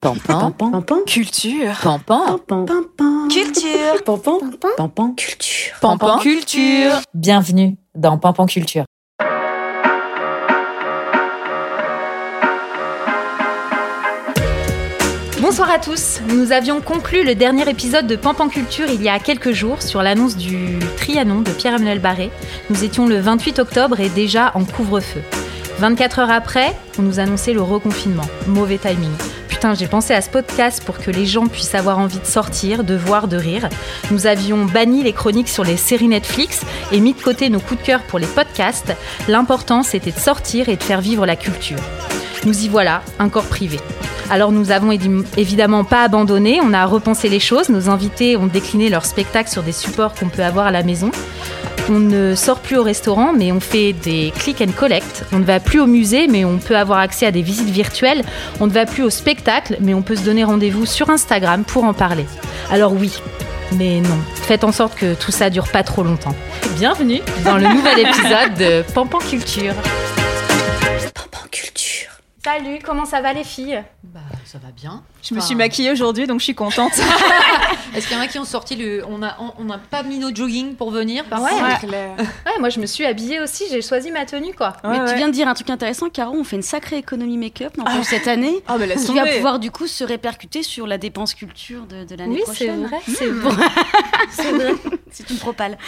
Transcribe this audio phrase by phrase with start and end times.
[0.00, 4.38] Pampan, Pampan, culture, pampan, pampan, culture, pampan,
[4.76, 5.74] pampan, culture.
[5.80, 7.00] pampan, culture.
[7.14, 8.84] Bienvenue dans Pampan Culture.
[15.40, 16.20] Bonsoir à tous.
[16.28, 20.02] Nous avions conclu le dernier épisode de Pampan Culture il y a quelques jours sur
[20.02, 22.30] l'annonce du Trianon de Pierre-Emmanuel Barré.
[22.70, 25.22] Nous étions le 28 octobre et déjà en couvre-feu.
[25.78, 28.26] 24 heures après, on nous annonçait le reconfinement.
[28.46, 29.10] Mauvais timing.
[29.74, 32.94] J'ai pensé à ce podcast pour que les gens puissent avoir envie de sortir, de
[32.94, 33.68] voir, de rire.
[34.10, 36.62] Nous avions banni les chroniques sur les séries Netflix
[36.92, 38.94] et mis de côté nos coups de cœur pour les podcasts.
[39.26, 41.78] L'important, c'était de sortir et de faire vivre la culture.
[42.44, 43.80] Nous y voilà, un corps privé.
[44.30, 48.90] Alors nous avons évidemment pas abandonné, on a repensé les choses, nos invités ont décliné
[48.90, 51.10] leur spectacle sur des supports qu'on peut avoir à la maison.
[51.90, 55.24] On ne sort plus au restaurant, mais on fait des click and collect.
[55.32, 58.22] On ne va plus au musée, mais on peut avoir accès à des visites virtuelles.
[58.60, 61.84] On ne va plus au spectacle, mais on peut se donner rendez-vous sur Instagram pour
[61.84, 62.26] en parler.
[62.70, 63.12] Alors oui,
[63.76, 64.18] mais non.
[64.34, 66.34] Faites en sorte que tout ça dure pas trop longtemps.
[66.76, 69.74] Bienvenue dans le nouvel épisode de Pampan Culture.
[71.14, 72.10] Pampan, culture.
[72.44, 73.82] Salut, comment ça va les filles?
[74.04, 75.02] Bah, ça va bien.
[75.22, 76.92] Je me suis maquillée aujourd'hui, donc je suis contente.
[77.94, 79.04] Est-ce qu'il y en a qui ont sorti le.
[79.06, 81.50] On n'a on, on n'a pas mis nos jogging pour venir Bah ouais.
[81.52, 84.74] Ouais, moi je me suis habillée aussi, j'ai choisi ma tenue quoi.
[84.84, 87.36] Mais Ouais, tu viens de dire un truc intéressant, Caro, on fait une sacrée économie
[87.36, 88.62] make-up n'empêche, cette année.
[88.66, 92.04] Ah, mais laisse qui va pouvoir du coup se répercuter sur la dépense culture de,
[92.04, 92.86] de l'année Oui, c'est prochaine.
[92.86, 93.66] vrai, c'est vrai.
[94.30, 94.72] C'est vrai.
[95.10, 95.78] C'est une propale.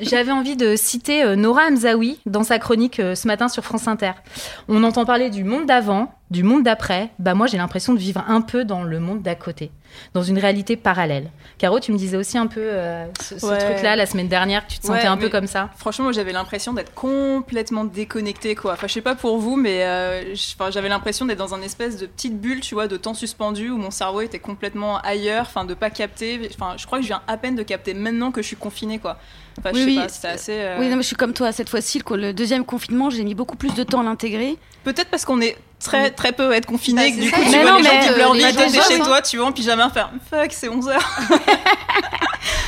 [0.00, 3.88] J'avais envie de citer euh, Nora Hamzaoui dans sa chronique euh, ce matin sur France
[3.88, 4.12] Inter.
[4.68, 7.10] On entend parler du monde d'avant, du monde d'après.
[7.18, 9.70] Bah moi j'ai l'impression de vivre un peu dans le monde d'à côté,
[10.14, 11.30] dans une réalité parallèle.
[11.58, 13.58] Caro, tu me disais aussi un peu euh, ce, ce Ouais.
[13.58, 15.68] truc-là la semaine dernière, que tu te sentais Ouais, un peu comme ça?
[15.76, 18.72] Franchement, moi, j'avais l'impression d'être complètement déconnectée, quoi.
[18.72, 21.96] Enfin, je sais pas pour vous, mais euh, je- j'avais l'impression d'être dans un espèce
[21.98, 25.64] de petite bulle, tu vois, de temps suspendu où mon cerveau était complètement ailleurs, enfin,
[25.64, 26.40] de pas capter.
[26.54, 28.98] Enfin, je crois que je viens à peine de capter maintenant que je suis confinée,
[28.98, 29.18] quoi.
[29.58, 29.96] Enfin, je Oui, sais oui.
[29.96, 30.52] pas, c'était assez.
[30.54, 31.52] euh, Oui, non, mais je suis comme toi.
[31.52, 34.56] Cette fois-ci, le, deuxième confinement, j'ai mis beaucoup plus de temps à l'intégrer.
[34.84, 37.42] Peut-être parce qu'on est très très peu à être confiné, Bah, que du ça, coup,
[37.44, 38.98] mais tu vois non, les gens mais, qui leur les gens toi, t'es bossent, chez
[38.98, 40.98] toi, tu vois, en pyjama, faire fuck, c'est 11h.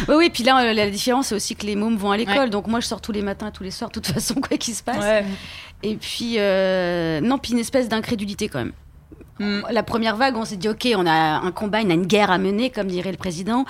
[0.08, 2.50] Oui, oui, puis là, euh, la différence, c'est aussi que les mômes vont à l'école.
[2.50, 4.56] Donc moi, je sors tous les matins et tous les soirs, de toute façon, quoi
[4.56, 4.98] qu'il se passe.
[4.98, 5.24] Ouais.
[5.82, 8.72] Et puis, euh, non, puis une espèce d'incrédulité quand même.
[9.38, 9.62] Mm.
[9.70, 12.30] La première vague, on s'est dit, OK, on a un combat, on a une guerre
[12.30, 13.64] à mener, comme dirait le président,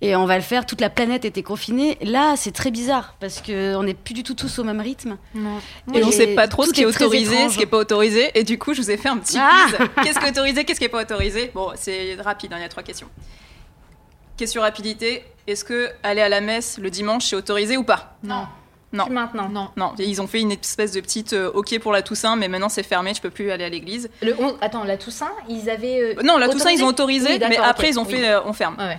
[0.00, 0.66] et on va le faire.
[0.66, 1.98] Toute la planète était confinée.
[2.02, 5.16] Là, c'est très bizarre, parce qu'on n'est plus du tout tous au même rythme.
[5.34, 8.30] Et on Et sait pas trop ce qui est autorisé, ce qui est pas autorisé.
[8.34, 9.88] Et du coup, je vous ai fait un petit Ah quiz.
[10.02, 11.50] Qu'est-ce qui est autorisé, qu'est-ce qui est pas autorisé?
[11.54, 13.08] Bon, c'est rapide, hein, il y a trois questions.
[14.36, 15.24] Question rapidité.
[15.46, 18.16] Est-ce que aller à la messe le dimanche, c'est autorisé ou pas?
[18.22, 18.46] Non.
[18.92, 19.04] Non.
[19.04, 19.48] Plus maintenant.
[19.48, 19.68] Non.
[19.76, 22.68] Non, ils ont fait une espèce de petite euh, OK pour la Toussaint, mais maintenant
[22.68, 24.10] c'est fermé, je peux plus aller à l'église.
[24.20, 26.16] Le on- Attends, la Toussaint, ils avaient.
[26.18, 28.14] euh, Non, la Toussaint, ils ont autorisé, Oui, mais après, ils ont oui.
[28.16, 28.74] fait euh, on ferme.
[28.78, 28.98] Ouais.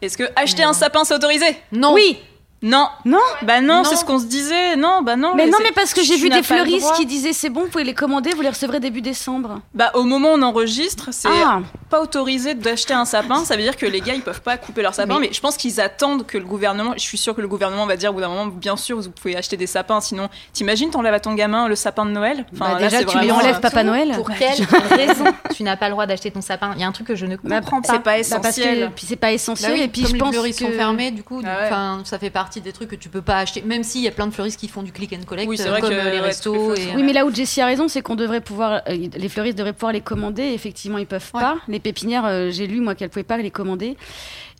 [0.00, 0.72] Est-ce que acheter Mais un non.
[0.72, 1.44] sapin, c'est autorisé?
[1.72, 1.92] Non.
[1.92, 2.18] Oui,
[2.62, 2.88] Non.
[3.04, 3.84] non Bah non, Non.
[3.84, 4.74] c'est ce qu'on se disait.
[4.76, 5.34] Non, bah non.
[5.36, 7.84] mais non, mais parce que j'ai vu des fleuristes qui disaient c'est bon, vous pouvez
[7.84, 9.60] les commander, vous les recevrez début décembre.
[9.74, 13.62] Bah au moment où on enregistre, c'est Ah, pas autorisé d'acheter un sapin, ça veut
[13.62, 16.26] dire que les gars ils peuvent pas couper leur sapin, mais, je pense qu'ils attendent
[16.26, 18.46] que le gouvernement, je suis sûre que le gouvernement va dire au bout d'un moment,
[18.46, 22.04] bien sûr vous pouvez acheter des sapins, sinon t'imagines t'enlèves à ton gamin le sapin
[22.06, 22.44] de Noël?
[22.52, 24.12] Bah, déjà, tu lui enlèves Papa Noël.
[24.16, 24.50] Pour quelle
[24.90, 25.24] raison
[25.54, 26.72] tu n'as pas le droit d'acheter ton sapin?
[26.74, 27.92] Il y a un truc que je ne Bah, comprends pas.
[27.92, 28.90] c'est pas Bah, parce que essentiel.
[28.96, 30.72] puis c'est pas essentiel Bah oui, et puis comme je les pense fleuristes que sont
[30.72, 33.62] fermés, du coup, Ah ça fait partie des trucs que tu peux pas acheter.
[33.62, 35.66] Même s'il y a plein de fleuristes qui font du click and collect, Oui, c'est
[35.66, 36.74] euh, vrai comme que, euh, les restos.
[36.74, 39.28] et, fausses- Oui, mais là où Jessie a raison, c'est qu'on devrait pouvoir, euh, les
[39.28, 40.42] fleuristes devraient pouvoir les commander.
[40.42, 41.40] Effectivement, ils peuvent Ouais.
[41.40, 41.58] pas.
[41.68, 43.96] Les pépinières, euh, j'ai lu moi qu'elles pouvaient pas les commander.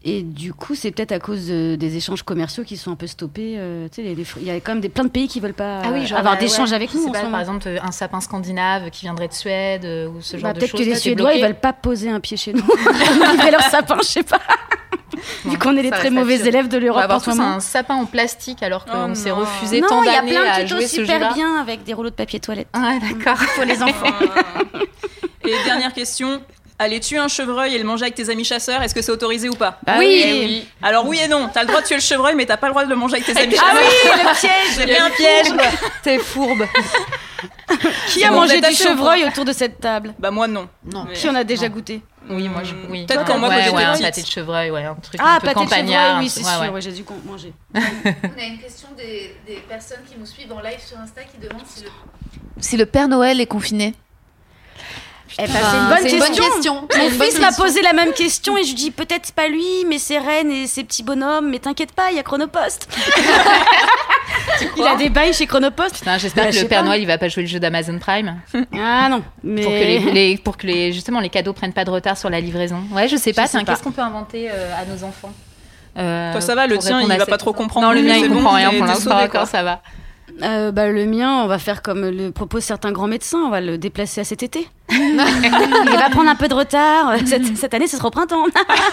[0.05, 3.09] Et du coup, c'est peut-être à cause euh, des échanges commerciaux qui sont un peu
[3.09, 3.55] stoppés.
[3.59, 6.07] euh, il y a quand même des, plein de pays qui veulent pas Ah oui,
[6.07, 6.77] genre, avoir bah, d'échanges ouais.
[6.77, 7.03] avec nous.
[7.03, 10.09] sais en pas, ce par exemple, euh, un sapin scandinave qui viendrait de Suède euh,
[10.09, 10.81] ou ce genre Bah, de peut-être choses.
[10.83, 12.63] que les Suédois, ils veulent pas poser un pied chez nous.
[13.33, 14.39] livrer leur sapin, je sais pas.
[15.45, 17.37] Vu qu'on est les très mauvais élèves de On va l'Europe en avoir ce tous
[17.37, 17.55] moment.
[17.57, 19.37] un sapin en plastique alors qu'on Oh s'est non.
[19.37, 21.85] refusé Non, tant il y a d'années plein à de jouer tutos super bien avec
[21.85, 23.39] des rouleaux de papier toilette Ouais, d'accord.
[23.55, 24.13] pour les enfants.
[25.47, 26.41] Et dernière question.
[26.81, 29.49] Aller tuer un chevreuil et le manger avec tes amis chasseurs, est-ce que c'est autorisé
[29.49, 30.23] ou pas Bah oui.
[30.25, 30.33] oui.
[30.47, 30.69] oui.
[30.81, 32.73] Alors oui et non, t'as le droit de tuer le chevreuil, mais t'as pas le
[32.73, 33.83] droit de le manger avec tes amis Ah chasseurs.
[33.83, 35.69] oui, le piège J'ai fait un piège.
[36.05, 36.65] T'es fourbe.
[38.09, 40.69] Qui a bon, mangé du chevreuil autour de cette table Bah moi non.
[40.85, 41.05] Non.
[41.09, 41.75] Mais- Qui en a déjà Non.
[41.75, 42.01] goûté
[42.31, 42.75] Oui, moi je.
[42.89, 43.07] Oui.
[43.07, 45.41] Peut-être Ouais, quand moi, ouais, ouais, un pâté de chevreuil, ouais, un truc Ah, un
[45.41, 46.19] peu pâté de campagnard.
[46.21, 46.69] oui, c'est ouais, sûr, ouais.
[46.71, 47.53] ouais, j'ai dû manger.
[47.75, 47.79] On
[48.41, 51.67] a une question des, des personnes qui nous suivent en live sur Insta qui demandent
[51.67, 51.91] si le,
[52.61, 53.95] si le Père Noël est confiné.
[55.39, 55.53] Eh ben,
[56.03, 56.89] c'est une bonne question.
[56.91, 57.65] C'est Mon bonne fils m'a question.
[57.65, 60.67] posé la même question et je lui dis peut-être pas lui, mais ses reines et
[60.67, 61.51] ses petits bonhommes.
[61.51, 62.89] Mais t'inquiète pas, il y a Chronopost.
[64.77, 65.97] il a des bails chez Chronopost.
[65.99, 66.87] Putain, j'espère Bah, que je le Père pas.
[66.87, 68.41] Noël il va pas jouer le jeu d'Amazon Prime
[68.75, 71.85] Ah non, mais pour que les, les- pour que les justement les cadeaux prennent pas
[71.85, 72.83] de retard sur la livraison.
[72.93, 73.47] Ouais, je sais pas.
[73.47, 73.73] sais tiens, pas.
[73.73, 75.33] Qu'est-ce qu'on peut inventer euh, à nos enfants?
[75.97, 77.87] Euh, Toi, ça va, le pour tien, répondre il à va cette- pas trop comprendre.
[77.87, 79.19] Non, le mien c'est il comprend rien pour l'instant.
[79.21, 79.81] Encore, ça va.
[80.43, 83.61] Euh, bah, le mien, on va faire comme le proposent certains grands médecins, on va
[83.61, 84.69] le déplacer à cet été.
[84.91, 87.17] il va prendre un peu de retard.
[87.27, 88.45] Cette, cette année, ce sera au printemps.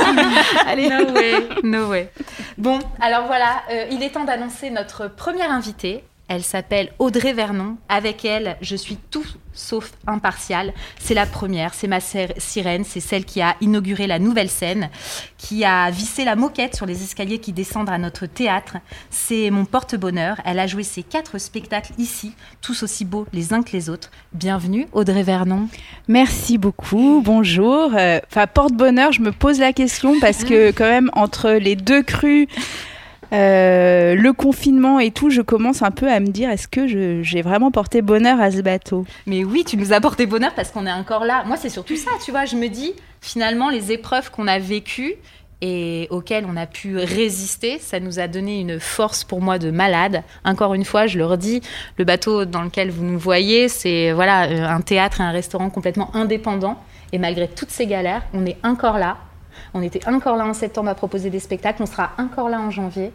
[0.68, 0.90] Allez.
[0.90, 2.12] No way, no way.
[2.58, 6.04] Bon, alors voilà, euh, il est temps d'annoncer notre première invitée.
[6.28, 7.78] Elle s'appelle Audrey Vernon.
[7.88, 10.74] Avec elle, je suis tout sauf impartiale.
[11.00, 14.90] C'est la première, c'est ma sir- sirène, c'est celle qui a inauguré la nouvelle scène,
[15.38, 18.78] qui a vissé la moquette sur les escaliers qui descendent à notre théâtre.
[19.12, 20.38] C'est mon porte-bonheur.
[20.46, 24.10] Elle a joué ses quatre spectacles ici, tous aussi beaux les uns que les autres.
[24.34, 25.68] Bienvenue, Audrey Vernon.
[26.08, 27.92] Merci beaucoup, bonjour.
[27.96, 32.02] Euh, Enfin, porte-bonheur, je me pose la question parce que quand même, entre les deux
[32.02, 32.48] crues,
[33.36, 37.42] euh, le confinement et tout, je commence un peu à me dire, est-ce que j'ai
[37.42, 39.06] vraiment porté bonheur à ce bateau?
[39.28, 41.44] Mais oui, tu nous as porté bonheur parce qu'on est encore là.
[41.46, 42.46] Moi, c'est surtout ça, tu vois.
[42.46, 45.16] Je me dis, finalement, les épreuves qu'on a vécues
[45.62, 49.72] et auxquelles on a pu résister, ça nous a donné une force pour moi de
[49.72, 50.24] malade.
[50.44, 51.62] Encore une fois, je le redis,
[51.98, 55.70] le bateau dans lequel vous nous voyez, c'est voilà euh, un théâtre et un restaurant
[55.70, 56.78] complètement indépendants.
[57.12, 59.18] Et malgré toutes ces galères, on est encore là.
[59.78, 62.72] On était encore là en septembre à proposer des spectacles, on sera encore là en
[62.72, 63.12] janvier.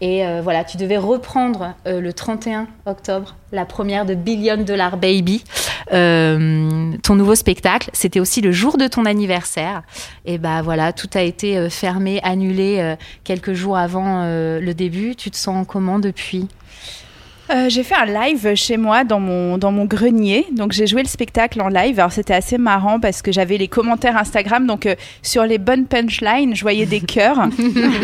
[0.00, 4.96] Et euh, voilà, tu devais reprendre euh, le 31 octobre la première de Billion Dollar
[4.96, 5.44] Baby,
[5.92, 7.90] euh, ton nouveau spectacle.
[7.92, 9.84] C'était aussi le jour de ton anniversaire.
[10.24, 15.14] Et bah voilà, tout a été fermé, annulé quelques jours avant le début.
[15.14, 16.48] Tu te sens comment depuis?
[17.52, 20.46] Euh, J'ai fait un live chez moi dans mon, dans mon grenier.
[20.52, 21.98] Donc, j'ai joué le spectacle en live.
[21.98, 24.66] Alors, c'était assez marrant parce que j'avais les commentaires Instagram.
[24.66, 27.48] Donc, euh, sur les bonnes punchlines, je voyais des cœurs.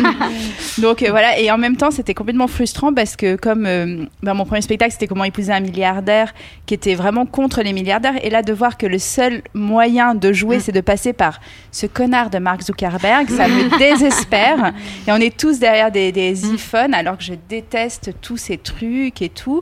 [0.79, 1.39] donc, euh, voilà.
[1.39, 5.07] Et en même temps, c'était complètement frustrant parce que, comme ben, mon premier spectacle, c'était
[5.07, 6.33] Comment épouser un milliardaire
[6.65, 8.15] qui était vraiment contre les milliardaires.
[8.25, 11.39] Et là, de voir que le seul moyen de jouer, c'est de passer par
[11.71, 14.73] ce connard de Mark Zuckerberg, ça me désespère.
[15.07, 19.21] Et on est tous derrière des, des iPhones alors que je déteste tous ces trucs
[19.21, 19.61] et tout.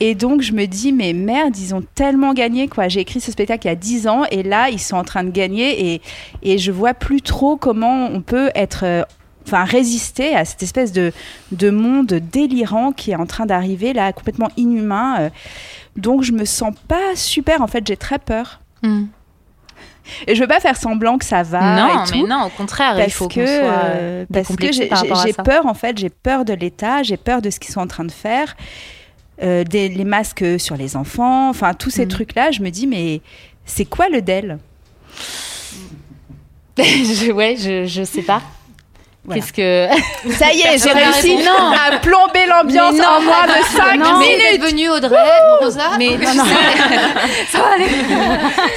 [0.00, 2.88] Et donc, je me dis, mais merde, ils ont tellement gagné, quoi.
[2.88, 5.24] J'ai écrit ce spectacle il y a 10 ans et là, ils sont en train
[5.24, 6.02] de gagner et,
[6.42, 8.84] et je vois plus trop comment on peut être.
[8.84, 9.02] euh,
[9.46, 11.12] Enfin, résister à cette espèce de,
[11.52, 15.16] de monde délirant qui est en train d'arriver là, complètement inhumain.
[15.20, 15.30] euh.
[15.96, 17.60] Donc, je me sens pas super.
[17.60, 18.60] En fait, j'ai très peur.
[20.26, 21.60] Et je veux pas faire semblant que ça va.
[21.76, 24.72] Non, et tout mais non, au contraire, il parce faut que, soit euh, parce que
[25.26, 27.86] j'ai peur en fait, j'ai peur de l'État, j'ai peur de ce qu'ils sont en
[27.86, 28.54] train de faire,
[29.42, 32.08] euh, des, les masques sur les enfants, enfin tous ces Mm.
[32.08, 32.50] trucs-là.
[32.50, 33.20] Je me dis mais
[33.64, 34.58] c'est quoi le DEL
[36.78, 38.42] Je- ouais, je, je sais pas.
[39.24, 39.40] Voilà.
[39.40, 39.88] Qu'est-ce que.
[40.34, 41.36] Ça y est, j'ai réussi.
[41.36, 41.72] Non.
[41.72, 44.60] à plomber l'ambiance non, en moins de 5 non, minutes.
[44.62, 45.16] venue, Audrey.
[45.60, 45.92] Rosa.
[45.98, 46.32] Mais tu sais,
[47.50, 47.86] ça va aller.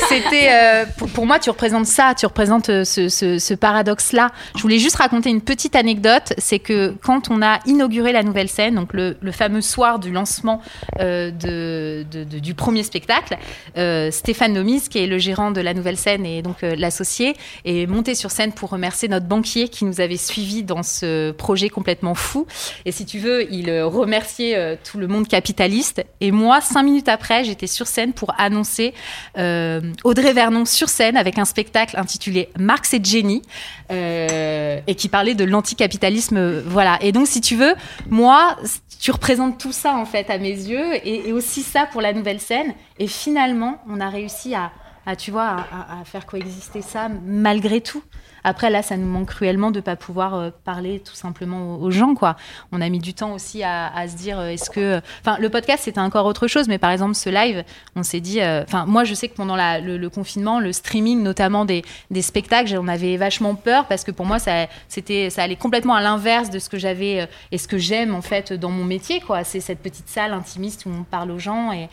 [0.07, 4.31] C'était euh, pour, pour moi, tu représentes ça, tu représentes euh, ce, ce- ce paradoxe-là.
[4.55, 8.49] Je voulais juste raconter une petite anecdote, c'est que quand on a inauguré la nouvelle
[8.49, 10.61] scène, donc le, le fameux soir du lancement
[10.99, 13.37] euh, de, de- de- du premier spectacle,
[13.77, 17.35] euh, Stéphane Nomis, qui est le gérant de la nouvelle scène et donc euh, l'associé,
[17.65, 21.69] est monté sur scène pour remercier notre banquier qui nous avait suivis dans ce projet
[21.69, 22.45] complètement fou.
[22.85, 26.05] Et si tu veux, il euh, remerciait euh, tout le monde capitaliste.
[26.21, 28.93] Et moi, cinq minutes après, j'étais sur scène pour annoncer
[29.39, 33.41] euh, Audrey Vernon sur scène avec un spectacle intitulé Marx et Jenny
[33.89, 36.59] et qui parlait de l'anticapitalisme.
[36.59, 36.99] Voilà.
[37.01, 37.73] Et donc, si tu veux,
[38.09, 38.57] moi,
[38.99, 42.39] tu représentes tout ça en fait à mes yeux et, aussi ça pour la nouvelle
[42.39, 42.73] scène.
[42.99, 44.71] Et finalement, on a réussi à,
[45.15, 48.03] tu vois, à faire coexister ça malgré tout.
[48.47, 52.15] Après, là, ça nous manque cruellement de pas pouvoir euh, parler tout simplement aux, gens,
[52.15, 52.37] quoi.
[52.71, 55.83] On a mis du temps aussi à, se dire, euh, est-ce que, enfin, le podcast
[55.83, 57.65] c'était encore autre chose, mais par exemple ce live,
[57.97, 61.65] on s'est dit, euh, enfin, moi je sais que pendant le, confinement, le streaming, notamment
[61.65, 65.57] des, des spectacles, on avait vachement peur parce que pour moi, ça, c'était, ça allait
[65.57, 68.71] complètement à l'inverse de ce que j'avais euh, et ce que j'aime en fait dans
[68.71, 69.43] mon métier, quoi.
[69.43, 71.89] C'est cette petite salle intimiste où on parle aux gens et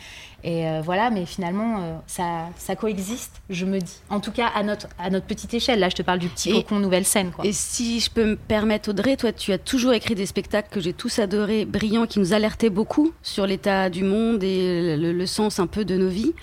[0.47, 3.99] euh, voilà, mais finalement, euh, ça, ça coexiste, je me dis.
[4.09, 5.79] En tout cas, à notre, à notre petite échelle.
[5.79, 7.45] Là, je te parle du petit Et- cocon nouvelle scène, quoi.
[7.45, 10.79] Et si je peux me permettre, Audrey, toi, tu as toujours écrit des spectacles que
[10.79, 15.25] j'ai tous adorés, brillants, qui nous alertaient beaucoup sur l'état du monde et le, le
[15.25, 16.33] sens un peu de nos vies.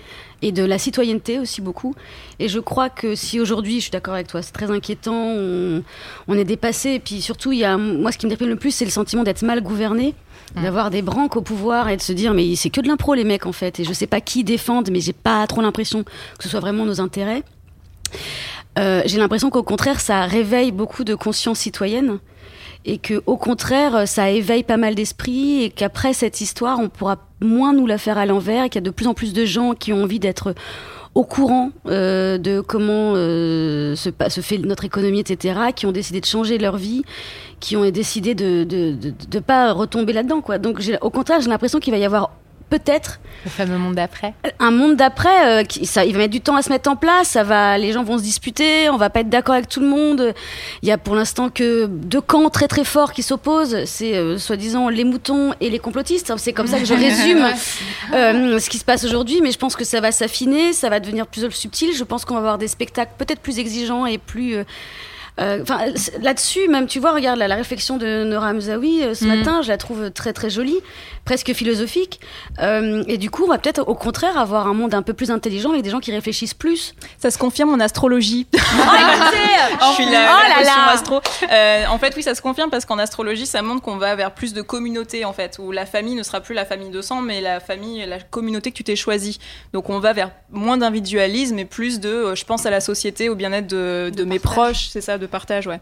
[0.41, 1.95] et de la citoyenneté aussi beaucoup.
[2.39, 5.83] Et je crois que si aujourd'hui, je suis d'accord avec toi, c'est très inquiétant, on,
[6.27, 6.89] on est dépassé.
[6.95, 8.91] Et puis surtout, il y a, moi, ce qui me déprime le plus, c'est le
[8.91, 10.13] sentiment d'être mal gouverné,
[10.55, 13.23] d'avoir des branques au pouvoir et de se dire, mais c'est que de l'impro, les
[13.23, 13.79] mecs, en fait.
[13.79, 16.85] Et je sais pas qui défendent, mais j'ai pas trop l'impression que ce soit vraiment
[16.85, 17.43] nos intérêts.
[18.79, 22.19] Euh, j'ai l'impression qu'au contraire, ça réveille beaucoup de conscience citoyenne
[22.85, 27.17] et que au contraire, ça éveille pas mal d'esprit et qu'après cette histoire, on pourra
[27.39, 29.45] moins nous la faire à l'envers et qu'il y a de plus en plus de
[29.45, 30.53] gens qui ont envie d'être
[31.15, 34.09] au courant euh, de comment euh, se,
[34.41, 37.03] fait notre économie, etc., qui ont décidé de changer leur vie,
[37.59, 40.57] qui ont décidé de de, de, de pas retomber là-dedans, quoi.
[40.57, 42.31] Donc, au contraire, j'ai l'impression qu'il va y avoir
[42.73, 44.33] peut-être Le fameux monde d'après.
[44.59, 46.95] un monde d'après, euh, qui, ça, il va mettre du temps à se mettre en
[46.95, 47.27] place.
[47.27, 48.89] Ça va, les gens vont se disputer.
[48.89, 50.33] On va pas être d'accord avec tout le monde.
[50.81, 53.85] Il y a pour l'instant que deux camps très très forts qui s'opposent.
[53.85, 56.33] C'est euh, soi-disant les moutons et les complotistes.
[56.37, 57.45] C'est comme ça que je résume
[58.13, 59.39] euh, ce qui se passe aujourd'hui.
[59.43, 61.95] Mais je pense que ça va s'affiner, ça va devenir plus subtil.
[61.95, 64.57] Je pense qu'on va avoir des spectacles peut-être plus exigeants et plus
[65.39, 69.25] Enfin, c'est- là-dessus, même, tu vois, regarde la, la réflexion de Nora Hamzaoui euh, ce
[69.25, 69.37] Mhm.
[69.39, 70.77] matin, je la trouve très très jolie,
[71.25, 72.19] presque philosophique.
[72.61, 75.31] Euh, et du coup, on va peut-être au contraire avoir un monde un peu plus
[75.31, 76.93] intelligent avec des gens qui réfléchissent plus.
[77.17, 78.47] Ça se confirme en astrologie.
[79.81, 80.89] Oh, Je suis la, Oh là là.
[80.91, 81.21] astro.
[81.49, 84.31] Euh, en fait, oui, ça se confirme parce qu'en astrologie, ça montre qu'on va vers
[84.33, 87.21] plus de communauté, en fait, où la famille ne sera plus la famille de sang,
[87.21, 89.39] mais la famille, la communauté que tu t'es choisie.
[89.73, 93.29] Donc, on va vers moins d'individualisme et plus de, euh, je pense à la société,
[93.29, 95.79] au bien-être de, de mes proches, c'est ça, de partage, ouais.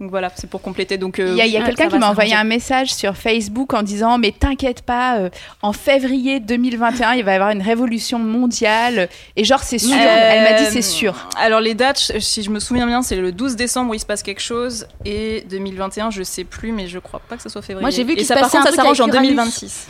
[0.00, 0.96] Donc voilà, c'est pour compléter.
[0.96, 4.18] Donc, euh, Il y a, quelqu'un qui m'a envoyé un message sur Facebook en disant
[4.18, 5.30] Mais t'inquiète pas, euh,
[5.62, 9.08] en février 2021, il va y avoir une révolution mondiale.
[9.36, 9.94] Et genre, c'est sûr.
[9.94, 11.28] Elle m'a dit Euh, C'est sûr.
[11.36, 14.06] Alors les dates, si je me souviens bien, c'est le 12 décembre où il se
[14.06, 17.62] passe quelque chose et 2021, je sais plus, mais je crois pas que ça soit
[17.62, 17.82] février.
[17.82, 19.30] Moi, j'ai vu qu'il ça par contre, ça s'arrange en avec Uranus.
[19.30, 19.86] 2026.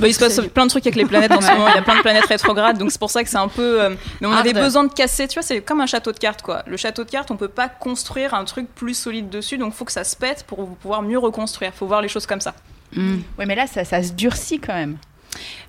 [0.00, 1.68] Bah, il se passe plein de trucs avec les planètes en ce moment.
[1.68, 3.82] Il y a plein de planètes rétrogrades, donc c'est pour ça que c'est un peu.
[3.82, 3.90] euh,
[4.20, 5.28] mais on avait besoin de casser.
[5.28, 6.62] Tu vois, c'est comme un château de cartes, quoi.
[6.66, 9.84] Le château de cartes, on peut pas construire un truc plus solide dessus, donc faut
[9.84, 11.72] que ça se pète pour pouvoir mieux reconstruire.
[11.74, 12.54] Faut voir les choses comme ça.
[12.96, 14.96] Ouais, mais là, ça, ça se durcit quand même.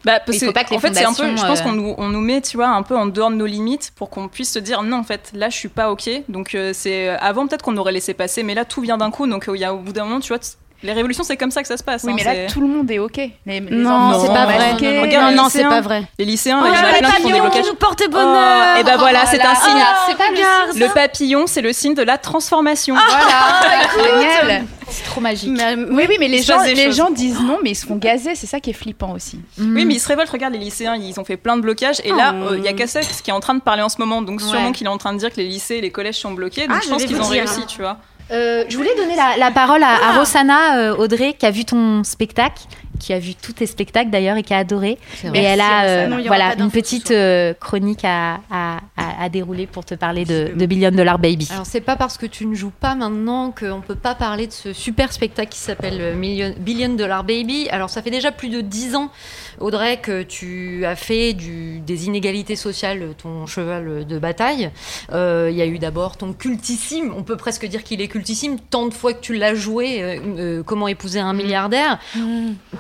[0.06, 1.94] Bah, parce faut pas que en fait, c'est un peu, je pense euh, qu'on nous,
[1.98, 4.52] on nous met, tu vois, un peu en dehors de nos limites pour qu'on puisse
[4.54, 6.10] se dire non, en fait, là, je suis pas ok.
[6.30, 9.28] Donc, euh, c'est avant peut-être qu'on aurait laissé passer, mais là, tout vient d'un coup.
[9.28, 10.40] Donc, euh, il y a au bout d'un moment, tu vois,
[10.84, 12.04] les révolutions, c'est comme ça que ça se passe.
[12.04, 13.18] Oui, hein, mais là, tout le monde est OK.
[13.18, 14.72] Les, les Non, c'est pas vrai.
[14.74, 15.70] Regarde, non, les non, c'est lycéens.
[15.70, 16.04] pas vrai.
[16.18, 17.66] les lycéens, Oh, il y en a le plein qui blocages.
[17.68, 18.78] nous portait bonheur.
[18.78, 19.84] et ben voilà, c'est un signe.
[20.08, 22.96] c'est pas le Regarde Le papillon, c'est le signe de la transformation.
[23.98, 24.66] Génial.
[24.90, 25.50] C'est trop magique.
[25.56, 26.96] Mais- Oui, oui, mais les gens, des les choses.
[26.96, 28.36] gens disent non, mais ils se font gazer.
[28.36, 29.40] C'est ça qui est flippant aussi.
[29.60, 30.30] Oui, mais ils se révoltent.
[30.30, 32.02] Regarde, les lycéens, ils ont fait plein de blocages.
[32.04, 32.54] Et là, Oh.
[32.54, 34.22] euh, il y a Cassex qui est en train de parler en ce moment.
[34.22, 34.72] Donc, sûrement Ouais.
[34.72, 36.68] qu'il est en train de dire que les lycées et les collèges sont bloqués.
[36.68, 37.44] Donc, Ah, je pense qu'ils ont dire.
[37.44, 37.98] réussi, tu vois.
[38.32, 41.66] Euh, je voulais donner la, la parole à, à Rosanna euh, Audrey, qui a vu
[41.66, 42.64] ton spectacle,
[43.00, 44.98] qui a vu tous tes spectacles d'ailleurs et qui a adoré.
[45.34, 49.66] Et elle a euh, Non, voilà une petite euh, chronique à, à, à- à dérouler
[49.68, 51.48] pour te parler de, de Billion Dollar Baby.
[51.52, 54.52] Alors c'est pas parce que tu ne joues pas maintenant qu'on peut pas parler de
[54.52, 57.68] ce super spectacle qui s'appelle euh, Million- Billion Dollar Baby.
[57.70, 59.10] Alors ça fait déjà plus de dix ans,
[59.60, 64.72] Audrey, que tu as fait du, des inégalités sociales ton cheval de bataille.
[65.12, 68.58] Euh, Il y a eu d'abord ton cultissime, on peut presque dire qu'il est cultissime,
[68.60, 72.00] tant de fois que tu l'as joué, euh, euh, Comment épouser un milliardaire.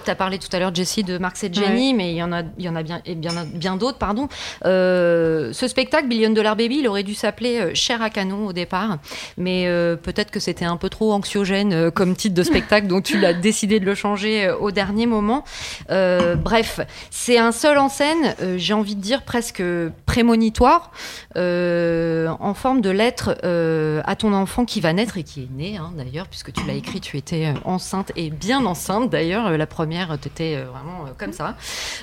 [0.09, 2.31] Tu as parlé tout à l'heure, Jessie, de Marx et Jenny, mais il y en
[2.31, 4.27] a, il y en a bien, et bien, bien d'autres, pardon.
[4.65, 8.51] Euh, ce spectacle, Billion Dollar Baby, il aurait dû s'appeler euh, Cher à canon au
[8.51, 8.97] départ,
[9.37, 13.19] mais euh, peut-être que c'était un peu trop anxiogène comme titre de spectacle, donc tu
[13.19, 15.43] l'as décidé de le changer au dernier moment.
[15.87, 16.79] Bref,
[17.11, 19.61] c'est un seul en scène, j'ai envie de dire presque
[20.07, 20.91] prémonitoire,
[21.35, 25.91] en forme de lettre à ton enfant qui va naître et qui est né hein,
[25.95, 29.55] d'ailleurs, puisque tu l'as écrit, tu étais enceinte et bien enceinte d'ailleurs.
[29.55, 31.55] La première, tu étais vraiment euh, comme ça.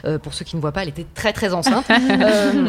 [0.05, 1.87] Euh, pour ceux qui ne voient pas, elle était très très enceinte.
[2.27, 2.69] Euh,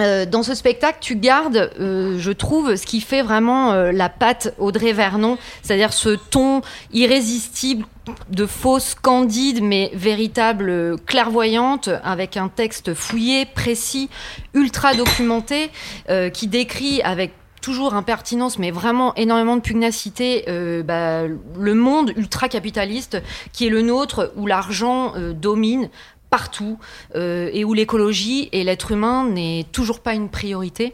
[0.00, 4.08] euh, dans ce spectacle, tu gardes, euh, je trouve, ce qui fait vraiment euh, la
[4.08, 7.86] patte Audrey Vernon, c'est-à-dire ce ton irrésistible
[8.30, 14.10] de fausse candide mais véritable euh, clairvoyante avec un texte fouillé, précis,
[14.52, 15.70] ultra documenté
[16.10, 17.32] euh, qui décrit avec
[17.64, 23.22] toujours impertinence mais vraiment énormément de pugnacité euh, bah, le monde ultra capitaliste
[23.54, 25.88] qui est le nôtre où l'argent euh, domine
[26.28, 26.78] partout
[27.14, 30.92] euh, et où l'écologie et l'être humain n'est toujours pas une priorité.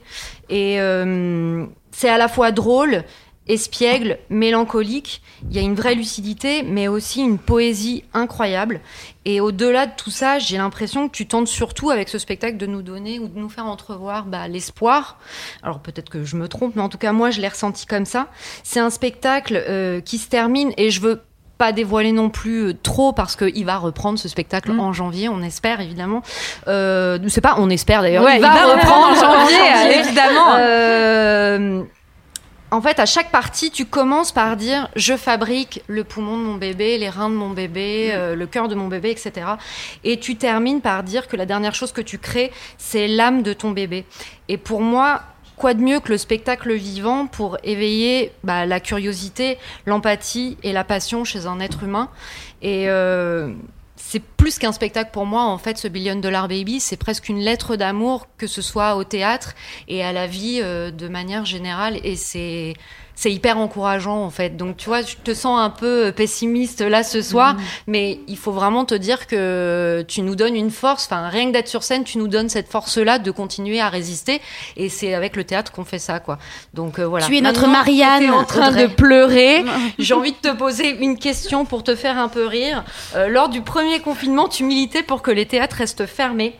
[0.48, 0.78] Et
[1.90, 3.04] c'est à la fois drôle
[3.46, 5.22] espiègle, mélancolique.
[5.50, 8.80] Il y a une vraie lucidité, mais aussi une poésie incroyable.
[9.24, 12.66] Et au-delà de tout ça, j'ai l'impression que tu tentes surtout avec ce spectacle de
[12.66, 15.18] nous donner ou de nous faire entrevoir bah, l'espoir.
[15.62, 18.06] Alors peut-être que je me trompe, mais en tout cas moi je l'ai ressenti comme
[18.06, 18.28] ça.
[18.62, 21.22] C'est un spectacle euh, qui se termine et je veux
[21.58, 24.80] pas dévoiler non plus euh, trop parce qu'il va reprendre ce spectacle Mm.
[24.80, 26.22] en janvier, on espère évidemment.
[26.68, 28.24] Euh, c'est pas, on espère d'ailleurs.
[28.24, 30.54] Ouais, il, va reprendre en janvier, janvier, évidemment.
[30.56, 31.82] Euh,
[32.70, 36.54] en fait, à chaque partie, tu commences par dire je fabrique le poumon de mon
[36.54, 39.46] bébé, les reins de mon bébé, euh, le cœur de mon bébé, etc.
[40.04, 43.52] Et tu termines par dire que la dernière chose que tu crées, c'est l'âme de
[43.52, 44.04] ton bébé.
[44.48, 45.22] Et pour moi,
[45.56, 50.84] quoi de mieux que le spectacle vivant pour éveiller bah, la curiosité, l'empathie et la
[50.84, 52.08] passion chez un être humain?
[52.62, 53.52] Et euh,
[54.10, 57.38] c'est plus qu'un spectacle pour moi, en fait, ce Billion Dollar Baby, c'est presque une
[57.38, 59.54] lettre d'amour, que ce soit au théâtre
[59.86, 62.00] et à la vie euh, de manière générale.
[62.02, 62.74] Et c'est.
[63.20, 64.56] C'est hyper encourageant en fait.
[64.56, 67.54] Donc tu vois, je te sens un peu pessimiste là ce soir,
[67.86, 71.04] mais il faut vraiment te dire que tu nous donnes une force.
[71.04, 74.40] Enfin, rien que d'être sur scène, tu nous donnes cette force-là de continuer à résister.
[74.78, 76.38] Et c'est avec le théâtre qu'on fait ça, quoi.
[76.72, 77.26] Donc euh, voilà.
[77.26, 78.88] Tu es notre Maintenant Marianne, en train Audrey.
[78.88, 79.64] de pleurer.
[79.98, 82.84] J'ai envie de te poser une question pour te faire un peu rire.
[83.16, 86.54] Euh, lors du premier confinement, tu militais pour que les théâtres restent fermés.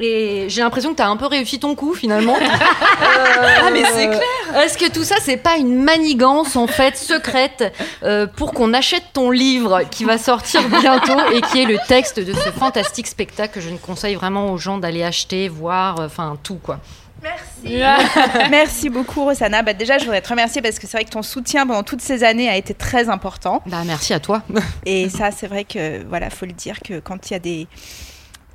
[0.00, 2.36] Et j'ai l'impression que tu as un peu réussi ton coup finalement.
[3.00, 4.62] ah mais c'est clair.
[4.62, 7.74] Est-ce que tout ça c'est pas une manigance en fait secrète
[8.04, 12.20] euh, pour qu'on achète ton livre qui va sortir bientôt et qui est le texte
[12.20, 16.06] de ce fantastique spectacle que je ne conseille vraiment aux gens d'aller acheter, voir, euh,
[16.06, 16.78] enfin tout quoi.
[17.22, 17.82] Merci.
[18.50, 19.62] Merci beaucoup, Rosanna.
[19.62, 22.00] Bah, déjà, je voudrais te remercier parce que c'est vrai que ton soutien pendant toutes
[22.00, 23.60] ces années a été très important.
[23.66, 24.42] Bah merci à toi.
[24.86, 27.66] Et ça, c'est vrai que, voilà, faut le dire que quand il y a des,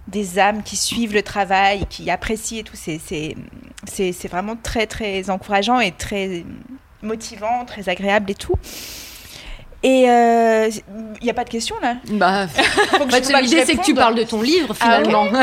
[0.08, 5.80] des âmes qui suivent le travail, qui apprécient et tout, c'est, vraiment très, très encourageant
[5.80, 6.44] et très
[7.02, 8.56] motivant, très agréable et tout.
[9.82, 11.98] Et il n'y a pas de questions là?
[12.12, 12.48] Bah,
[13.12, 15.28] bah, l'idée c'est que tu parles de ton livre Ah finalement.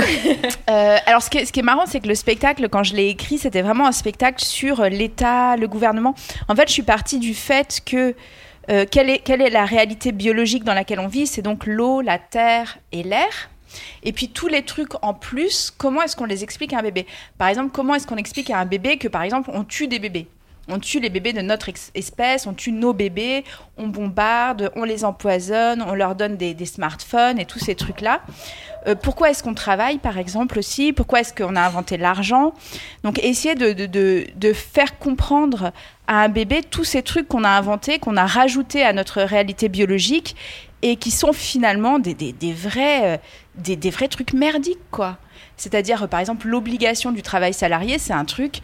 [0.71, 2.95] Euh, alors, ce qui, est, ce qui est marrant, c'est que le spectacle, quand je
[2.95, 6.15] l'ai écrit, c'était vraiment un spectacle sur euh, l'État, le gouvernement.
[6.49, 8.15] En fait, je suis partie du fait que
[8.71, 12.03] euh, quelle, est, quelle est la réalité biologique dans laquelle on vit C'est donc l'eau,
[12.03, 13.51] la terre et l'air.
[14.03, 17.07] Et puis tous les trucs en plus, comment est-ce qu'on les explique à un bébé?
[17.39, 19.99] Par exemple, comment est-ce qu'on explique à un bébé que, par exemple, on tue des
[19.99, 20.29] bébés?
[20.71, 23.45] On tue les bébés de notre espèce, on tue nos bébés,
[23.77, 28.23] on bombarde, on les empoisonne, on leur donne des, smartphones et tous ces trucs-là.
[28.87, 30.93] Euh, pourquoi est-ce qu'on travaille, par exemple, aussi?
[30.93, 32.55] Pourquoi est-ce qu'on a inventé l'argent?
[33.05, 35.73] Donc, essayer de, faire comprendre
[36.07, 39.69] à un bébé tous ces trucs qu'on a inventés, qu'on a rajoutés à notre réalité
[39.69, 40.37] biologique
[40.83, 42.15] et qui sont finalement des,
[42.53, 43.19] vrais, euh,
[43.57, 45.19] des vrais trucs merdiques, quoi.
[45.61, 48.61] C'est-à-dire, euh, par exemple, l'obligation du travail salarié, c'est un truc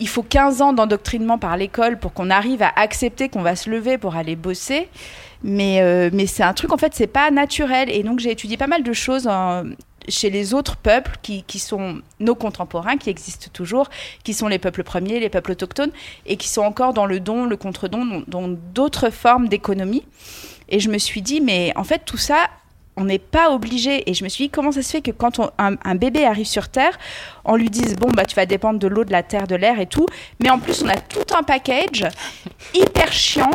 [0.00, 3.70] il faut 15 ans d'endoctrinement par l'école pour qu'on arrive à accepter qu'on va se
[3.70, 4.88] lever pour aller bosser.
[5.42, 7.90] Mais, euh, mais c'est un truc, en fait, c'est pas naturel.
[7.90, 9.64] Et donc, j'ai étudié pas mal de choses en-
[10.08, 13.88] chez les autres peuples qui, qui sont nos contemporains, qui existent toujours,
[14.22, 15.90] qui sont les peuples premiers, les peuples autochtones,
[16.26, 20.04] et qui sont encore dans le don, le contre-don, dans d'autres formes d'économie.
[20.68, 22.48] Et je me suis dit, mais en fait, tout ça,
[22.96, 24.08] on n'est pas obligé.
[24.08, 26.68] Et je me suis dit, comment ça se fait que quand un, bébé arrive sur
[26.68, 26.98] Terre,
[27.44, 29.80] on lui dise, bon, bah, tu vas dépendre de l'eau, de la terre, de l'air
[29.80, 30.06] et tout.
[30.40, 32.06] Mais en plus, on a tout un package
[32.74, 33.50] hyper chiant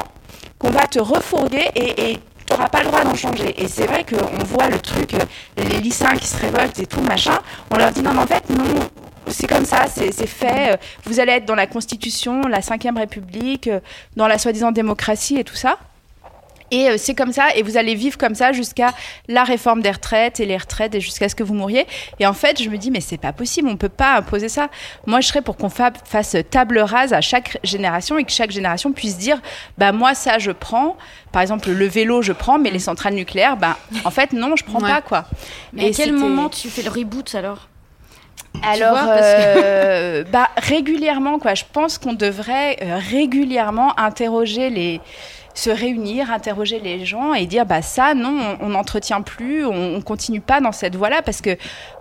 [0.59, 2.11] qu'on va te refourguer et.
[2.11, 3.53] et tu n'auras pas le droit d'en changer.
[3.61, 5.13] Et c'est vrai qu'on voit le truc,
[5.55, 7.39] les lycéens qui se révoltent et tout, machin.
[7.69, 8.89] On leur dit non, mais en fait, non,
[9.27, 10.77] c'est comme ça, c'est fait.
[11.05, 13.69] Vous allez être dans la Constitution, la 5ème République,
[14.17, 15.77] dans la soi-disant démocratie et tout ça.
[16.71, 18.93] Et euh, c'est comme ça, et vous allez vivre comme ça jusqu'à
[19.27, 21.85] la réforme des retraites et les retraites et jusqu'à ce que vous mouriez.
[22.19, 24.69] Et en fait, je me dis, mais c'est pas possible, on peut pas imposer ça.
[25.05, 28.51] Moi, je serais pour qu'on fa- fasse table rase à chaque génération et que chaque
[28.51, 29.39] génération puisse dire,
[29.77, 30.95] bah moi ça je prends.
[31.31, 34.63] Par exemple, le vélo je prends, mais les centrales nucléaires, bah en fait non, je
[34.63, 34.89] prends Ouais.
[34.89, 35.25] pas quoi.
[35.73, 37.67] Mais à Et quel c'était- moment tu fais le reboot alors?
[38.63, 41.53] Alors, vois, euh, bah, régulièrement, quoi.
[41.55, 44.99] Je pense qu'on devrait euh, régulièrement interroger les,
[45.53, 50.01] se réunir, interroger les gens et dire, bah ça, non, on n'entretient plus, on, on
[50.01, 51.57] continue pas dans cette voie-là parce que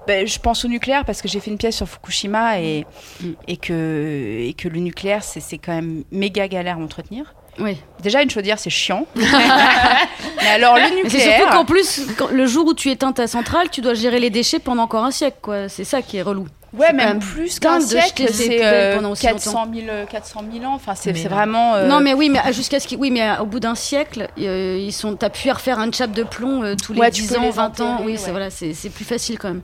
[0.06, 2.86] bah, je pense au nucléaire parce que j'ai fait une pièce sur Fukushima et,
[3.22, 3.30] Mm.
[3.48, 7.34] et que et que le nucléaire, c'est quand même méga galère à entretenir.
[7.58, 7.76] Oui.
[8.02, 9.06] Déjà, une chaudière, c'est chiant.
[9.16, 11.36] Mais alors, le Mais c'est nucléaire.
[11.40, 14.30] surtout qu'en plus, quand- le jour où tu éteins ta centrale, tu dois gérer les
[14.30, 15.68] déchets pendant encore un siècle, quoi.
[15.68, 16.46] C'est ça qui est relou.
[16.72, 20.64] Ouais, même plus qu'un siècle, c'est poubelles euh, pendant aussi 400 000, euh, 400 000
[20.70, 20.74] ans.
[20.74, 21.74] Enfin, c'est vraiment.
[21.74, 22.98] euh, Non, mais oui, mais jusqu'à ce qu'ils.
[22.98, 25.16] Oui, mais au bout d'un siècle, euh, ils sont.
[25.16, 27.42] T'as pu refaire un chap de plomb euh, tous les Ouais, tu 10 peux ans,
[27.42, 27.96] les 20 ans.
[28.04, 28.16] Oui, ouais.
[28.18, 29.62] c'est voilà, c'est c'est plus facile quand même.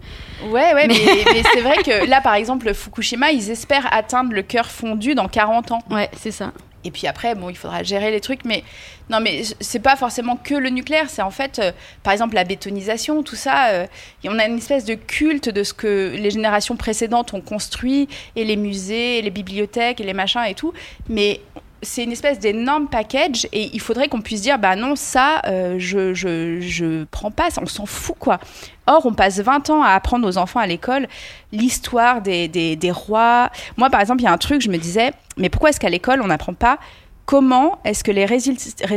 [0.51, 0.95] Ouais, ouais, mais,
[1.33, 5.29] mais c'est vrai que là, par exemple, Fukushima, ils espèrent atteindre le cœur fondu dans
[5.29, 5.83] 40 ans.
[5.91, 6.53] Ouais, c'est ça.
[6.87, 8.63] Et puis après, bon, il faudra gérer les trucs, mais
[9.11, 11.73] non, mais c'est pas forcément que le nucléaire, c'est en fait, euh,
[12.05, 13.71] par exemple, la bétonisation, tout ça.
[13.71, 13.87] euh,
[14.25, 18.45] on a une espèce de culte de ce que les générations précédentes ont construit, et
[18.45, 20.73] les musées, et les bibliothèques, et les machins et tout.
[21.09, 21.41] Mais
[21.87, 25.77] c'est une espèce d'énorme package et il faudrait qu'on puisse dire bah non ça euh,
[25.79, 28.39] je, je je prends pas ça on s'en fout quoi
[28.87, 31.07] or on passe 20 ans à apprendre aux enfants à l'école
[31.53, 34.79] l'histoire des, des, des rois moi par exemple il y a un truc je me
[34.79, 36.79] disais mais pourquoi est-ce qu'à l'école on n'apprend pas
[37.27, 38.27] comment est-ce que les,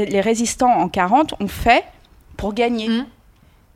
[0.06, 1.84] les résistants en 40 ont fait
[2.38, 2.88] pour gagner?
[2.88, 3.06] Mhm.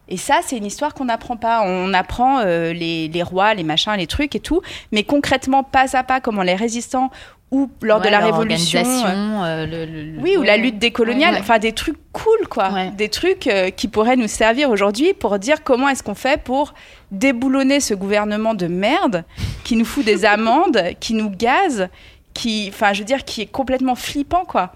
[0.07, 1.63] et ça, c'est une histoire qu'on n'apprend pas.
[1.65, 5.97] On apprend euh, les, les rois, les machins, les trucs et tout, mais concrètement, pas
[5.97, 7.09] à pas, comment les résistants
[7.53, 11.35] ou lors de la Révolution, euh, euh, le- le- le- oui, ou la lutte décoloniale,
[11.35, 12.69] Ouais, enfin des trucs cool, quoi.
[12.97, 16.73] Des trucs euh, qui pourraient nous servir aujourd'hui pour dire comment est-ce qu'on fait pour
[17.11, 19.23] déboulonner ce gouvernement de merde
[19.63, 21.87] qui nous fout des amendes, qui nous gaze,
[22.33, 24.73] qui, enfin, je veux dire, qui est complètement flippant, quoi.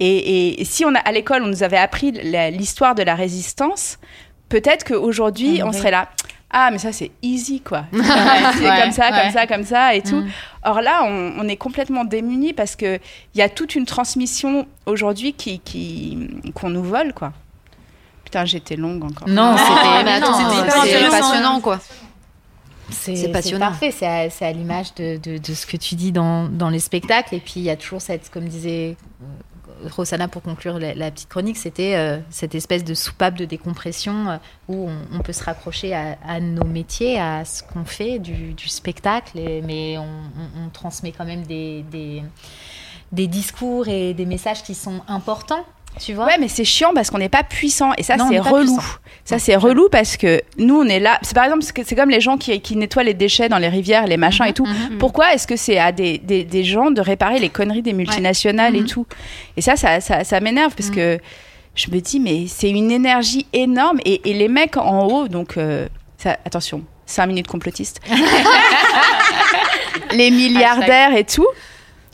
[0.00, 2.10] Et, et- et si on a, à l'école, on nous avait appris
[2.50, 3.98] l'histoire de la résistance,
[4.48, 6.08] peut-être qu'aujourd'hui, On on serait là.
[6.56, 7.86] Ah, mais ça, c'est easy, quoi.
[7.92, 9.22] c'est Ouais, comme ça, ouais.
[9.22, 10.20] comme ça, comme ça, et tout.
[10.20, 10.28] Mm.
[10.62, 13.00] Or là, on, on est complètement démunis parce qu'il
[13.34, 17.32] y a toute une transmission aujourd'hui qui, qui, qu'on nous vole, quoi.
[18.22, 19.28] Putain, j'étais longue encore.
[19.28, 21.80] Non, c'était passionnant, quoi.
[22.90, 23.66] C'est passionnant.
[23.70, 26.68] parfait, c'est à, c'est à l'image de, de- de ce que tu dis dans, dans
[26.68, 27.34] les spectacles.
[27.34, 29.26] Et puis il y a toujours cette, comme disait euh,
[29.90, 34.36] Rosanna pour conclure la, petite chronique, c'était euh, cette espèce de soupape de décompression euh,
[34.68, 39.96] où on, peut se raccrocher à, nos métiers, à ce qu'on fait du, spectacle, mais
[39.98, 41.82] on, transmet quand même des
[43.12, 45.64] discours et des messages qui sont importants.
[46.00, 48.78] Tu vois Ouais, mais c'est chiant parce qu'on n'est pas puissant et ça c'est relou.
[49.24, 51.18] Ça c'est relou parce que nous on est là.
[51.22, 54.06] C'est par exemple c'est comme les gens qui, qui nettoient les déchets dans les rivières,
[54.06, 54.66] les machins et tout.
[54.66, 54.98] Mhm.
[54.98, 58.76] Pourquoi est-ce que c'est à des, des, des gens de réparer les conneries des multinationales
[58.76, 58.86] et Mhm.
[58.86, 59.06] tout?
[59.56, 60.94] Et ça ça, ça, ça m'énerve parce Mhm.
[60.96, 61.18] que
[61.74, 65.56] je me dis mais c'est une énergie énorme et, et les mecs en haut donc
[65.56, 65.86] euh,
[66.18, 68.00] ça, attention 5 minutes complotistes.
[70.12, 71.46] les milliardaires et tout.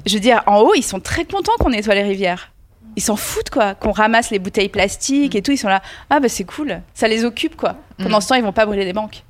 [0.06, 2.52] Je veux dire en haut ils sont très contents qu'on nettoie les rivières.
[2.96, 5.52] Ils s'en foutent quoi, qu'on ramasse les bouteilles plastiques et tout.
[5.52, 7.76] Ils sont là, ah bah c'est cool, ça les occupe quoi.
[7.98, 9.24] Pendant ce temps, ils vont pas brûler des banques.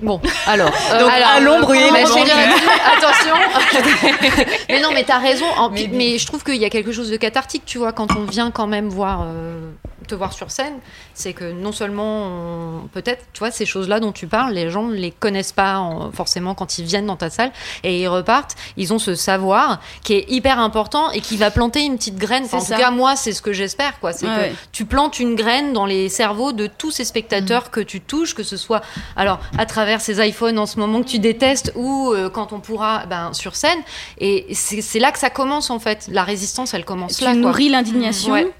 [0.00, 0.70] Bon, alors.
[1.00, 2.06] Donc, allons brûler ma la
[2.96, 3.34] attention.
[4.68, 5.46] mais non, mais t'as raison.
[5.56, 8.24] En- mais, je trouve qu'il y a quelque chose de cathartique, tu vois, quand on
[8.24, 9.24] vient quand même voir.
[9.26, 9.70] euh,
[10.06, 10.74] te voir sur scène,
[11.14, 14.94] c'est que non seulement, peut-être, tu vois, ces choses-là dont tu parles, les gens ne
[14.94, 17.50] les connaissent pas en- forcément quand ils viennent dans ta salle
[17.82, 21.82] et ils repartent, ils ont ce savoir qui est hyper important et qui va planter
[21.84, 22.44] une petite graine.
[22.44, 24.12] Enfin, en C'est tout cas, moi, c'est ce que j'espère, quoi.
[24.12, 27.80] C'est Ouais, que tu plantes une graine dans les cerveaux de tous ces spectateurs que
[27.80, 28.82] tu touches, que ce soit
[29.16, 32.60] alors à travers ces iPhones en ce moment que tu détestes ou euh, quand on
[32.60, 33.78] pourra ben, sur scène.
[34.18, 36.08] Et c'est là que ça commence en fait.
[36.10, 37.32] La résistance, elle commence tu là.
[37.32, 37.40] quoi.
[37.40, 38.32] nourris l'indignation.
[38.32, 38.50] Ouais.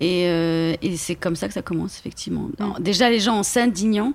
[0.00, 2.48] Et, euh, et c'est comme ça que ça commence, effectivement.
[2.60, 4.12] Alors, déjà, les gens en s'indignant.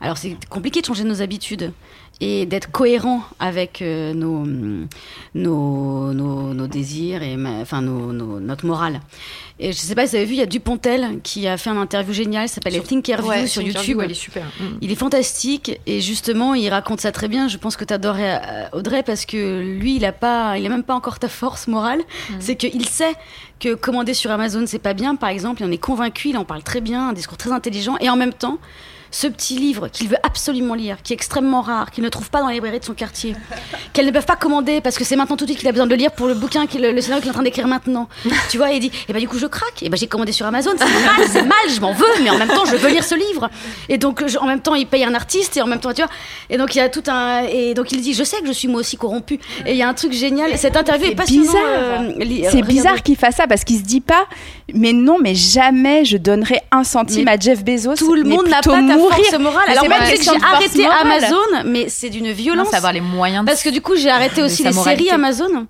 [0.00, 1.72] Alors, c'est compliqué de changer nos habitudes
[2.20, 4.44] et d'être cohérent avec euh, nos,
[5.34, 9.00] nos, nos, nos désirs et ma- enfin, nos, nos- notre morale.
[9.58, 11.70] Et je sais pas si vous avez vu, il y a Dupontel qui a fait
[11.70, 14.00] un interview génial, ça s'appelle les Thinkerview Ouais, sur YouTube.
[14.02, 14.44] elle est super.
[14.60, 14.64] Mm.
[14.82, 17.48] Il est fantastique et justement il raconte ça très bien.
[17.48, 18.40] Je pense que tu adorais
[18.72, 22.00] Audrey parce que lui il a pas, il a même pas encore ta force morale.
[22.38, 23.14] C'est qu'il sait
[23.60, 25.16] que commander sur Amazon c'est pas bien.
[25.16, 27.96] Par exemple, il en est convaincu, il en parle très bien, un discours très intelligent
[28.00, 28.58] et en même temps.
[29.18, 32.40] Ce petit livre qu'il veut absolument lire, qui est extrêmement rare, qu'il ne trouve pas
[32.40, 33.34] dans les librairies de son quartier,
[33.94, 35.86] qu'elles ne peuvent pas commander parce que c'est maintenant tout de suite qu'il a besoin
[35.86, 38.08] de le lire pour le bouquin, qu'il- le, scénario qu'il est en train d'écrire maintenant.
[38.50, 40.32] tu vois, et il dit, et bah du coup je craque, et bah j'ai commandé
[40.32, 42.90] sur Amazon, c'est mal, c'est mal, je m'en veux, mais en même temps je veux
[42.90, 43.48] lire ce livre.
[43.88, 46.02] Et donc je- en même temps il paye un artiste et en même temps tu
[46.02, 46.10] vois,
[46.50, 48.52] et donc il y a tout un, et donc il dit, je sais que je
[48.52, 49.40] suis moi aussi corrompu.
[49.64, 51.46] Et il y a un truc génial, cette interview est, C'est passionnante.
[51.46, 51.62] bizarre.
[51.64, 54.26] euh, li- C'est bizarre qu'il fasse ça parce qu'il se dit pas,
[54.74, 57.94] mais non, mais jamais je donnerai un centime Mais à Jeff Bezos.
[57.94, 59.24] Tout le monde n'a pas ta mourir.
[59.30, 59.64] force morale.
[59.66, 60.98] Mais Alors moi, j'ai arrêté morale.
[61.02, 62.68] Amazon, mais c'est d'une Non, violence.
[62.68, 65.66] savoir les moyens de Parce que du coup, j'ai arrêté aussi les séries Amazon.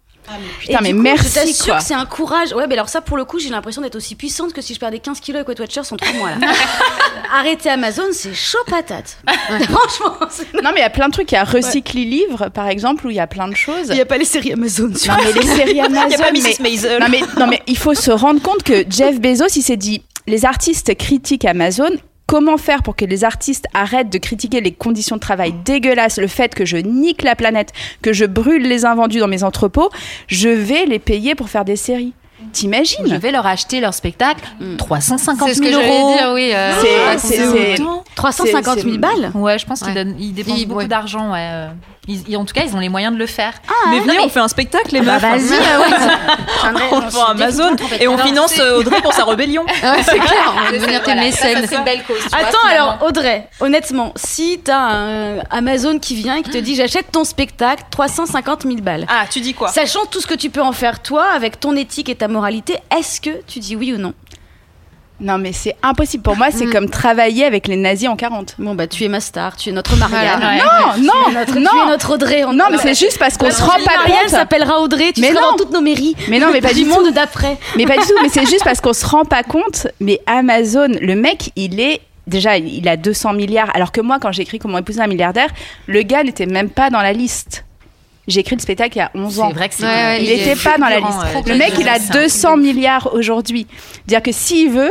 [0.58, 2.52] Putain, Et mais du coup, merci, Je que c'est un courage.
[2.52, 4.80] Ouais, mais alors ça, pour le coup, j'ai l'impression d'être aussi puissante que si je
[4.80, 6.30] perdais 15 kilos avec Weight Watchers en 3 mois.
[6.30, 6.48] Là.
[7.32, 9.18] Arrêter Amazon, c'est chaud patate.
[9.46, 10.16] Franchement,
[10.64, 11.30] Non, mais il y a plein de trucs.
[11.30, 13.86] Il y a Recycli Livre, par exemple, où il y a plein de choses.
[13.90, 14.92] il n'y a pas les séries Amazon.
[14.96, 16.02] sur- Non, mais les séries Amazon.
[16.06, 16.60] Il n'y a pas mais- Mrs.
[16.62, 17.00] Maisel.
[17.00, 20.02] Non mais, non mais il faut se rendre compte que Jeff Bezos, il s'est dit,
[20.26, 21.90] les artistes critiquent Amazon.
[22.26, 26.26] Comment faire pour que les artistes arrêtent de critiquer les conditions de travail dégueulasses, le
[26.26, 29.90] fait que je nique la planète, que je brûle les invendus dans mes entrepôts
[30.26, 32.14] Je vais les payer pour faire des séries.
[32.52, 34.76] T'imagines Je vais leur acheter leur spectacle Mm.
[34.76, 36.16] 350 C'est ce que 000 j'allais euros.
[36.16, 36.50] dire, oui.
[36.54, 37.82] euh, C'est- ouais, c'est- c'est- c'est-
[38.14, 39.94] 350 000 c'est- balles Ouais, je pense qu'ils Ouais.
[40.04, 40.86] donnent- ils dépensent Ils- beaucoup ouais.
[40.86, 41.32] d'argent.
[41.32, 41.48] Ouais.
[41.52, 41.68] euh.
[42.08, 43.52] Ils- ils- en tout cas, ils ont les moyens de le faire.
[43.90, 45.20] mais venez, on fait un spectacle, les meufs.
[45.20, 45.92] Vas-y, euh, oui.
[46.92, 49.64] on le vend à Amazon et on finance euh, Audrey pour sa rébellion.
[49.82, 51.66] Ouais, c'est clair, on va devenir tes mécènes.
[51.68, 52.16] c'est une belle cause.
[52.32, 57.10] Attends, alors Audrey, honnêtement, si t'as un Amazon qui vient et qui te dit j'achète
[57.10, 59.68] ton spectacle 350 000 balles, Ah, tu dis quoi?
[59.68, 62.76] Sachant tout ce que tu peux en faire toi avec ton éthique et ta moralité,
[62.96, 64.12] est-ce que tu dis oui ou non?
[65.18, 66.22] Non, mais c'est impossible.
[66.22, 66.72] Pour moi, c'est Mm.
[66.72, 68.54] comme travailler avec les nazis en 40.
[68.58, 70.38] Bon bah tu es ma star, tu es notre Marianne.
[70.38, 71.00] Voilà, ouais.
[71.00, 71.86] Non, non, notre, tu es non.
[71.88, 72.44] notre Audrey.
[72.44, 74.28] on- Non, mais c'est juste parce qu'on se rend pas Marianne compte.
[74.28, 75.50] s'appellera Audrey, tu Mais seras non.
[75.52, 76.14] dans toutes nos mairies.
[76.28, 77.12] Mais non, mais pas du du monde tout.
[77.12, 77.56] d'après.
[77.78, 78.12] Mais pas du tout.
[78.22, 79.86] Mais c'est juste parce qu'on se rend pas compte.
[80.00, 83.70] Mais Amazon, le mec, il est déjà, il a 200 milliards.
[83.74, 85.48] Alors que moi, quand j'ai écrit Comment épouser un milliardaire,
[85.86, 87.64] le gars n'était même pas dans la liste.
[88.28, 89.48] J'ai écrit le spectacle il y a 11 ans.
[89.50, 89.84] C'est vrai que c'est.
[89.84, 91.18] Ouais, ouais, Il n'était pas dans la liste.
[91.36, 93.66] euh, le mec, il a c'est un truc 200 milliards aujourd'hui.
[94.06, 94.90] Dire que s'il veut,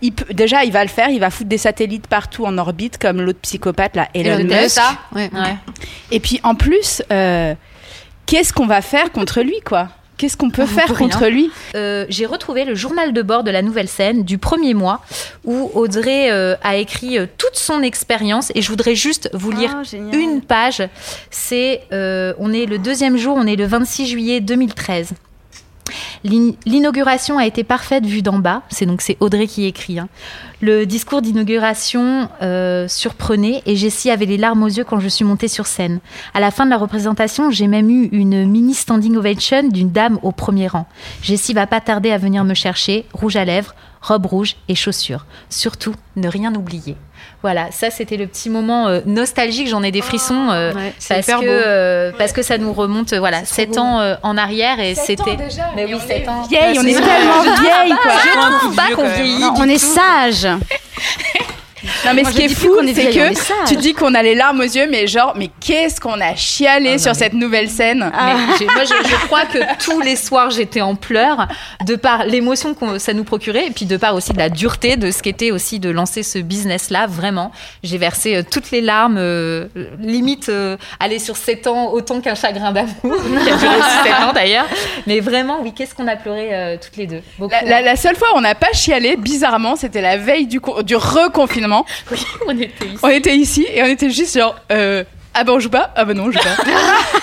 [0.00, 1.08] il peut, déjà, il va le faire.
[1.10, 4.78] Il va foutre des satellites partout en orbite, comme l'autre psychopathe, là, Elon, Elon Musk.
[4.78, 4.80] Musk.
[5.14, 5.30] Ouais.
[5.32, 5.56] Ouais.
[6.10, 7.54] Et puis, en plus, euh,
[8.26, 9.88] qu'est-ce qu'on va faire contre lui, quoi?
[10.22, 11.50] Qu'est-ce qu'on peut On faire contre lui?
[11.74, 15.00] Euh, j'ai retrouvé le journal de bord de la nouvelle scène du premier mois
[15.44, 19.82] où Audrey euh, a écrit euh, toute son expérience et je voudrais juste vous lire
[19.82, 20.80] Ah, une page.
[21.32, 25.14] C'est, euh, on est le deuxième jour, on est le 26 juillet 2013.
[26.24, 28.62] L'in- L'inauguration a été parfaite vue d'en bas.
[28.68, 29.98] C'est donc c'est Audrey qui écrit.
[29.98, 30.08] hein.
[30.60, 35.24] Le discours d'inauguration euh, surprenait et Jessie avait les larmes aux yeux quand je suis
[35.24, 35.98] montée sur scène.
[36.34, 40.18] À la fin de la représentation, j'ai même eu une mini standing ovation d'une dame
[40.22, 40.86] au premier rang.
[41.22, 45.26] Jessie va pas tarder à venir me chercher, rouge à lèvres, robe rouge et chaussures.
[45.50, 46.96] Surtout, ne rien oublier.
[47.40, 49.68] Voilà, ça c'était le petit moment euh, nostalgique.
[49.68, 53.44] J'en ai des frissons euh, Ouais, c'est parce que parce que ça nous remonte voilà
[53.44, 55.36] C'est trop sept ans en arrière et c'était.
[55.76, 55.94] Mais oui,
[56.48, 58.12] Vieille, on est tellement vieille, quoi.
[58.76, 59.44] Pas qu'on vieillit.
[59.56, 60.46] On est sage.
[62.04, 64.60] Non, mais Moi, ce qui est fou, c'est que tu dis qu'on a les larmes
[64.60, 68.34] aux yeux, mais genre, mais qu'est-ce qu'on a chialé sur cette nouvelle scène Ah.
[68.60, 71.46] Mais moi, je, je crois que tous les soirs, j'étais en pleurs,
[71.86, 74.96] de par l'émotion que ça nous procurait, et puis de par aussi de la dureté
[74.96, 77.06] de ce qu'était aussi de lancer ce business-là.
[77.06, 79.66] Vraiment, j'ai versé euh, toutes les larmes, euh,
[80.00, 84.12] limite euh, aller sur 7 ans, autant qu'un chagrin d'amour, qui a duré aussi 7
[84.24, 84.66] ans d'ailleurs.
[85.06, 87.52] Mais vraiment, oui, qu'est-ce qu'on a pleuré euh, toutes les deux Beaucoup.
[87.52, 90.60] La, la- la seule fois où on n'a pas chialé, bizarrement, c'était la veille du,
[90.84, 91.84] du reconfinement.
[92.10, 92.98] Oui, on était ici.
[93.02, 95.90] On était ici et on était juste genre, euh, ah ben on joue pas?
[95.96, 96.62] Ah ben non, on joue pas.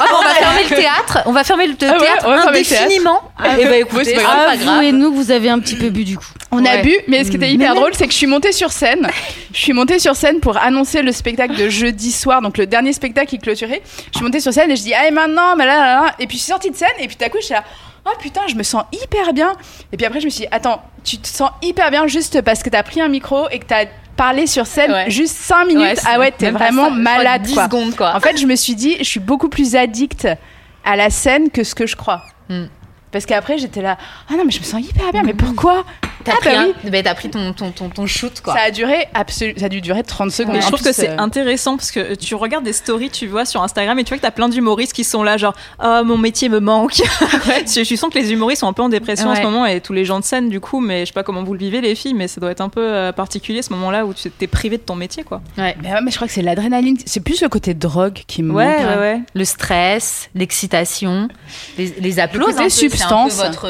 [0.01, 1.17] Ah bon, on va fermer le théâtre?
[1.25, 2.83] On va fermer le Ah ouais, théâtre on va fermer le théâtre.
[2.85, 3.21] indéfiniment.
[3.59, 4.59] Et ben écoutez, c'est pas grave.
[4.67, 6.25] Ah, et nous, vous avez un petit peu bu du coup.
[6.51, 8.71] On a bu, mais ce qui était hyper drôle, c'est que je suis montée sur
[8.71, 9.07] scène.
[9.53, 12.93] Je suis montée sur scène pour annoncer le spectacle de jeudi soir, donc le dernier
[12.93, 13.81] spectacle qui clôturait.
[14.11, 16.15] Je suis montée sur scène et je dis, ah et maintenant, mais là, là, là.
[16.19, 17.63] Et puis je suis sortie de scène et puis d'un coup, je suis là.
[18.05, 19.51] Oh putain, je me sens hyper bien.
[19.93, 22.63] Et puis après, je me suis dit, attends, tu te sens hyper bien juste parce
[22.63, 23.85] que t'as pris un micro et que t'as
[24.19, 25.09] parlé sur scène Ouais.
[25.09, 25.81] juste 5 minutes.
[25.81, 27.63] Ouais, ah ouais, t'es vraiment malade 10 quoi.
[27.65, 28.15] secondes quoi.
[28.15, 30.27] En fait, je me suis dit, je suis beaucoup plus addict
[30.83, 32.23] à la scène que ce que je crois.
[32.49, 32.65] Hmm.
[33.11, 33.97] Parce qu'après, j'étais là,
[34.29, 35.83] ah non, mais je me sens hyper bien, mais pourquoi?
[36.23, 36.89] T'as Ah, pris, bah oui.
[36.91, 38.53] ben, t'as pris ton, ton, ton, ton shoot quoi.
[38.53, 40.55] Ça a duré absolu- ça a dû durer 30 secondes.
[40.55, 43.27] Mais je trouve plus, que c'est euh, intéressant parce que tu regardes des stories, tu
[43.27, 46.01] vois, sur Instagram et tu vois que t'as plein d'humoristes qui sont là, genre, oh,
[46.03, 46.95] mon métier me manque.
[47.65, 49.79] je, je sens que les humoristes sont un peu en dépression en ce moment et
[49.81, 51.79] tous les gens de scène, du coup, mais je sais pas comment vous le vivez,
[51.81, 54.47] les filles, mais ça doit être un peu euh, particulier ce moment-là où tu t'es
[54.47, 55.41] privé de ton métier, quoi.
[55.57, 55.75] Ouais.
[55.81, 56.97] Mais, ouais, mais je crois que c'est l'adrénaline.
[57.05, 58.87] C'est plus le côté drogue qui me Ouais, manque.
[58.89, 59.21] ouais, ouais.
[59.33, 61.29] Le stress, l'excitation,
[61.77, 62.55] les, les applauses.
[62.55, 63.35] côté substance.
[63.37, 63.67] votre.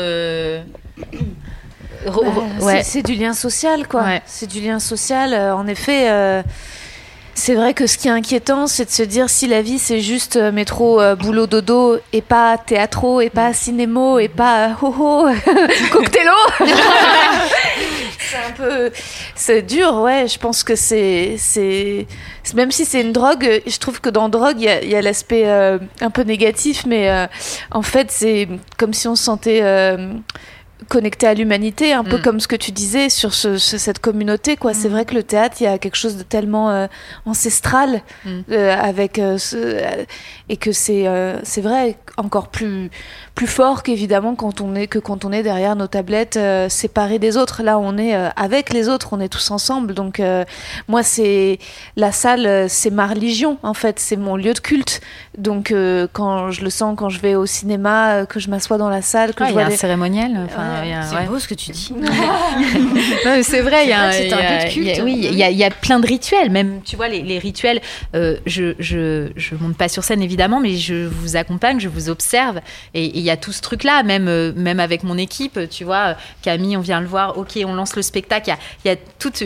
[2.06, 2.12] Bah,
[2.60, 2.82] c'est- ouais.
[2.84, 4.04] C'est du lien social, quoi.
[4.04, 4.22] Ouais.
[4.26, 5.34] C'est du lien social.
[5.34, 6.42] Euh, en effet, euh,
[7.36, 10.02] c'est vrai que ce qui est inquiétant, c'est de se dire si la vie, c'est
[10.02, 14.94] juste euh, métro, euh, boulot, dodo, et pas théâtro, et pas cinémo, et pas ho
[14.98, 15.28] ho,
[15.92, 16.32] cocktailo.
[18.20, 18.92] c'est un peu.
[19.36, 20.28] C'est dur, ouais.
[20.28, 21.36] Je pense que c'est.
[21.38, 22.08] c'est
[22.56, 25.78] Même si c'est une drogue, je trouve que dans drogue, il y a, l'aspect euh,
[26.02, 27.28] un peu négatif, mais euh,
[27.72, 29.60] en fait, c'est comme si on se sentait.
[29.64, 30.14] euh,
[30.88, 32.22] connecté à l'humanité, un peu Mm.
[32.22, 34.56] comme ce que tu disais sur ce- ce- cette communauté.
[34.56, 34.74] quoi.
[34.74, 36.88] C'est vrai que le théâtre, il y a quelque chose de tellement euh,
[37.26, 38.30] ancestral Mm.
[38.52, 40.04] euh, avec euh, ce- euh,
[40.48, 42.90] et que c'est euh, c'est vrai encore plus
[43.40, 47.20] plus fort qu'évidemment quand on est que quand on est derrière nos tablettes euh, séparés
[47.20, 47.64] des autres.
[47.64, 49.94] Là, on est euh, avec les autres, on est tous ensemble.
[49.94, 50.44] Donc euh,
[50.90, 51.58] moi, c'est
[51.96, 55.00] la salle, c'est ma religion en fait, c'est mon lieu de culte.
[55.38, 58.90] Donc euh, quand je le sens, quand je vais au cinéma, que je m'assois dans
[58.90, 60.48] la salle, que Ouais, je il y a vois un cérémoniel.
[61.10, 61.26] C'est ouais.
[61.28, 61.94] beau ce que tu dis.
[63.26, 65.02] Non, mais c'est vrai, il y a, un peu de il y a- culte.
[65.06, 67.40] oui, il y a, il y a plein de rituels, même, tu vois, les, les
[67.40, 67.80] rituels,
[68.16, 72.10] euh, je, je, je monte pas sur scène évidemment, mais je vous accompagne, je vous
[72.10, 72.60] observe,
[72.94, 75.84] et et il y a tout ce truc-là, même, euh, même avec mon équipe, tu
[75.86, 78.52] vois, Camille, on vient le voir, ok, on lance le spectacle,
[78.84, 79.44] il y y a toute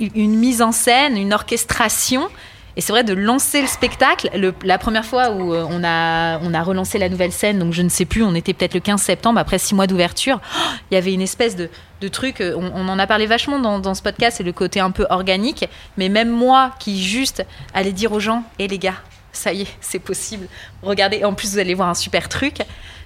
[0.00, 2.28] une mise en scène, une orchestration,
[2.76, 4.28] et c'est vrai de lancer le spectacle.
[4.34, 7.72] Le- la première fois où euh, on a, on a relancé la nouvelle scène, donc
[7.72, 10.40] je ne sais plus, on était peut-être le 15 septembre, après six mois d'ouverture,
[10.90, 11.68] il y avait une espèce de,
[12.00, 14.52] de truc, euh, on, on en a parlé vachement dans, dans ce podcast, c'est le
[14.52, 18.78] côté un peu organique, mais même moi qui juste allais dire aux gens, hé les
[18.78, 18.96] gars,
[19.34, 20.46] ça y est, c'est possible,
[20.82, 22.58] regardez, en plus vous allez voir un super truc.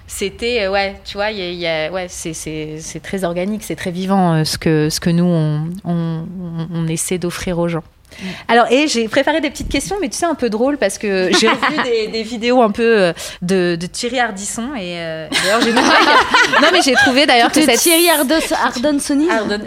[0.07, 2.33] C'était, euh, ouais, tu vois, y a- ouais, c'est-
[2.99, 5.69] très organique, c'est très vivant euh, ce, que, ce que nous, on-
[6.73, 7.83] on essaie d'offrir aux gens.
[8.47, 11.29] Alors, et j'ai préparé des petites questions, mais tu sais, un peu drôles parce que
[11.39, 15.61] j'ai revu des, des vidéos un peu euh, de, de Thierry Ardisson et euh, d'ailleurs
[15.61, 19.59] j'ai trouvé que- non mais j'ai trouvé d'ailleurs que cette Thierry Ardonsonise Ardon-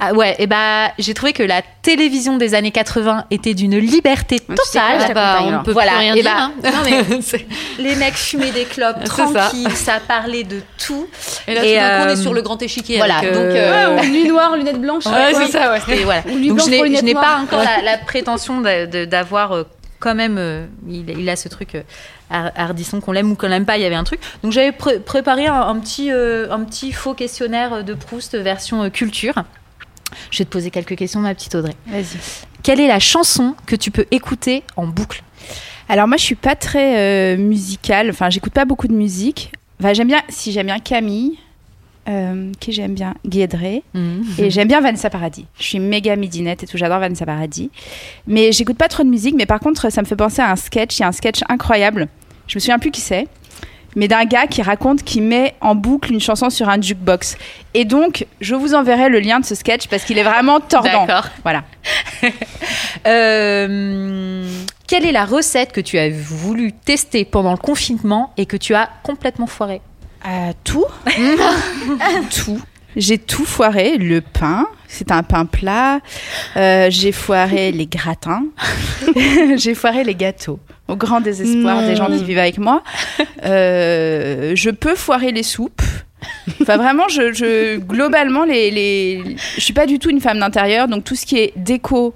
[0.00, 4.36] ah ouais et bah j'ai trouvé que la télévision des années 80 était d'une liberté
[4.48, 5.00] Ouais, totale.
[5.00, 6.30] je t'accompagne, on ne peut Voilà, plus rien et dire.
[6.32, 6.52] bah, hein.
[6.64, 7.44] non, mais
[7.78, 9.24] les mecs fumaient des clopes C'est ça.
[9.32, 9.92] tranquilles, ça.
[10.06, 11.06] parlait de tout.
[11.46, 12.96] Et là, Et, tout coup, on euh, est sur le grand échiquier.
[12.96, 15.04] voilà, avec, donc, euh, euh, Ou nuit noire, lunettes blanches.
[15.06, 15.40] Ouais, quoi.
[15.46, 15.94] c'est ça, ouais.
[15.96, 16.22] Et voilà.
[16.26, 16.70] Ou Donc blanche je
[17.04, 17.40] n'ai- pas noires.
[17.54, 19.64] Encore la, la prétention d'avoir euh,
[20.00, 20.36] quand même.
[20.38, 21.74] euh, il, il a ce truc.
[21.74, 21.82] euh,
[22.30, 24.18] Ar- Ardisson qu'on l'aime ou qu'on l'aime pas, il y avait un truc.
[24.42, 28.88] Donc j'avais pré- préparé un, un petit, euh, un petit faux questionnaire de Proust version
[28.90, 29.34] culture.
[30.30, 31.74] Je vais te poser quelques questions, ma petite Audrey.
[31.86, 32.04] Vas-y.
[32.62, 35.22] Quelle est la chanson que tu peux écouter en boucle?
[35.88, 38.08] Alors moi, je suis pas très musicale.
[38.10, 39.52] Enfin, j'écoute pas beaucoup de musique.
[39.80, 40.22] Enfin, j'aime bien.
[40.30, 41.38] Si j'aime bien Camille,
[42.08, 43.14] euh, qui j'aime bien?
[43.26, 43.82] Guédré,
[44.38, 45.46] et j'aime bien Vanessa Paradis.
[45.58, 46.76] Je suis méga midinette et tout.
[46.76, 47.70] J'adore Vanessa Paradis.
[48.26, 49.34] Mais j'écoute pas trop de musique.
[49.36, 50.98] Mais par contre, ça me fait penser à un sketch.
[50.98, 52.08] Il y a un sketch incroyable.
[52.46, 53.26] Je me souviens plus qui c'est.
[53.96, 57.36] Mais d'un gars qui raconte qu'il met en boucle une chanson sur un jukebox.
[57.74, 61.06] Et donc, je vous enverrai le lien de ce sketch parce qu'il est vraiment tordant.
[61.06, 61.30] D'accord.
[61.42, 61.64] Voilà.
[63.06, 64.48] Euh,
[64.86, 68.74] quelle est la recette que tu as voulu tester pendant le confinement et que tu
[68.74, 69.82] as complètement foiré?
[70.26, 70.84] Euh, tout.
[72.44, 72.60] tout.
[72.96, 73.98] J'ai tout foiré.
[73.98, 76.00] Le pain, c'est un pain plat.
[76.56, 78.44] Euh, j'ai foiré les gratins.
[79.56, 80.60] j'ai foiré les gâteaux.
[80.88, 81.86] Au grand désespoir Non.
[81.88, 82.82] des gens qui vivent avec moi.
[83.44, 85.82] Euh, je peux foirer les soupes.
[86.62, 90.88] Enfin, vraiment, je, je- globalement, les, les, je suis pas du tout une femme d'intérieur,
[90.88, 92.14] donc tout ce qui est déco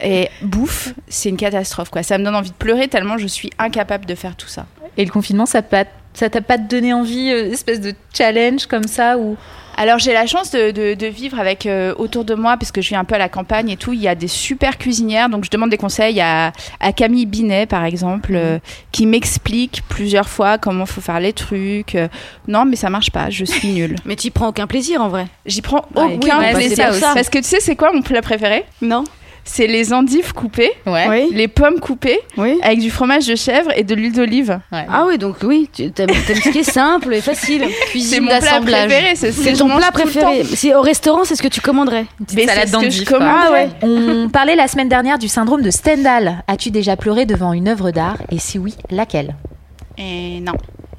[0.00, 1.88] et bouffe, c'est une catastrophe.
[1.90, 2.02] Quoi.
[2.04, 4.66] Ça me donne envie de pleurer tellement je suis incapable de faire tout ça.
[4.96, 5.84] Et le confinement, ça t'a
[6.16, 9.36] ça t'a pas donné envie, euh, espèce de challenge comme ça ou?
[9.78, 12.80] Alors j'ai la chance de, de- de vivre avec euh, autour de moi, parce que
[12.80, 15.28] je vis un peu à la campagne et tout, il y a des super cuisinières,
[15.28, 18.58] donc je demande des conseils à, à Camille Binet par exemple, euh,
[18.90, 21.94] qui m'explique plusieurs fois comment faut faire les trucs.
[21.94, 22.08] Euh,
[22.48, 23.96] non mais ça marche pas, je suis nulle.
[24.06, 25.26] Mais tu prends aucun plaisir en vrai.
[25.44, 26.76] J'y prends Ouais, aucun oui, bah, plaisir.
[26.78, 27.00] ça aussi.
[27.02, 28.64] Parce que tu sais c'est quoi mon plat préféré?
[28.80, 29.04] Non
[29.48, 31.06] C'est les endives coupées, Ouais.
[31.08, 31.28] Oui.
[31.32, 32.58] les pommes coupées, Oui.
[32.62, 34.58] avec du fromage de chèvre et de l'huile d'olive.
[34.72, 36.10] Ah oui, donc oui, tu aimes aimes
[36.42, 37.64] ce qui est simple et facile.
[37.98, 40.42] C'est mon plat préféré, c'est ton plat préféré.
[40.44, 42.04] Si au restaurant, c'est ce que tu commanderais.
[42.04, 42.34] temps.
[42.34, 43.16] Mais salade c'est ce que je.
[43.20, 43.68] Ah ouais.
[43.82, 46.42] On parlait la semaine dernière du syndrome de Stendhal.
[46.48, 48.18] As-tu déjà pleuré devant une œuvre d'art?
[48.32, 49.36] Et si oui, laquelle?
[49.96, 50.52] Et non,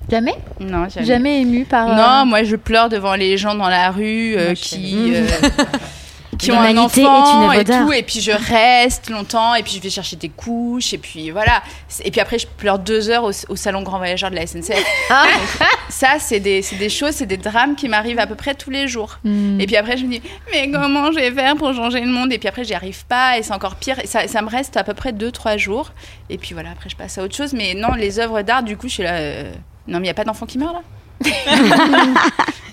[0.10, 0.36] Jamais?
[0.62, 1.06] Non, jamais.
[1.06, 1.90] Jamais ému par.
[1.92, 5.28] euh, Non, moi je pleure devant les gens dans la rue euh, Moi, qui, euh,
[6.38, 9.90] qui ont un enfant et tout, et puis je reste longtemps, et puis je vais
[9.90, 11.64] chercher des couches, et puis voilà.
[12.04, 14.76] Et puis après je pleure deux heures au, au salon Grand Voyageur de la SNCF.
[15.10, 18.70] Donc, ça, c'est des, des choses, c'est des drames qui m'arrivent à peu près tous
[18.70, 19.20] les jours.
[19.24, 19.60] hmm.
[19.62, 22.32] Et puis après je me dis, mais comment je vais faire pour changer le monde?
[22.34, 24.00] Et puis après j'y arrive pas, et c'est encore pire.
[24.00, 25.92] Et ça, ça me reste à peu près deux, trois jours.
[26.30, 27.54] Et puis voilà, après je passe à autre chose.
[27.54, 29.14] Mais non, les œuvres d'art, du coup, je suis là.
[29.16, 29.52] euh,
[29.88, 30.82] Non, mais il n'y a pas d'enfant qui meurt là?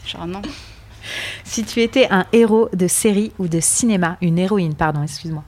[0.06, 0.42] Genre non.
[1.44, 5.42] Si tu étais un héros de série ou de cinéma, une héroïne, pardon, excuse-moi.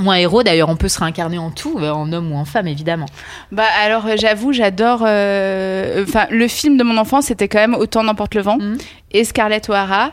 [0.00, 2.44] Ou un héros, d'ailleurs, on peut se réincarner en tout, euh, en homme ou en
[2.44, 3.06] femme, évidemment.
[3.50, 7.74] Bah alors euh, j'avoue j'adore euh, enfin le film de mon enfance c'était quand même
[7.74, 8.78] autant n'emporte le vent Mhm.
[9.10, 10.12] et Scarlett O'Hara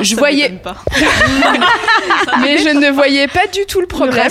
[0.00, 0.76] je Ça voyais pas.
[2.40, 4.28] mais je ne voyais pas du tout le problème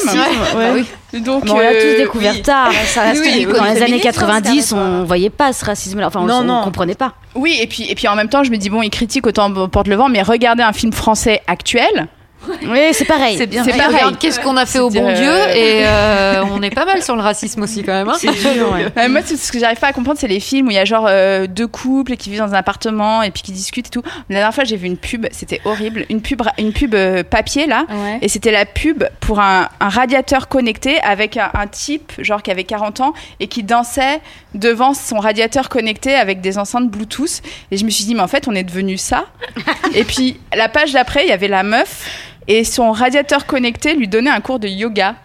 [0.55, 0.84] Ouais.
[1.13, 2.41] Donc Mais on l'a euh, tous découvert oui.
[2.41, 2.72] tard.
[2.88, 6.08] Ça reste Oui, dans les années féministe, hein, 90, Scarlett on voyait pas ce racisme-là.
[6.08, 7.13] Enfin, on Non, le comprenait pas.
[7.36, 9.50] oui et puis et puis en même temps je me dis bon il critique autant
[9.50, 12.08] n'emporte le vent mais regardez un film français actuel
[12.69, 13.38] Oui, c'est pareil.
[13.38, 13.63] C'est bien.
[13.63, 13.95] C'est pareil.
[13.95, 17.01] regarde qu'est-ce qu'on a fait au bon Dieu euh, et euh, on est pas mal
[17.03, 18.09] sur le racisme aussi quand même.
[18.09, 18.13] hein.
[18.97, 20.79] Euh, moi, c'est- ce que j'arrive pas à comprendre, c'est les films où il y
[20.79, 23.91] a genre euh, deux couples qui vivent dans un appartement et puis qui discutent et
[23.91, 24.03] tout.
[24.29, 26.05] La dernière fois, j'ai vu une pub, c'était horrible.
[26.09, 26.95] Une pub, une pub
[27.29, 27.85] papier là.
[28.21, 32.51] Et c'était la pub pour un, un radiateur connecté avec un, un type, genre qui
[32.51, 34.19] avait 40 ans, et qui dansait
[34.53, 37.41] devant son radiateur connecté avec des enceintes Bluetooth.
[37.71, 39.25] Et je me suis dit, mais en fait, on est devenu ça.
[39.93, 42.09] et puis, la page d'après, il y avait la meuf,
[42.47, 45.15] et son radiateur connecté lui donnait un cours de yoga.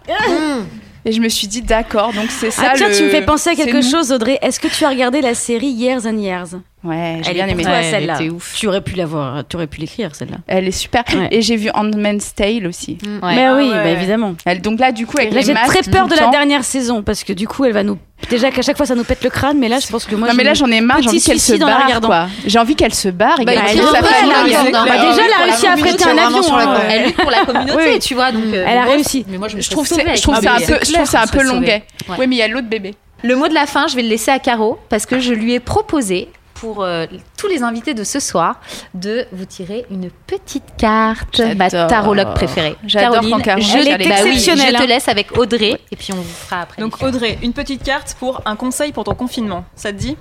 [1.07, 3.22] Et je me suis dit, d'accord, donc c'est ça Ah tiens, le- tu me fais
[3.22, 4.38] penser à quelque chose, Audrey.
[4.40, 6.57] Est-ce que tu as regardé la série Years and Years?
[6.85, 7.62] Ouais, j'ai Elle bien aimé.
[7.62, 8.18] toi, Ouais, elle celle-là.
[8.57, 10.37] Tu aurais pu l'avoir, tu aurais pu l'écrire celle-là.
[10.47, 11.03] Elle est super.
[11.14, 11.29] Ouais.
[11.31, 12.99] Et j'ai vu Handmaid's Tale aussi.
[13.03, 13.35] Ouais.
[13.35, 13.85] Mais oui, Ah ouais.
[13.85, 14.35] bah, évidemment.
[14.44, 16.31] Elle, donc là, du coup, avec Là, les j'ai masques très peur de la temps-
[16.31, 17.99] dernière saison parce que du coup, elle va nous.
[18.31, 20.29] Déjà qu'à chaque fois, ça nous pète le crâne, mais là, je pense que moi.
[20.29, 21.03] non, mais là, j'en ai marre.
[21.03, 22.29] J'ai envie qu'elle se barre.
[22.47, 23.38] J'ai envie qu'elle se barre.
[23.44, 23.79] Bah, elle elle.
[23.79, 26.42] Bah, déjà, elle a réussi à affréter un avion.
[26.42, 28.31] sur la com- Elle lutte pour la communauté, tu vois.
[28.33, 29.25] Donc, euh, Elle a réussi.
[29.29, 31.85] Mais moi, je trouve, je trouve c'est un peu, je trouve c'est un peu longuet.
[32.18, 32.95] Oui, mais il y a l'autre bébé.
[33.22, 35.55] Le mot de la fin, je vais le laisser à Caro parce que je lui
[35.55, 38.61] ai proposé pour euh, tous les invités de ce soir
[38.94, 42.76] de vous tirer une petite carte, ma tarologue préférée.
[42.86, 45.96] J'adore Caroline, quand Caroline je, est bah oui, exceptionnelle, je te laisse avec Audrey et
[45.96, 46.80] puis on vous fera après.
[46.80, 49.64] Donc Audrey, une petite carte pour un conseil pour ton confinement.
[49.74, 50.16] Ça te dit?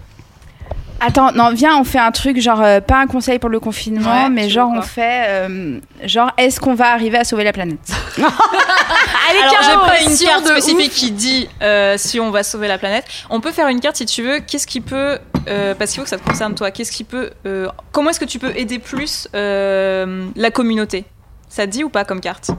[1.05, 4.23] Attends, non, viens, on fait un truc, genre, euh, pas un conseil pour le confinement,
[4.23, 7.91] Ouais, mais genre, on fait, euh, genre, est-ce qu'on va arriver à sauver la planète?
[8.17, 13.05] Alors j'ai pas une carte spécifique qui dit euh, si on va sauver la planète.
[13.29, 14.39] On peut faire une carte si tu veux.
[14.39, 15.17] Qu'est-ce qui peut,
[15.47, 16.71] euh, parce qu'il faut que ça te concerne toi.
[16.71, 21.05] Qu'est-ce qui peut, euh, comment est-ce que tu peux aider plus euh, la communauté?
[21.49, 22.51] Ça te dit ou pas comme carte?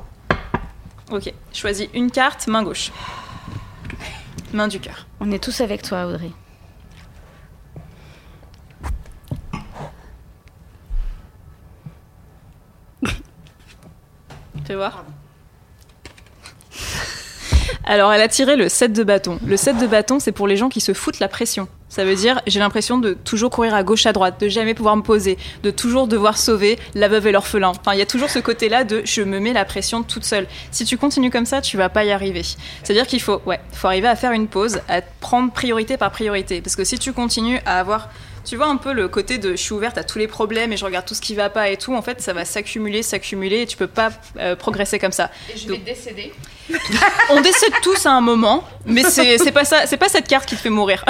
[1.10, 1.32] Ok.
[1.52, 2.92] Choisis une carte, main gauche.
[4.52, 5.06] Main du cœur.
[5.20, 6.30] On est tous avec toi, Audrey.
[14.66, 15.04] Fais voir.
[17.86, 19.38] Alors, elle a tiré le 7 de bâton.
[19.44, 21.68] Le 7 de bâton, c'est pour les gens qui se foutent la pression.
[21.94, 24.96] Ça veut dire, j'ai l'impression de toujours courir à gauche, à droite, de jamais pouvoir
[24.96, 27.68] me poser, de toujours devoir sauver la veuve et l'orphelin.
[27.68, 30.48] Enfin, il y a toujours ce côté-là de je me mets la pression toute seule.
[30.72, 32.42] Si tu continues comme ça, tu vas pas y arriver.
[32.82, 36.60] C'est-à-dire qu'il faut, ouais, faut arriver à faire une pause, à prendre priorité par priorité.
[36.60, 38.08] Parce que si tu continues à avoir
[38.44, 40.76] tu vois un peu le côté de je suis ouverte à tous les problèmes et
[40.76, 43.62] je regarde tout ce qui va pas et tout, en fait, ça va s'accumuler, s'accumuler
[43.62, 45.30] et tu peux pas euh, progresser comme ça.
[45.54, 46.32] je vais décéder.
[47.30, 50.46] On décède tous à un moment, mais c'est c'est pas ça, c'est pas cette carte
[50.46, 51.04] qui te fait mourir.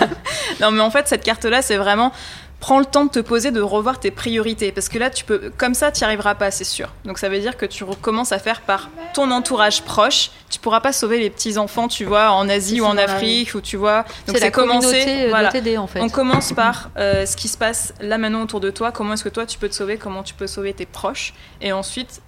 [0.60, 2.12] non, mais en fait, cette carte-là, c'est vraiment
[2.60, 5.52] prends le temps de te poser, de revoir tes priorités, parce que là, tu peux,
[5.56, 6.88] comme ça, tu n'y arriveras pas, c'est sûr.
[7.04, 10.30] Donc ça veut dire que tu recommences à faire par ton entourage proche.
[10.50, 13.60] Tu pourras pas sauver les petits enfants, tu vois, en Asie ou en Afrique, ou
[13.60, 14.04] tu vois.
[14.26, 15.52] Donc C'est commencer, euh, voilà.
[15.78, 16.00] en fait.
[16.00, 18.90] On commence par euh, ce qui se passe là maintenant autour de toi.
[18.92, 19.96] Comment est-ce que toi tu peux te sauver?
[19.96, 21.34] Comment tu peux sauver tes proches?
[21.60, 22.22] Et ensuite,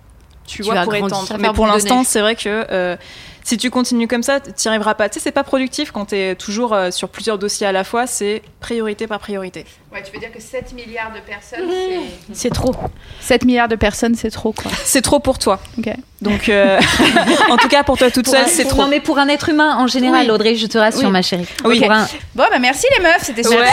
[0.47, 1.37] tu, Tu vois pour étendre.
[1.39, 2.97] Mais pour l'instant, c'est vrai que euh,
[3.45, 5.09] si tu continues comme ça, tu n'y arriveras pas.
[5.09, 7.85] Tu sais, c'est pas productif quand tu es toujours euh, sur plusieurs dossiers à la
[7.85, 8.07] fois.
[8.07, 9.65] C'est priorité par priorité.
[9.93, 11.69] Ouais, tu veux dire que 7 milliards de personnes,
[12.33, 12.73] C'est trop.
[13.21, 14.71] 7 milliards de personnes, c'est trop, quoi.
[14.85, 15.59] C'est trop pour toi.
[15.79, 15.89] Ok.
[16.23, 16.79] Donc, euh,
[17.51, 18.83] en tout cas, pour toi toute Pour seule, un- c'est pour- trop.
[18.83, 20.31] Non, mais pour un être humain en général, Oui.
[20.31, 21.11] Audrey, je te rassure, Oui.
[21.11, 21.47] ma chérie.
[21.65, 21.81] Oui.
[21.81, 23.59] Pour un- Bon, bah merci les meufs, c'était super.
[23.59, 23.67] Ouais.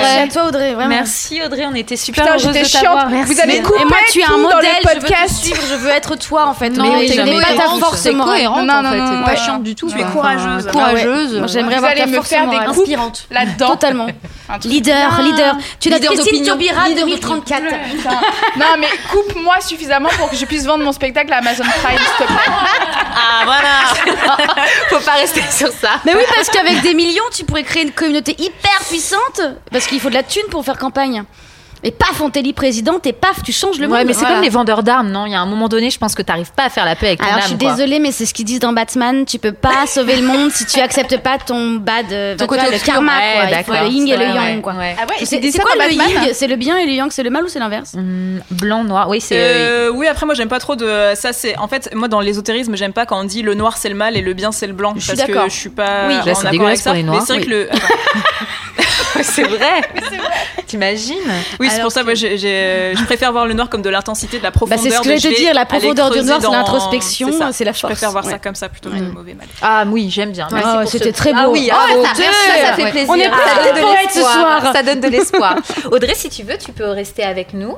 [0.00, 0.72] Merci à toi, Audrey.
[0.74, 0.88] Vraiment.
[0.88, 3.08] Merci Audrey, on était super Putain, heureuses j'étais de t'avoir.
[3.10, 3.26] chiante.
[3.26, 4.60] Vous avez Mais- coupé et moi, tu es un modèle.
[4.82, 5.34] le Je veux te podcast.
[5.44, 5.62] suivre.
[5.70, 6.70] Je veux être toi, en fait.
[6.70, 9.74] Non, mais t'es je n'ai pas ta force cohérente Non, non, non, pas chiante du
[9.76, 9.88] tout.
[9.88, 10.66] Tu es courageuse.
[10.72, 11.36] Courageuse.
[11.38, 12.66] Moi, j'aimerais Vous avoir allez ta me force faire des morale.
[12.70, 13.26] coupes Inspirante.
[13.30, 13.68] là-dedans.
[13.68, 14.06] Totalement.
[14.64, 15.56] Leader, leader.
[15.78, 16.44] Tu es la Leader Christine.
[16.46, 17.62] Taubira Leader 2034.
[17.90, 18.10] Putain.
[18.56, 22.26] Non, mais coupe-moi suffisamment pour que je puisse vendre mon spectacle à Amazon Prime, s'il
[22.26, 22.52] te plaît.
[23.14, 24.16] Ah, voilà
[24.88, 26.00] Faut pas rester sur ça.
[26.04, 29.40] Mais oui, parce qu'avec des millions, tu pourrais créer une communauté hyper puissante.
[29.70, 31.24] Parce qu'il faut de la thune pour faire campagne.
[31.82, 33.96] Et paf, on t'élit présidente et paf, tu changes le monde.
[33.96, 34.34] Ouais, mais c'est Voilà.
[34.36, 35.24] comme les vendeurs d'armes, non?
[35.26, 37.06] Il y a un moment donné, je pense que t'arrives pas à faire la paix
[37.08, 37.42] avec ton Alors, âme.
[37.44, 37.72] je suis quoi.
[37.72, 39.24] désolée, mais c'est ce qu'ils disent dans Batman.
[39.24, 42.58] Tu peux pas sauver le monde si tu acceptes pas ton bad, euh, Ton vois,
[42.58, 43.42] côté le karma, Ouais, quoi.
[43.44, 44.72] Il faut d'accord, le yin et le yang, ouais, quoi.
[44.74, 44.96] ouais.
[45.00, 46.34] Ah ouais, C'est quoi dans le Batman yin?
[46.34, 47.94] C'est le bien et le yang, c'est le mal ou c'est l'inverse?
[47.94, 49.36] Hum, blanc, noir, oui, c'est.
[49.38, 51.32] euh, Euh, oui, après moi j'aime pas trop de ça.
[51.32, 53.94] C'est en fait moi dans l'ésotérisme j'aime pas quand on dit le noir c'est le
[53.94, 55.48] mal et le bien c'est le blanc Je suis parce que d'accord.
[55.48, 56.14] je suis pas Oui.
[56.14, 56.90] en Là, c'est accord dégueulasse avec ça.
[56.90, 57.20] pour les noirs.
[57.20, 57.68] Mais c'est vrai que le.
[59.22, 59.82] c'est vrai.
[60.66, 61.16] T'imagines
[61.58, 64.38] oui c'est pour ça moi j'ai- j'ai- je préfère voir le noir comme de l'intensité
[64.38, 64.82] de la Bah, profondeur.
[64.82, 65.54] c'est ce que de je vais dire.
[65.54, 67.92] La profondeur du noir, c'est dans- l'introspection, c'est la Je force.
[67.92, 68.30] préfère voir Ouais.
[68.32, 69.46] ça comme ça plutôt que mauvais mal.
[69.62, 70.48] Ah oui, j'aime bien.
[70.52, 71.52] Merci Ah c'était ce- très Ah beau.
[71.52, 72.22] oui, Oh, ah, la bon, beauté.
[72.22, 73.08] ça, ça fait plaisir.
[73.10, 74.72] On est donne de ce soir.
[74.72, 75.56] Ça donne de l'espoir.
[75.90, 77.76] Audrey, si tu veux, tu peux rester avec nous.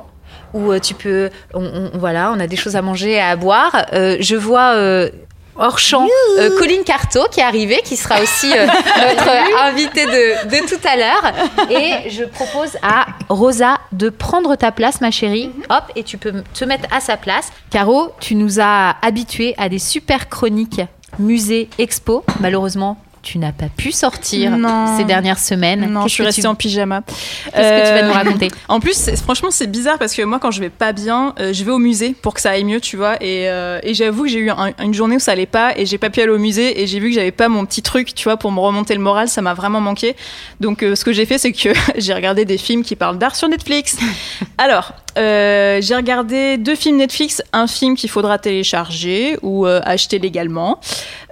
[0.53, 1.29] Ou euh, tu peux.
[1.55, 3.85] on- on- voilà, on a des choses à manger et à boire.
[3.93, 4.73] Euh, je vois.
[4.75, 5.09] euh,
[5.57, 8.65] hors champ euh, Colline Carto qui est arrivée, qui sera aussi euh,
[9.07, 9.29] notre
[9.63, 11.69] invitée de, de tout à l'heure.
[11.69, 15.51] Et je propose à Rosa de prendre ta place, ma chérie.
[15.69, 17.51] Hop, et tu peux te mettre à sa place.
[17.69, 20.81] Caro, tu nous as habitués à des super chroniques
[21.19, 22.23] musées, expos.
[22.39, 24.97] Malheureusement, tu n'as pas pu sortir Non.
[24.97, 25.89] ces dernières semaines.
[25.89, 27.01] Non, je suis restée tu- en pyjama.
[27.05, 27.57] Qu'est-ce que
[27.87, 30.59] tu vas Euh, nous raconter En plus, franchement, c'est bizarre parce que moi, quand je
[30.59, 33.15] vais pas bien, euh, je vais au musée pour que ça aille mieux, tu vois.
[33.23, 35.85] Et, euh, et j'avoue que j'ai eu un- une journée où ça allait pas et
[35.85, 38.13] j'ai pas pu aller au musée et j'ai vu que j'avais pas mon petit truc,
[38.13, 39.29] tu vois, pour me remonter le moral.
[39.29, 40.15] Ça m'a vraiment manqué.
[40.59, 43.37] Donc, euh, ce que j'ai fait, c'est que j'ai regardé des films qui parlent d'art
[43.37, 43.97] sur Netflix.
[44.57, 50.19] Alors, euh, j'ai regardé deux films Netflix, un film qu'il faudra télécharger ou euh, acheter
[50.19, 50.79] légalement.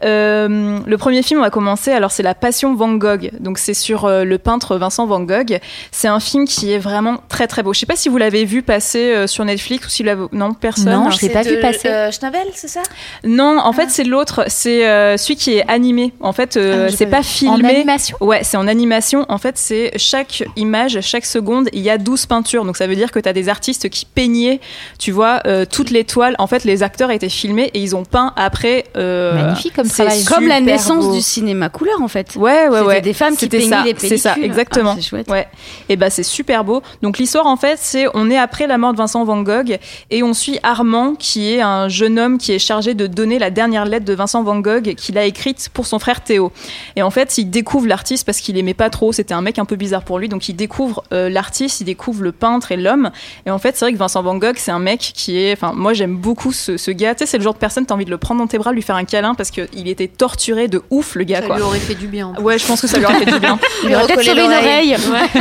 [0.04, 1.81] Euh, le premier film, on va commencer.
[1.90, 3.32] Alors, c'est La Passion Van Gogh.
[3.40, 5.60] Donc, c'est sur euh, le peintre Vincent Van Gogh.
[5.92, 7.74] C'est un film qui est vraiment très très beau.
[7.74, 10.26] Je sais pas si vous l'avez vu passer euh, sur Netflix ou si vous l'avez.
[10.34, 10.92] Non, personne.
[10.92, 11.88] Non, je l'ai pas vu passer.
[11.88, 12.82] Euh, Schnabel, c'est ça?
[13.24, 14.44] Non, en fait, c'est l'autre.
[14.48, 16.14] C'est euh, celui qui est animé.
[16.20, 17.70] En fait, euh, Ah, c'est pas pas En filmé.
[17.76, 18.18] animation?
[18.22, 19.26] Ouais, c'est en animation.
[19.30, 22.66] En fait, c'est chaque image, chaque seconde, il y a 12 peintures.
[22.66, 24.60] Donc ça veut dire que tu as des artistes qui peignaient,
[25.00, 26.36] tu vois, euh, toutes les toiles.
[26.40, 28.86] En fait, les acteurs étaient filmés et ils ont peint après.
[28.98, 30.24] euh, Magnifique comme c'est travail.
[30.26, 31.14] Comme la naissance beau.
[31.14, 32.36] du cinéma couleur en fait.
[32.36, 33.02] Ouais, ouais, C'était ouais.
[33.02, 34.92] des femmes qui peignaient ça, les C'est ça, exactement.
[34.92, 35.30] Ah, c'est chouette.
[35.30, 35.48] Ouais.
[35.90, 36.82] Et bah c'est super beau.
[37.02, 39.78] Donc l'histoire en fait, c'est on est après la mort de Vincent Van Gogh
[40.10, 43.50] et on suit Armand qui est un jeune homme qui est chargé de donner la
[43.50, 46.52] dernière lettre de Vincent Van Gogh qu'il a écrite pour son frère Théo.
[46.96, 49.66] Et en fait, il découvre l'artiste parce qu'il aimait pas trop, c'était un mec un
[49.66, 53.12] peu bizarre pour lui, donc il découvre euh, l'artiste, il découvre le peintre et l'homme.
[53.46, 55.74] Et en fait, c'est vrai que Vincent Van Gogh, c'est un mec qui est enfin
[55.74, 58.06] moi j'aime beaucoup ce, ce gars, tu sais c'est le genre de personne t'as envie
[58.06, 60.68] de le prendre dans tes bras, lui faire un câlin parce que il était torturé
[60.68, 61.58] de ouf le gars quoi.
[61.62, 62.34] Lui aurait fait du bien.
[62.42, 63.60] Ouais, je pense que ça lui aurait fait du bien.
[63.84, 64.96] Il aurait peut-être sauvé une oreille.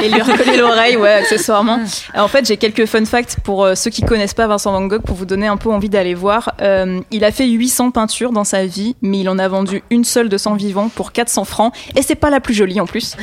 [0.05, 1.81] et lui recoller l'oreille, ouais, accessoirement.
[2.17, 5.03] En fait, j'ai quelques fun facts pour euh, ceux qui connaissent pas Vincent Van Gogh
[5.03, 6.53] pour vous donner un peu envie d'aller voir.
[6.61, 10.05] Euh, il a fait 800 peintures dans sa vie, mais il en a vendu une
[10.05, 13.17] seule de 100 vivants pour 400 francs, et c'est pas la plus jolie en plus.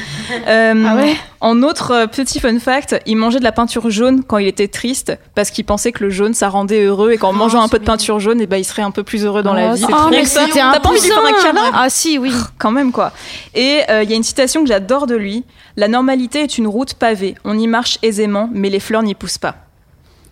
[0.48, 1.16] Euh, Ah ouais?
[1.42, 4.68] en autre euh, petit fun fact, il mangeait de la peinture jaune quand il était
[4.68, 7.78] triste parce qu'il pensait que le jaune ça rendait heureux et qu'en mangeant un peu
[7.80, 9.86] de peinture jaune, et ben il serait un peu plus heureux dans la vie.
[9.88, 11.72] Oh, T'as pas envie de lui faire un câlin?
[11.74, 12.32] Ah si, oui.
[12.58, 13.12] quand même quoi.
[13.54, 15.44] Et euh, il y a une citation que j'adore de lui.
[15.76, 17.36] La normalité est une route pavée.
[17.44, 19.56] On y marche aisément, mais les fleurs n'y poussent pas.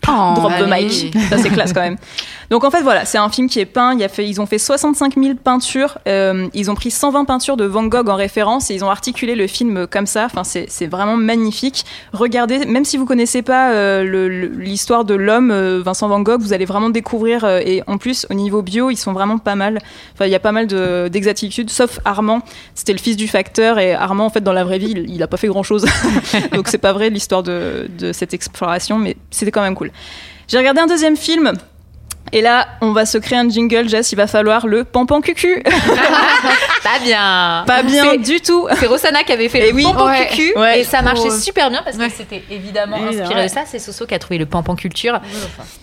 [0.04, 0.86] Drop the allez.
[0.86, 1.18] mic.
[1.30, 1.98] Ça c'est classe quand même.
[2.50, 3.94] Donc en fait voilà, c'est un film qui est peint.
[3.96, 5.98] Il a fait, ils ont fait 65 000 peintures.
[6.08, 9.36] Euh, ils ont pris 120 peintures de Van Gogh en référence et ils ont articulé
[9.36, 10.26] le film comme ça.
[10.26, 11.86] Enfin c'est vraiment magnifique.
[12.14, 16.54] Regardez, même si vous connaissez pas euh, l'histoire de l'homme euh, Vincent Van Gogh, vous
[16.54, 17.46] allez vraiment découvrir.
[17.46, 19.80] et en plus au niveau bio, ils sont vraiment pas mal.
[20.14, 22.42] Enfin il y a pas mal de- d'exactitudes, sauf Armand.
[22.76, 25.24] C'était le fils du facteur et Armand en fait dans la vraie vie, il, il
[25.24, 25.86] a pas fait grand chose.
[26.54, 29.92] Donc c'est pas vrai l'histoire de, de cette exploration, mais c'était quand même cool.
[30.48, 31.54] J'ai regardé un deuxième film.
[32.32, 34.12] Et là, on va se créer un jingle, Jess.
[34.12, 35.64] Il va falloir le pampan cucu.
[36.86, 37.64] Pas bien.
[37.68, 38.68] Pas bien du tout.
[38.80, 39.84] C'est Rossana qui avait fait Eh le oui.
[39.84, 40.28] pampan Ouais.
[40.28, 40.80] cucu Ouais.
[40.80, 41.38] et ça marchait Oh.
[41.40, 42.12] super bien parce que Ouais.
[42.16, 43.62] c'était évidemment Oui, inspiré de ça.
[43.66, 45.20] C'est Soso qui a trouvé le pampan culture.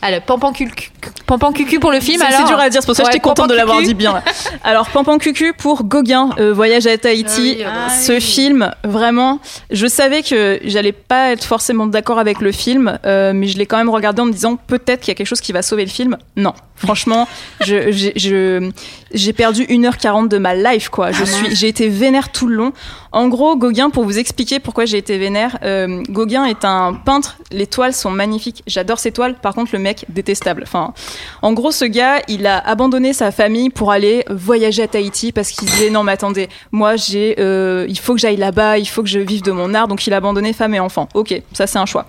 [0.00, 0.90] Alors pampan cucu,
[1.26, 2.22] pampan cucu pour le film.
[2.30, 4.14] C'est dur à dire, c'est pour ça que j'étais contente de l'avoir dit bien.
[4.14, 4.22] là.
[4.64, 7.58] Alors, Pampan Cucu pour Gauguin, euh, Voyage à Tahiti.
[7.66, 9.40] Ah ah Ce film, vraiment,
[9.70, 13.66] je savais que j'allais pas être forcément d'accord avec le film, euh, mais je l'ai
[13.66, 15.84] quand même regardé en me disant peut-être qu'il y a quelque chose qui va sauver
[15.84, 16.16] le film.
[16.36, 17.26] Non, franchement,
[17.60, 18.70] je- j'ai je-
[19.12, 21.06] j'ai perdu 1h40 de ma life, quoi.
[21.08, 22.72] Ah Je suis, j'ai été vénère tout le long.
[23.12, 27.36] En gros, Gauguin, pour vous expliquer pourquoi j'ai été vénère, euh, Gauguin est un peintre.
[27.50, 28.62] Les toiles sont magnifiques.
[28.66, 29.34] J'adore ses toiles.
[29.34, 30.62] Par contre, le mec détestable.
[30.66, 30.94] Enfin,
[31.42, 35.50] en gros, ce gars, il a abandonné sa famille pour aller voyager à Tahiti parce
[35.50, 39.02] qu'il disait non, mais attendez, moi, j'ai, euh, il faut que j'aille là-bas, il faut
[39.02, 39.88] que je vive de mon art.
[39.88, 41.08] Donc, il a abandonné femme et enfant.
[41.12, 42.06] Ok, ça c'est un choix.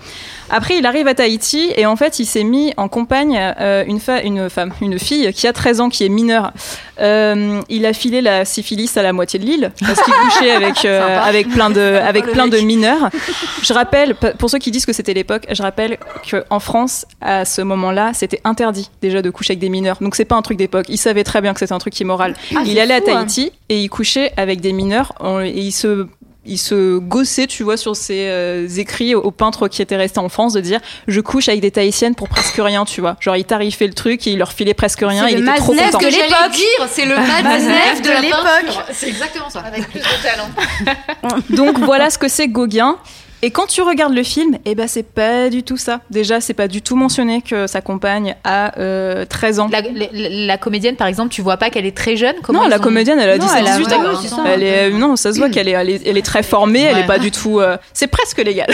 [0.50, 4.00] Après, il arrive à Tahiti et en fait, il s'est mis en compagne euh, une,
[4.24, 6.54] une femme, une fille qui a 13 ans, qui est mineure.
[7.00, 11.20] Il a filé la syphilis à la moitié de l'île parce qu'il couchait avec euh,
[11.22, 13.10] avec plein de avec plein de mineurs.
[13.64, 15.98] Je rappelle pour ceux qui disent que c'était l'époque, je rappelle
[16.30, 19.98] que en France à ce moment-là, c'était interdit déjà de coucher avec des mineurs.
[20.02, 20.86] Donc c'est pas un truc d'époque.
[20.90, 22.36] Il savait très bien que c'était un truc immoral.
[22.66, 26.08] il allait à Tahiti et il couchait avec des mineurs On- et il se
[26.46, 30.30] il se gossait, tu vois, sur ses euh, écrits au peintre qui était resté en
[30.30, 33.16] France de dire je couche avec des Tahitiennes pour presque rien, tu vois.
[33.20, 35.26] Genre il tarifait le truc et il leur filait presque rien.
[35.28, 35.98] C'est Il le était trop content.
[35.98, 36.52] de J'allais l'époque.
[36.52, 38.84] dire, c'est le Maznev de, la peinture.
[38.92, 39.62] C'est exactement ça.
[39.62, 41.40] Avec plus de talent.
[41.50, 42.98] Donc voilà ce que c'est Gauguin.
[43.46, 46.00] Et quand tu regardes le film, eh ben c'est pas du tout ça.
[46.10, 49.70] Déjà, c'est pas du tout mentionné que sa compagne a euh, 13 ans.
[49.70, 52.36] La, la- la comédienne, par exemple, tu vois pas qu'elle est très jeune?
[52.54, 54.44] Non, la ont- comédienne, elle a Non, 17 elle a- 18 ouais, ans.
[54.46, 57.00] Elle est, non, ça se voit qu'elle est, elle est, elle est très formée, elle
[57.00, 57.60] est pas du tout.
[57.60, 58.70] euh, c'est presque légal.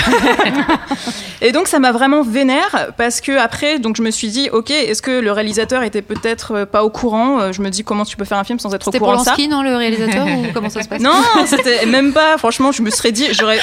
[1.42, 4.70] et donc ça m'a vraiment vénère parce que après, donc je me suis dit, ok,
[4.70, 7.40] est-ce que le réalisateur était peut-être euh, pas au courant?
[7.40, 9.14] Euh, Je me dis comment tu peux faire un film sans être au C'était courant
[9.14, 9.32] de ça?
[9.32, 11.02] Polanski, non, le réalisateur ou comment ça se passe?
[11.02, 11.14] Non,
[11.48, 12.38] c'était même pas.
[12.38, 13.60] Franchement, je me serais dit, j'aurais.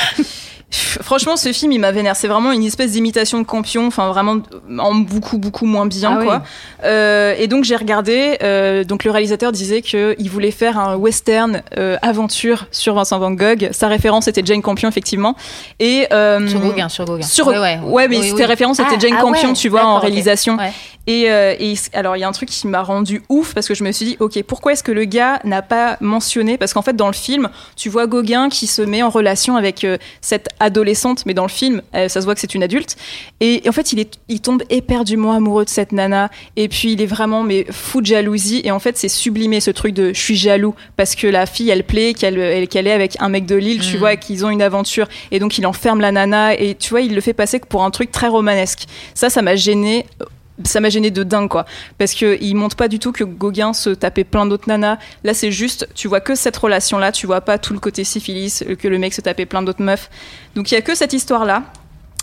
[0.71, 2.17] Franchement, ce film, il m'a vénère.
[2.17, 4.39] C'est vraiment une espèce d'imitation de Campion, enfin vraiment
[4.79, 6.43] en beaucoup, beaucoup moins bien, Ah quoi.
[6.85, 8.37] Euh, et donc j'ai regardé.
[8.43, 13.19] euh, donc le réalisateur disait que il voulait faire un western euh, aventure sur Vincent
[13.21, 13.69] Van Gogh.
[13.71, 15.37] Sa référence était Jane Campion, effectivement.
[15.79, 16.07] Et
[16.49, 17.23] Sur Gauguin, sur Gauguin.
[17.27, 18.09] sur- Ouais, ouais, ouais.
[18.09, 18.45] mais Oui, oui.
[18.45, 20.59] référence, c'était Ah, Jane ah Campion, ouais, tu vois, en réalisation.
[21.09, 23.85] Et, et alors, il y a un truc qui m'a rendu ouf parce que je
[23.85, 26.59] me suis dit, ok, pourquoi est-ce que le gars n'a pas mentionné?
[26.59, 29.87] Parce qu'en fait, dans le film, tu vois Gauguin qui se met en relation avec
[30.21, 32.97] cette adolescente, mais dans le film, euh, ça se voit que c'est une adulte.
[33.41, 36.31] Et, et en fait, il, est, il tombe éperdument amoureux de cette nana.
[36.57, 38.61] Et puis, il est vraiment mais fou de jalousie.
[38.65, 41.71] Et en fait, c'est sublimé ce truc de je suis jaloux parce que la fille,
[41.71, 43.99] elle plaît, qu'elle elle- qu'elle est avec un mec de Lille, tu Mm.
[43.99, 45.07] vois, qu'ils ont une aventure.
[45.31, 46.55] Et donc, il enferme la nana.
[46.59, 48.85] Et tu vois, il le fait passer pour un truc très romanesque.
[49.15, 50.07] Ça, ça m'a gêné
[50.65, 51.67] ça m'a gêné de dingue quoi.
[51.99, 54.99] Parce que il montre pas du tout que Gauguin se tapait plein d'autres nanas.
[55.25, 58.05] Là c'est juste tu vois que cette relation là tu vois pas tout le côté
[58.05, 60.11] syphilis euh, que le mec se tapait plein d'autres meufs.
[60.55, 61.63] Donc il y a que cette histoire là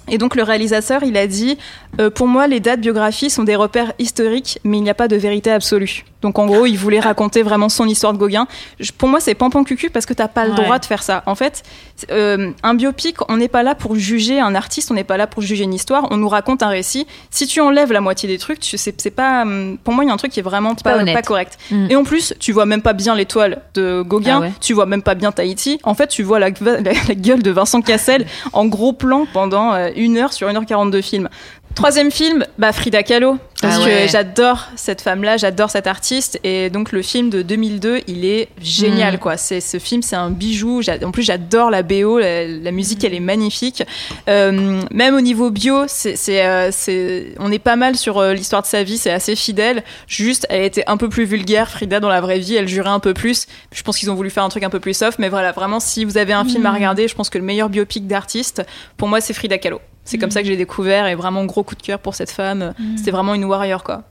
[0.07, 1.57] et donc le réalisateur, il a dit
[1.99, 5.07] euh, Pour moi, les dates biographies sont des repères historiques, mais il n'y a pas
[5.07, 6.03] de vérité absolue.
[6.21, 8.47] Donc en gros, il voulait raconter vraiment son histoire de Gauguin.
[8.79, 10.63] Je- pour moi, c'est pampan cucu parce que t'as pas le Ouais.
[10.63, 11.21] droit de faire ça.
[11.25, 11.63] En fait,
[12.11, 15.27] euh, un biopic, on n'est pas là pour juger un artiste, on n'est pas là
[15.27, 16.07] pour juger une histoire.
[16.11, 17.05] On nous raconte un récit.
[17.29, 19.41] Si tu enlèves la moitié des trucs, tu, c'est, c'est pas.
[19.43, 21.57] hum, Pour moi, il y a un truc qui est vraiment pas pas, pas correct.
[21.71, 21.87] Mm.
[21.91, 24.37] Et en plus, tu vois même pas bien l'étoile de Gauguin.
[24.37, 24.53] Ah ouais.
[24.61, 25.79] Tu vois même pas bien Tahiti.
[25.83, 29.73] En fait, tu vois la, la- la gueule de Vincent Cassel en gros plan pendant
[29.73, 31.29] euh, une heure sur 1h40 de film.
[31.75, 34.05] Troisième film, bah Frida Kahlo, parce Ah ouais.
[34.05, 38.49] que j'adore cette femme-là, j'adore cet artiste, et donc le film de 2002, il est
[38.61, 39.17] génial, Mm.
[39.17, 39.37] quoi.
[39.37, 40.81] C'est ce film, c'est un bijou.
[41.03, 43.83] En plus, j'adore la BO, la, la musique, elle est magnifique.
[44.29, 48.33] Euh, même au niveau bio, c'est, c'est, euh, c'est- on est pas mal sur euh,
[48.33, 49.83] l'histoire de sa vie, c'est assez fidèle.
[50.07, 52.99] Juste, elle était un peu plus vulgaire, Frida, dans la vraie vie, elle jurait un
[52.99, 53.47] peu plus.
[53.73, 55.79] Je pense qu'ils ont voulu faire un truc un peu plus soft, mais voilà, vraiment,
[55.79, 58.61] si vous avez un film à regarder, je pense que le meilleur biopic d'artiste,
[58.95, 59.81] pour moi, c'est Frida Kahlo.
[60.05, 62.73] C'est comme ça que j'ai découvert et vraiment gros coup de cœur pour cette femme.
[62.97, 64.03] C'était vraiment une warrior quoi.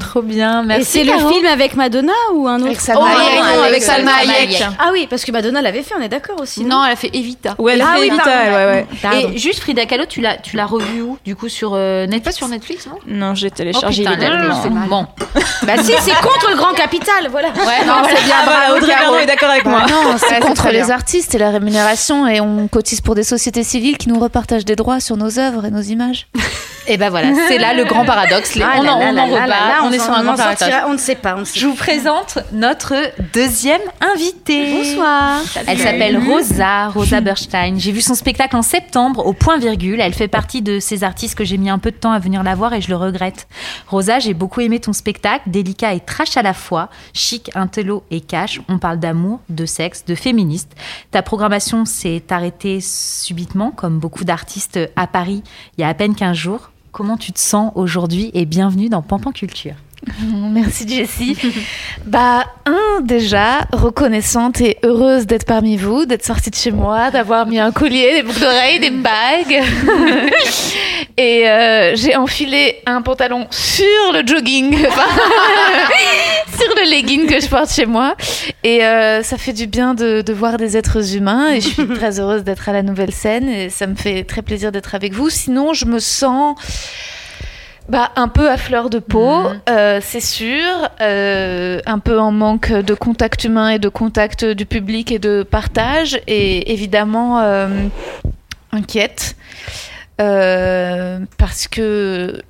[0.00, 0.84] Trop bien, Et merci.
[0.90, 3.40] c'est le film avec Madonna ou un autre Avec Salma Oh, Hayek.
[3.56, 4.64] non, avec Salma Hayek.
[4.78, 6.64] Ah oui, parce que Madonna l'avait fait, on est d'accord aussi.
[6.64, 7.54] Non, elle a fait Evita.
[7.58, 9.32] Ouais, elle a Ah fait oui, Evita, pardon, ouais, ouais.
[9.34, 11.16] Et juste Frida Kahlo, tu l'as, tu l'as revu où?
[11.24, 12.98] Du coup sur euh, Pas Netflix sur Netflix, non?
[13.06, 14.64] Non, j'ai téléchargé Oh, putain, illégalement.
[14.64, 15.06] non, non, Bon,
[15.62, 17.48] Bah si, c'est contre le grand capital, voilà.
[17.50, 18.34] ouais, non, c'est bien.
[18.46, 19.82] Ah Audrey est d'accord avec moi.
[19.86, 23.62] Bah non, c'est contre les artistes et la rémunération et on cotise pour des sociétés
[23.62, 26.26] civiles qui nous repartagent des droits sur nos œuvres et nos images.
[26.90, 28.54] Et ben voilà, c'est là le grand paradoxe.
[28.54, 30.64] Les- Ah on là en, là on en là on est sur un grand paradoxe.
[30.86, 32.94] On ne sait pas, on ne sait Je vous présente notre
[33.34, 34.72] deuxième invitée.
[34.72, 35.40] Bonsoir.
[35.66, 37.74] Elle s'appelle Rosa, Rosa Berstein.
[37.76, 40.00] J'ai vu son spectacle en septembre au point virgule.
[40.00, 42.42] Elle fait partie de ces artistes que j'ai mis un peu de temps à venir
[42.42, 43.46] la voir et je le regrette.
[43.88, 48.20] Rosa, j'ai beaucoup aimé ton spectacle, délicat et trash à la fois, chic, intello et
[48.22, 48.60] cash.
[48.68, 50.70] On parle d'amour, de sexe, de féministe.
[51.10, 55.42] Ta programmation s'est arrêtée subitement, comme beaucoup d'artistes à Paris,
[55.76, 56.70] il y a à peine 15 jours.
[56.92, 59.74] Comment tu te sens aujourd'hui et bienvenue dans Pampan Culture.
[60.52, 61.36] Merci Jessie.
[62.06, 67.46] bah, un, déjà, reconnaissante et heureuse d'être parmi vous, d'être sortie de chez moi, d'avoir
[67.46, 69.62] mis un collier, des boucles d'oreilles, des bagues.
[71.16, 77.72] et euh, j'ai enfilé un pantalon sur le jogging, sur le legging que je porte
[77.72, 78.14] chez moi.
[78.62, 81.88] Et euh, ça fait du bien de, de voir des êtres humains et je suis
[81.88, 85.12] très heureuse d'être à la nouvelle scène et ça me fait très plaisir d'être avec
[85.12, 85.30] vous.
[85.30, 86.56] Sinon, je me sens
[87.88, 89.60] bah, un peu à fleur de peau, Mhm.
[89.70, 90.64] euh, c'est sûr.
[91.00, 95.42] euh, un peu en manque de contact humain et de contact du public et de
[95.42, 96.20] partage.
[96.26, 97.68] Et évidemment, euh,
[98.72, 99.36] inquiète.
[100.20, 102.42] euh, parce que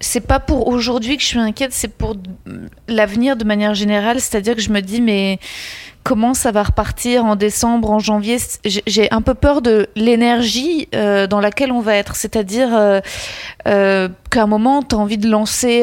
[0.00, 2.16] c'est pas pour aujourd'hui que je suis inquiète, c'est pour
[2.86, 4.20] l'avenir de manière générale.
[4.20, 5.38] C'est-à-dire que je me dis, mais
[6.04, 8.38] comment ça va repartir en décembre, en janvier?
[8.64, 12.14] J'ai- un peu peur de l'énergie euh, dans laquelle on va être.
[12.16, 13.00] C'est-à-dire euh,
[13.66, 15.82] euh, qu'à un moment, tu as envie de lancer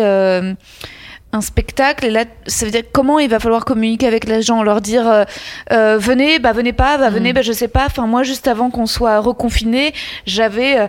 [1.33, 4.63] un spectacle et là ça veut dire comment il va falloir communiquer avec les gens?
[4.63, 5.25] Leur dire euh,
[5.73, 8.69] euh, venez bah venez pas bah venez bah je sais pas enfin moi juste avant
[8.69, 9.93] qu'on soit reconfiné
[10.25, 10.87] j'avais euh,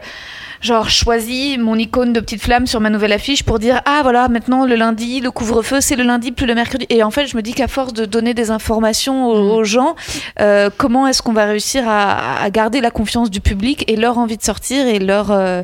[0.66, 4.28] genre choisi mon icône de petite flamme sur ma nouvelle affiche pour dire ah voilà
[4.28, 6.86] maintenant le lundi le couvre-feu c'est le lundi plus le mercredi.
[6.90, 9.94] Et en fait je me dis qu'à force de donner des informations aux, aux gens
[10.40, 14.18] euh, comment est-ce qu'on va réussir à, à garder la confiance du public et leur
[14.18, 15.62] envie de sortir et leur euh,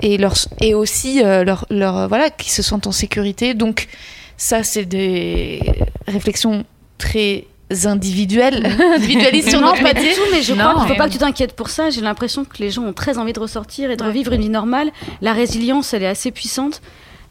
[0.00, 3.54] et leur et aussi euh, leur leur euh, voilà qu'ils se sentent en sécurité.
[3.54, 3.88] Donc
[4.36, 5.60] ça c'est des
[6.06, 6.64] réflexions
[6.96, 7.44] très
[7.84, 8.66] individuelles
[8.96, 11.06] individualistes sur notre pas du métier tout, mais je Non, crois qu'il ne faut pas
[11.08, 11.90] que tu t'inquiètes pour ça.
[11.90, 14.48] J'ai l'impression que les gens ont très envie de ressortir et de revivre une vie
[14.48, 14.90] normale.
[15.20, 16.80] La résilience, elle est assez puissante.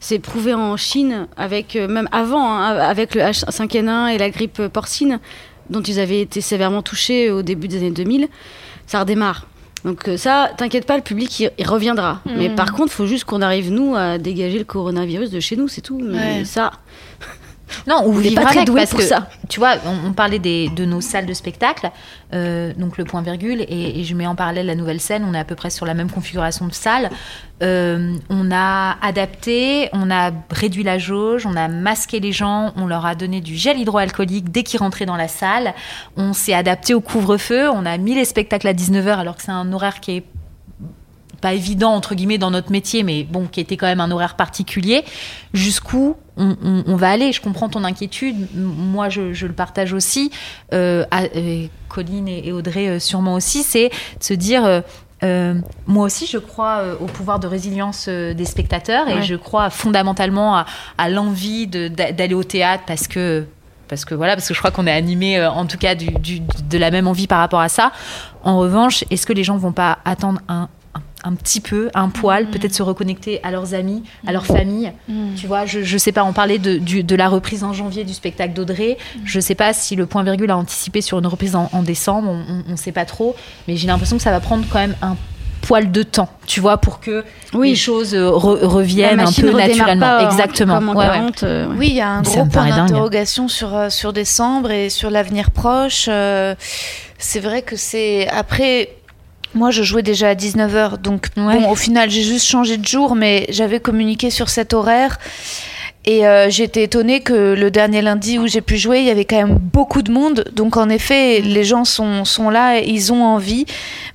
[0.00, 4.62] C'est prouvé en Chine, avec euh, même avant, hein, avec le H5N1 et la grippe
[4.68, 5.20] porcine,
[5.68, 8.28] dont ils avaient été sévèrement touchés au début des années 2000.
[8.86, 9.46] Ça redémarre.
[9.84, 12.20] Donc euh, ça, t'inquiète pas, le public, il, il reviendra.
[12.36, 15.56] Mais par contre, il faut juste qu'on arrive, nous, à dégager le coronavirus de chez
[15.56, 16.00] nous, c'est tout.
[16.02, 16.44] Mais Ouais.
[16.46, 16.72] ça,
[17.86, 19.28] Non, ou vivre pas très avec, parce pour que, ça.
[19.48, 21.90] Tu vois, on, on parlait des, de nos salles de spectacle,
[22.32, 25.34] euh, donc le point virgule, et, et je mets en parallèle la nouvelle scène, on
[25.34, 27.10] est à peu près sur la même configuration de salle.
[27.62, 32.86] Euh, on a adapté, on a réduit la jauge, on a masqué les gens, on
[32.86, 35.74] leur a donné du gel hydroalcoolique dès qu'ils rentraient dans la salle,
[36.16, 39.50] on s'est adapté au couvre-feu, on a mis les spectacles à 19h alors que c'est
[39.50, 40.24] un horaire qui est
[41.40, 44.36] pas évident entre guillemets dans notre métier, mais bon, qui était quand même un horaire
[44.36, 45.04] particulier.
[45.54, 48.48] Jusqu'où on, on- on va aller Je comprends ton inquiétude.
[48.54, 50.30] Moi, je, je le partage aussi.
[50.72, 53.62] Euh, à- euh, Colline et, et Audrey euh, sûrement aussi.
[53.62, 54.64] C'est de se dire.
[55.22, 55.54] euh,
[55.86, 59.22] moi aussi, je crois euh, au pouvoir de résilience euh, des spectateurs et Ouais.
[59.22, 60.66] je crois fondamentalement à,
[60.96, 63.44] à l'envie d'aller au théâtre parce que
[63.88, 66.40] parce que voilà parce que je crois qu'on est animé en tout cas du, du-
[66.40, 67.92] de la même envie par rapport à ça.
[68.44, 70.68] En revanche, est-ce que les gens vont pas attendre un,
[71.24, 74.92] un, petit peu, un poil, peut-être se reconnecter à leurs amis, à leur famille
[75.36, 78.04] Tu vois, je, je sais pas, on parlait de, du- de la reprise en janvier
[78.04, 78.96] du spectacle d'Audrey.
[79.24, 82.28] Je sais pas si le point virgule a anticipé sur une reprise en, en décembre,
[82.30, 83.36] on, on sait pas trop,
[83.68, 85.16] mais j'ai l'impression que ça va prendre quand même un
[85.62, 87.68] poil de temps, tu vois, pour que Oui.
[87.70, 90.00] les choses euh, re- reviennent un peu naturellement.
[90.06, 90.74] pas en- Exactement.
[90.76, 91.12] comme en Ouais, ouais.
[91.12, 91.74] 40, euh, ouais.
[91.78, 95.10] Oui, il y a un Ça gros point d'interrogation sur, euh, sur décembre et sur
[95.10, 96.06] l'avenir proche.
[96.08, 96.54] Euh,
[97.18, 98.26] c'est vrai que c'est.
[98.30, 98.88] Après,
[99.54, 101.58] moi, je jouais déjà à 19h, donc Ouais.
[101.60, 105.18] bon, au final, j'ai juste changé de jour, mais j'avais communiqué sur cet horaire.
[106.06, 109.26] Et euh, j'étais étonnée que le dernier lundi où j'ai pu jouer, il y avait
[109.26, 110.44] quand même beaucoup de monde.
[110.54, 113.66] Donc en effet, les gens sont, sont là, et ils ont envie.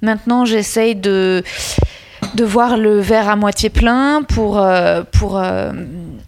[0.01, 1.43] Maintenant, j'essaye de,
[2.34, 4.59] de voir le verre à moitié plein pour...
[4.59, 5.71] euh, pour euh,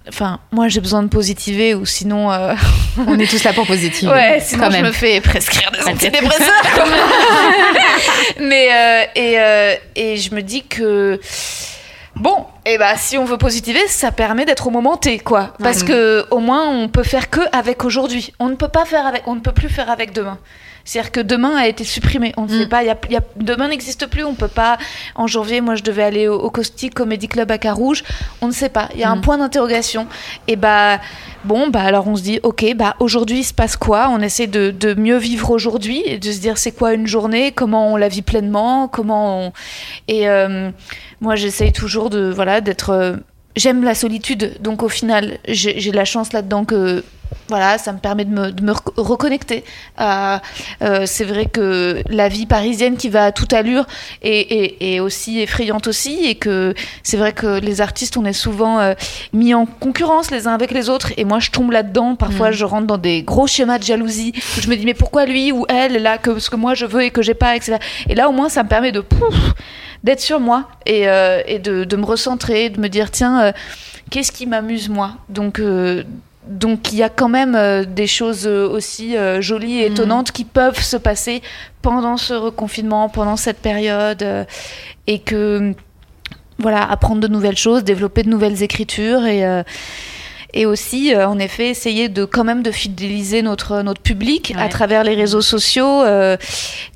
[0.10, 2.32] Enfin, moi j'ai besoin de positiver ou sinon...
[2.32, 2.54] euh,
[3.08, 4.08] On est tous là pour positif.
[4.10, 4.86] Ouais, sinon quand je même.
[4.86, 6.64] me fais prescrire des antidépresseurs.
[8.40, 8.70] Mais
[9.16, 9.38] et,
[9.96, 11.20] et je me dis que
[12.16, 15.54] bon, et bah si on veut positiver, ça permet d'être au moment T, quoi.
[15.62, 18.34] Parce que au moins on peut faire que avec aujourd'hui.
[18.40, 20.38] On ne peut pas faire avec, on ne peut plus faire avec demain.
[20.88, 22.32] C'est-à-dire que demain a été supprimé.
[22.38, 22.70] On ne sait Mm.
[22.70, 22.84] pas.
[22.84, 24.24] Y a, il y a- demain n'existe plus.
[24.24, 24.78] On peut pas.
[25.16, 28.04] En janvier, moi, je devais aller au, au Caustic Comedy Club à Carouge.
[28.42, 28.88] On ne sait pas.
[28.94, 29.22] Il y a un Mm.
[29.22, 30.08] point d'interrogation.
[30.48, 31.00] Et bah
[31.44, 34.08] bon, bah alors on se dit, ok, bah aujourd'hui il se passe quoi?
[34.12, 37.52] On essaie de, de mieux vivre aujourd'hui et de se dire c'est quoi une journée?
[37.52, 38.88] Comment on la vit pleinement?
[38.88, 39.52] Comment on...
[40.08, 40.72] Et euh,
[41.20, 43.18] moi, j'essaye toujours de voilà d'être.
[43.58, 47.04] J'aime la solitude, donc au final, j'ai la chance là-dedans que
[47.50, 49.64] voilà, ça me permet de me, de me rec- reconnecter.
[50.00, 50.38] euh,
[51.06, 53.86] c'est vrai que la vie parisienne qui va à toute allure
[54.22, 58.34] est, est- est aussi effrayante aussi, et que c'est vrai que les artistes, on est
[58.34, 58.94] souvent euh,
[59.34, 62.16] mis en concurrence les uns avec les autres, et moi je tombe là-dedans.
[62.16, 65.26] Parfois, je rentre dans des gros schémas de jalousie où je me dis mais pourquoi
[65.26, 67.78] lui ou elle là que ce que moi je veux et que j'ai pas, etc.
[68.10, 69.36] Et là, au moins, ça me permet de pouf,
[70.04, 73.52] d'être sur moi et, euh, et de, de me recentrer, de me dire tiens, euh,
[74.10, 75.14] qu'est-ce qui m'amuse moi?
[75.30, 76.04] Donc euh,
[76.48, 80.96] donc il y a quand même des choses aussi jolies et étonnantes qui peuvent se
[80.96, 81.42] passer
[81.82, 84.26] pendant ce reconfinement, pendant cette période,
[85.08, 85.74] et que
[86.58, 89.44] voilà, apprendre de nouvelles choses, développer de nouvelles écritures et
[90.54, 94.70] et aussi, euh, en effet, essayer de quand même de fidéliser notre notre public à
[94.70, 96.38] travers les réseaux sociaux, euh,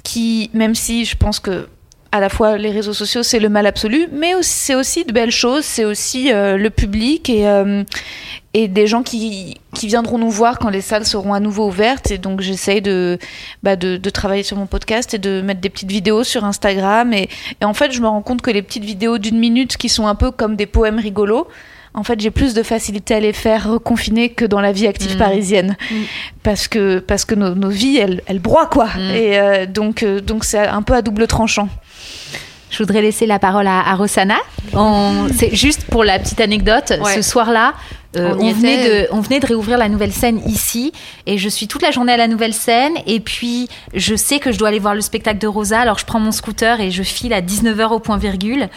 [0.04, 1.68] qui, même si je pense que
[2.12, 5.32] à la fois les réseaux sociaux c'est le mal absolu, mais c'est aussi de belles
[5.32, 7.84] choses, c'est aussi euh, le public et euh,
[8.53, 12.12] et des gens qui, qui viendront nous voir quand les salles seront à nouveau ouvertes.
[12.12, 13.18] Et donc j'essaye de,
[13.64, 17.14] bah, de, de travailler sur mon podcast et de mettre des petites vidéos sur Instagram.
[17.14, 17.30] Et,
[17.62, 20.05] et en fait, je me rends compte que les petites vidéos d'une minute qui sont
[20.05, 21.47] un peu comme des poèmes rigolos,
[21.93, 25.16] en fait, j'ai plus de facilité à les faire reconfiner que dans la vie active
[25.16, 25.20] Mm.
[25.20, 25.78] parisienne.
[25.89, 25.95] Mm.
[26.43, 28.88] Parce que, parce que nos, nos vies, elles, elles broient, quoi.
[28.88, 28.99] Mm.
[29.12, 31.70] Et euh, donc, euh, donc c'est un peu à double tranchant.
[32.70, 34.38] Je voudrais laisser la parole à, à Rossana.
[34.74, 36.93] On- C'est juste pour la petite anecdote.
[37.01, 37.16] Ouais.
[37.16, 37.74] Ce soir-là,
[38.18, 39.03] Euh, On venait était.
[39.03, 40.91] de, on venait de réouvrir la nouvelle scène ici
[41.26, 44.51] et je suis toute la journée à la nouvelle scène et puis je sais que
[44.51, 47.03] je dois aller voir le spectacle de Rosa alors je prends mon scooter et je
[47.03, 48.68] file à 19h au point virgule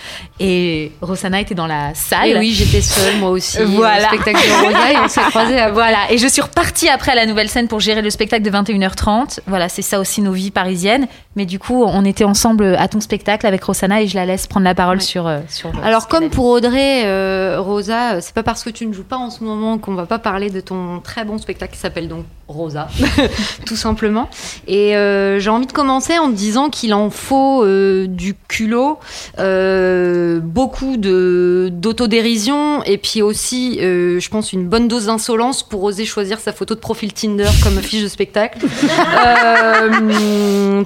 [0.41, 2.29] et Rosanna était dans la salle.
[2.29, 3.59] Et oui, j'étais seule moi aussi.
[3.65, 4.05] Voilà.
[4.05, 7.13] Au spectacle de Rosa et on s'est croisés à Voilà, et je suis repartie après
[7.13, 9.41] à la nouvelle scène pour gérer le spectacle de 21h30.
[9.47, 11.07] Voilà, c'est ça aussi nos vies parisiennes.
[11.37, 14.47] Mais du coup, on était ensemble à ton spectacle avec Rosanna et je la laisse
[14.47, 15.03] prendre la parole Ouais.
[15.03, 15.71] sur, euh, sur.
[15.71, 19.17] euh, Alors comme pour Audrey, euh, Rosa, c'est pas parce que tu ne joues pas
[19.17, 22.25] en ce moment qu'on va pas parler de ton très bon spectacle qui s'appelle donc
[22.47, 22.89] Rosa,
[23.67, 24.29] tout simplement.
[24.67, 28.99] Et euh, j'ai envie de commencer en te disant qu'il en faut euh, du culot,
[29.39, 36.05] euh, beaucoup de d'autodérision et puis aussi, je pense, une bonne dose d'insolence pour oser
[36.05, 38.59] choisir sa photo de profil Tinder comme fiche de spectacle.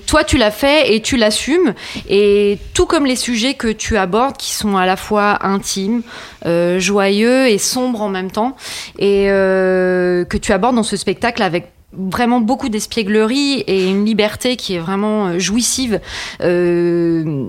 [0.07, 1.75] Toi, tu l'as fait et tu l'assumes.
[2.09, 6.03] Et tout comme les sujets que tu abordes, qui sont à la fois intimes,
[6.45, 8.57] joyeux et sombres en même temps,
[8.99, 14.57] et euh, que tu abordes dans ce spectacle avec vraiment beaucoup d'espièglerie et une liberté
[14.57, 16.01] qui est vraiment euh, jouissive.
[16.43, 17.47] Euh,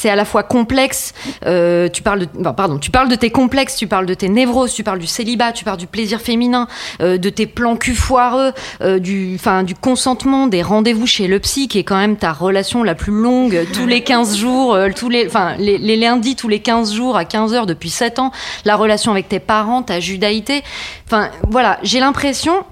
[0.00, 1.12] c'est à la fois complexe.
[1.46, 4.72] euh, tu parles de, pardon, tu parles de tes complexes, tu parles de tes névroses,
[4.72, 6.68] tu parles du célibat, tu parles du plaisir féminin,
[7.02, 11.38] euh, de tes plans cul foireux, euh, du, enfin, du consentement, des rendez-vous chez le
[11.38, 14.88] psy, qui est quand même ta relation la plus longue, tous les 15 jours, euh,
[14.96, 18.18] tous les, enfin, les, les lundis tous les 15 jours à 15 heures depuis 7
[18.20, 18.32] ans,
[18.64, 20.62] la relation avec tes parents, ta judaïté.
[21.06, 22.64] Enfin, voilà, j'ai l'impression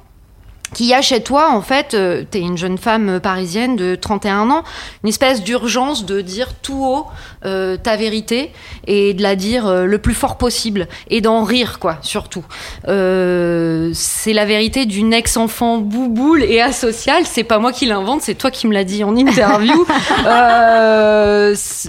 [0.74, 4.50] qu'il y a chez toi, en fait, euh, t'es une jeune femme parisienne de 31
[4.50, 4.64] ans,
[5.02, 7.06] une espèce d'urgence de dire tout haut
[7.44, 8.52] euh, ta vérité
[8.86, 12.44] et de la dire euh, le plus fort possible et d'en rire, quoi, surtout.
[12.88, 17.24] Euh, c'est la vérité d'une ex-enfant bouboule et asociale.
[17.26, 19.86] C'est pas moi qui l'invente, c'est toi qui me l'as dit en interview.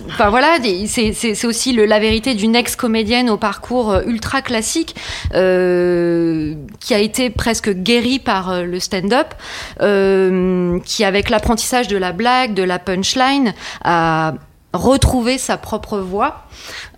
[0.09, 0.57] Enfin voilà,
[0.87, 4.95] c'est aussi le- la vérité d'une ex-comédienne au parcours ultra classique
[5.31, 9.33] qui a été presque guérie par le stand-up,
[9.81, 13.53] euh, qui avec l'apprentissage de la blague, de la punchline,
[13.83, 14.33] a
[14.73, 16.43] retrouvé sa propre voix,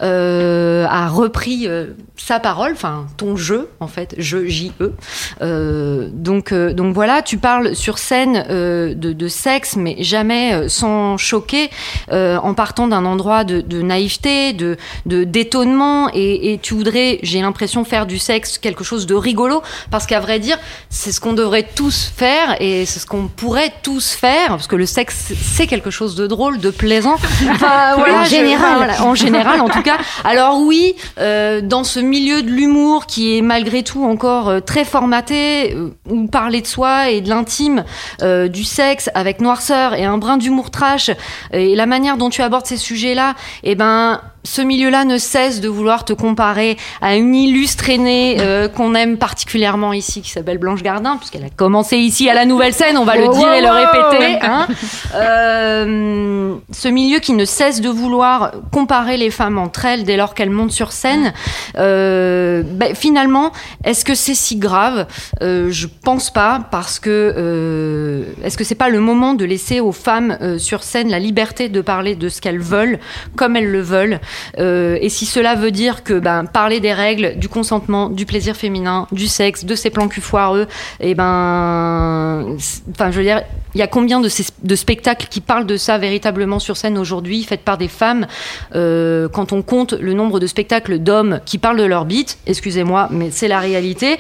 [0.02, 1.88] euh, a repris euh,
[2.18, 4.94] sa parole, enfin ton jeu en fait, je J E.
[5.42, 10.54] Euh, donc euh, donc voilà, tu parles sur scène euh, de, de sexe, mais jamais
[10.54, 11.70] euh, sans choquer,
[12.12, 17.20] euh, en partant d'un endroit de, de naïveté, de de d'étonnement, et, et tu voudrais,
[17.24, 20.58] j'ai l'impression, faire du sexe quelque chose de rigolo, parce qu'à vrai dire,
[20.90, 24.76] c'est ce qu'on devrait tous faire et c'est ce qu'on pourrait tous faire, parce que
[24.76, 27.16] le sexe c'est quelque chose de drôle, de plaisant.
[27.52, 28.78] Enfin, voilà, En je- général.
[28.78, 29.91] voilà, en général en tout cas.
[30.24, 34.86] Alors oui, euh, dans ce milieu de l'humour qui est malgré tout encore euh, très
[34.86, 37.84] formaté, euh, où parler de soi et de l'intime,
[38.22, 41.12] du sexe avec noirceur et un brin d'humour trash,
[41.52, 45.70] et la manière dont tu abordes ces sujets-là, eh ben ce milieu-là ne cesse de
[45.70, 50.84] vouloir te comparer à une illustre aînée euh, qu'on aime particulièrement ici, qui s'appelle Blanche
[50.84, 53.70] Gardin, puisqu'elle a commencé ici à la nouvelle scène, on va le dire et le
[53.70, 54.40] répéter.
[54.46, 54.68] hein.
[55.16, 60.34] Euh, ce milieu qui ne cesse de vouloir comparer les femmes entre elles dès lors
[60.34, 61.34] qu'elles montent sur scène,
[61.78, 63.52] euh, ben, finalement,
[63.84, 65.08] est-ce que c'est si grave?
[65.42, 69.80] Euh, Je pense pas, parce que euh, est-ce que c'est pas le moment de laisser
[69.80, 73.00] aux femmes euh, sur scène la liberté de parler de ce qu'elles veulent,
[73.36, 74.20] comme elles le veulent?
[74.60, 78.56] Euh, et si cela veut dire que ben, parler des règles, du consentement, du plaisir
[78.56, 80.68] féminin, du sexe, de ces plans cul foireux,
[81.00, 82.58] et ben,
[82.98, 83.42] veux dire,
[83.74, 87.62] il y a combien de, spectacles qui parlent de ça véritablement sur scène aujourd'hui, faits
[87.62, 88.28] par des femmes?
[88.76, 93.08] Euh, Quand on compte le nombre de spectacles d'hommes qui parlent de leur bite, excusez-moi,
[93.12, 94.18] mais c'est la réalité.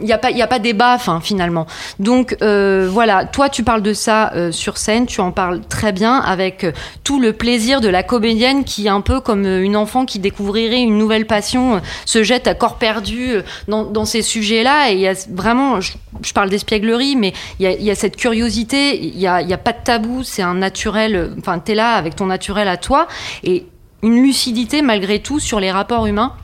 [0.00, 1.66] Il n'y a pas, il a pas débat, finalement.
[1.98, 5.92] Donc euh, voilà, toi tu parles de ça euh, sur scène, tu en parles très
[5.92, 6.72] bien avec euh,
[7.04, 10.80] tout le plaisir de la comédienne qui un peu comme euh, une enfant qui découvrirait
[10.80, 13.36] une nouvelle passion, euh, se jette à corps perdu
[13.68, 14.90] dans, dans ces sujets-là.
[14.90, 15.92] Et il y a vraiment, je,
[16.22, 19.52] je parle d'espièglerie, mais il y a, y a cette curiosité, il y a, y
[19.52, 21.34] a pas de tabou, c'est un naturel.
[21.38, 23.06] Enfin, t'es là avec ton naturel à toi
[23.44, 23.66] et
[24.02, 26.34] une lucidité malgré tout sur les rapports humains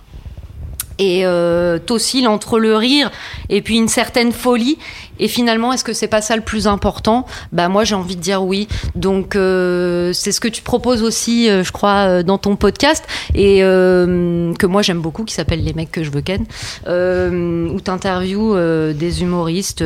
[0.98, 1.78] et euh,
[2.26, 3.10] entre le rire
[3.48, 4.78] et puis une certaine folie.
[5.18, 7.26] Et finalement, est-ce que c'est pas ça le plus important?
[7.52, 8.68] Bah moi, j'ai envie de dire oui.
[8.94, 13.04] Donc euh, c'est ce que tu proposes aussi, euh, je crois, euh, dans ton podcast
[13.34, 16.44] et que moi j'aime beaucoup, qui s'appelle Les mecs que je veux ken,
[16.86, 19.84] où t'interviews euh, des humoristes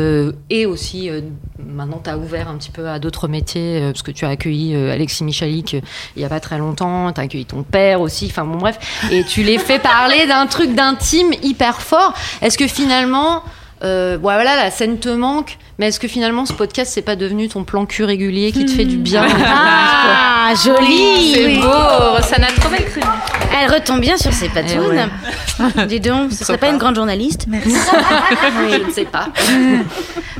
[0.50, 1.10] et aussi
[1.58, 5.24] maintenant t'as ouvert un petit peu à d'autres métiers parce que tu as accueilli Alexis
[5.24, 5.76] Michalik
[6.16, 8.26] il y a pas très longtemps, t'as accueilli ton père aussi.
[8.30, 8.78] Enfin bon bref,
[9.10, 12.14] et tu les fais parler d'un truc d'intime hyper fort.
[12.42, 13.42] Est-ce que finalement
[13.84, 17.48] euh, voilà, la scène te manque, mais est-ce que finalement ce podcast c'est pas devenu
[17.48, 22.70] ton plan cul régulier qui te fait du bien Ah, C'est joli beau, Rosanna, trop
[22.70, 23.00] belle crue.
[23.60, 25.08] Elle retombe bien sur ses patounes.
[25.88, 27.70] Dis donc, ce serait pas une grande journaliste Merci.
[28.70, 29.28] Je ne sais pas.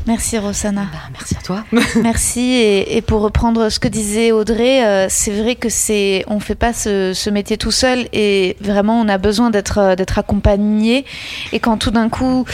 [0.06, 0.86] Merci Rosanna.
[0.90, 1.64] Bah, merci à toi.
[2.02, 2.40] Merci.
[2.40, 6.54] Et, et pour reprendre ce que disait Audrey, euh, c'est vrai que c'est, on fait
[6.54, 11.04] pas ce, ce métier tout seul et vraiment on a besoin d'être euh, d'être accompagné.
[11.52, 12.46] Et quand tout d'un coup,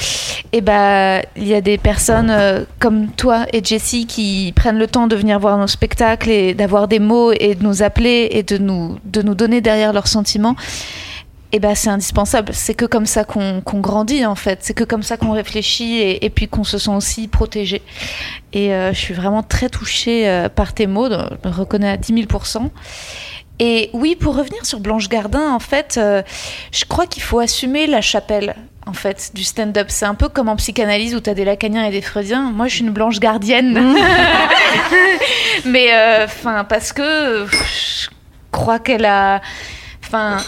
[0.52, 4.88] eh ben, il y a des personnes euh, comme toi et Jessie qui prennent le
[4.88, 8.42] temps de venir voir nos spectacles et d'avoir des mots et de nous appeler et
[8.42, 10.53] de nous de nous donner derrière leurs sentiments.
[11.56, 12.52] Eh ben, c'est indispensable.
[12.52, 14.58] C'est que comme ça qu'on grandit, en fait.
[14.62, 17.80] C'est que comme ça qu'on réfléchit et, et puis qu'on se sent aussi protégé.
[18.52, 21.96] Et euh, je suis vraiment très touchée euh, par tes mots, je me reconnais à
[21.96, 22.70] 10 000%
[23.60, 26.22] Et oui, pour revenir sur Blanche Gardin, en fait, euh,
[26.72, 28.56] je crois qu'il faut assumer la chapelle.
[28.84, 29.86] En fait, du stand-up.
[29.90, 32.50] C'est un peu comme en psychanalyse où tu as des lacaniens et des freudiens.
[32.50, 33.74] Moi, je suis une blanche gardienne.
[35.64, 35.88] Mais,
[36.24, 38.08] enfin, parce que je
[38.50, 39.40] crois qu'elle a.
[40.14, 40.44] Enfin,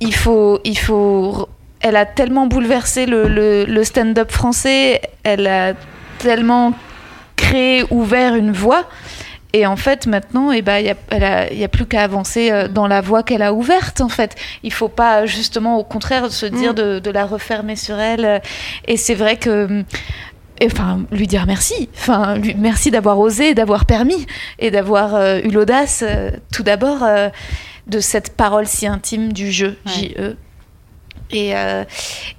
[0.00, 1.48] il- faut, il faut.
[1.80, 5.00] Elle a tellement bouleversé le, le- le stand-up français.
[5.22, 5.74] Elle a
[6.18, 6.72] tellement
[7.36, 8.84] créé, ouvert une voie.
[9.52, 13.00] Et en fait, maintenant, eh ben, il n'y a, plus qu'à avancer euh, dans la
[13.00, 14.34] voie qu'elle a ouverte, en fait.
[14.62, 18.42] Il faut pas, justement, au contraire, se dire de, de la refermer sur elle.
[18.86, 19.82] Et c'est vrai que
[20.60, 21.88] et, enfin, lui dire merci.
[21.96, 24.26] Enfin, lui, merci d'avoir osé, d'avoir permis
[24.58, 27.28] et d'avoir euh, eu l'audace, euh, tout d'abord, euh,
[27.86, 30.36] de cette parole si intime du jeu, J-E.
[31.32, 31.82] Et, euh,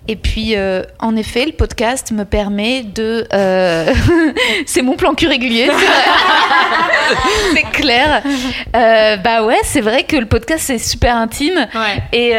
[0.08, 3.28] et puis, euh, en effet, le podcast me permet de.
[3.34, 3.94] euh,
[4.66, 5.70] c'est mon plan cul régulier,
[7.54, 8.24] c'est clair.
[8.74, 11.68] Bah ouais, c'est vrai que le podcast c'est super intime
[12.14, 12.32] et,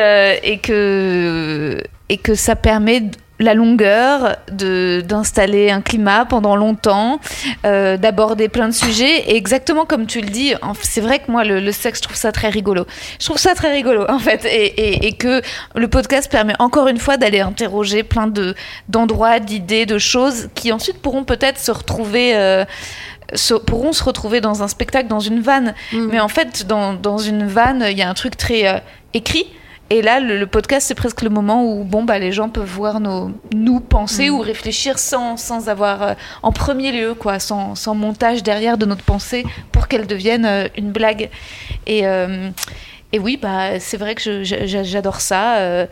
[0.42, 3.02] et que et que ça permet
[3.40, 7.20] la longueur de d'installer un climat pendant longtemps,
[7.64, 11.44] euh, d'aborder plein de sujets et exactement comme tu le dis, c'est vrai que moi
[11.44, 12.84] le, le sexe je trouve ça très rigolo.
[13.20, 15.40] Je trouve ça très rigolo en fait et, et, et que
[15.76, 18.54] le podcast permet encore une fois d'aller interroger plein de
[18.88, 22.64] d'endroits, d'idées, de choses qui ensuite pourront peut-être se retrouver euh,
[23.34, 25.74] se- pourront se retrouver dans un spectacle, dans une vanne.
[25.92, 28.78] Mais en fait, dans, dans une vanne, il y a un truc très euh,
[29.14, 29.46] écrit.
[29.90, 32.68] Et là, le, le podcast, c'est presque le moment où bon, bah, les gens peuvent
[32.68, 37.74] voir nos, nous penser ou réfléchir sans, sans avoir euh, en premier lieu, quoi, sans,
[37.74, 41.30] sans montage derrière de notre pensée pour qu'elle devienne euh, une blague.
[41.86, 42.50] Et, euh,
[43.10, 45.86] et oui, bah, c'est vrai que j'adore ça, euh,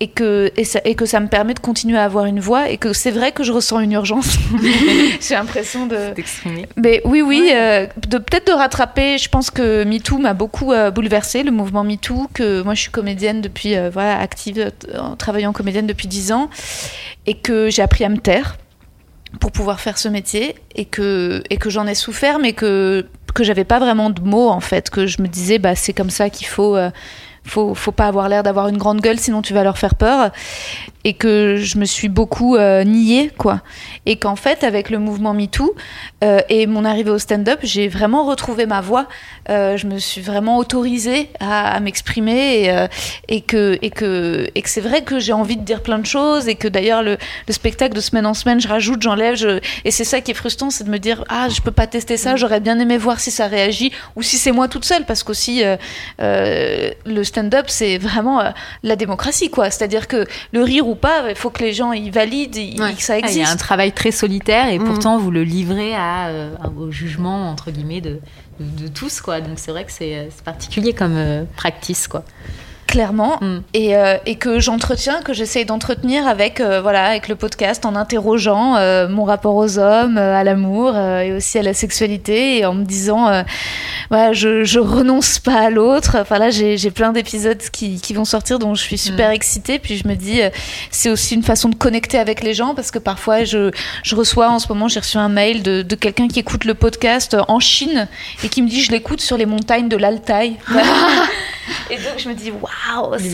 [0.00, 2.70] et, que, et, ça et que ça me permet de continuer à avoir une voix
[2.70, 4.36] et que c'est vrai que je ressens une urgence.
[5.20, 6.12] J'ai l'impression de...
[6.76, 9.16] Mais oui, oui, euh, de peut-être de rattraper.
[9.16, 12.26] Je pense que MeToo m'a beaucoup euh, bouleversé, le mouvement MeToo.
[12.34, 16.50] Que moi, je suis comédienne depuis, euh, voilà, active, en travaillant comédienne depuis 10 ans,
[17.26, 18.56] et que j'ai appris à me taire
[19.38, 23.06] pour pouvoir faire ce métier, et que et que j'en ai souffert, mais que
[23.36, 26.10] que j'avais pas vraiment de mots en fait, que je me disais bah c'est comme
[26.10, 26.76] ça qu'il faut.
[27.46, 30.30] Faut, faut pas avoir l'air d'avoir une grande gueule, sinon tu vas leur faire peur.
[31.04, 33.60] Et que je me suis beaucoup euh, niée, quoi.
[34.06, 35.76] Et qu'en fait, avec le mouvement MeToo
[36.24, 39.06] euh, et mon arrivée au stand-up, j'ai vraiment retrouvé ma voix.
[39.48, 42.86] Euh, je me suis vraiment autorisée à, m'exprimer
[43.28, 43.78] et, que,
[44.64, 47.52] c'est vrai que j'ai envie de dire plein de choses et que d'ailleurs le, le
[47.52, 49.36] spectacle de semaine en semaine, je rajoute, j'enlève.
[49.36, 49.60] Je...
[49.84, 52.16] Et c'est ça qui est frustrant, c'est de me dire ah je peux pas tester
[52.16, 55.22] ça, j'aurais bien aimé voir si ça réagit ou si c'est moi toute seule parce
[55.22, 55.62] qu'aussi
[56.18, 58.50] le stand-up c'est vraiment euh,
[58.82, 59.70] la démocratie quoi.
[59.70, 62.94] C'est-à-dire que le rire ou pas, il faut que les gens y valident, Ouais.
[62.94, 63.40] que ça Ah, Il existe.
[63.40, 64.86] y a un travail très solitaire et Mhm.
[64.86, 68.20] pourtant vous le livrez à, euh, au jugement entre guillemets de,
[68.60, 69.40] de, de tous quoi.
[69.40, 72.24] Donc c'est vrai que c'est euh, particulier comme practice quoi.
[72.86, 73.38] Clairement.
[73.40, 73.58] Mm.
[73.74, 77.94] et, euh, et que j'entretiens que j'essaye d'entretenir avec euh, voilà avec le podcast en
[77.94, 82.74] interrogeant euh, mon rapport aux hommes à l'amour et aussi à la sexualité et en
[82.74, 83.44] me disant
[84.10, 86.16] voilà je, je renonce pas à l'autre.
[86.20, 89.78] Enfin là j'ai plein d'épisodes qui, qui vont sortir dont je suis super excitée.
[89.78, 90.40] Puis je me dis
[90.90, 93.70] c'est aussi une façon de connecter avec les gens parce que parfois je,
[94.02, 96.74] je reçois en ce moment j'ai reçu un mail de, de quelqu'un qui écoute le
[96.74, 98.08] podcast en Chine
[98.44, 100.56] et qui me dit je l'écoute sur les montagnes de l'Altaï.
[101.90, 102.75] Et donc je me dis waouh
[103.18, 103.30] C'est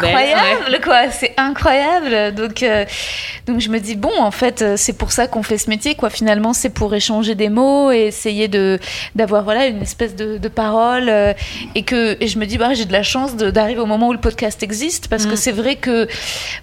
[0.00, 2.34] belle, incroyable quoi c'est incroyable.
[2.34, 2.84] Donc euh,
[3.46, 5.94] donc je me dis bon en fait euh, c'est pour ça qu'on fait ce métier
[5.94, 6.10] quoi.
[6.10, 8.78] Finalement c'est pour échanger des mots et essayer de
[9.14, 11.32] d'avoir voilà une espèce de, de parole euh,
[11.74, 14.12] et que et je me dis bah j'ai de la chance d'arriver au moment où
[14.12, 15.36] le podcast existe parce que Mm.
[15.36, 16.06] c'est vrai que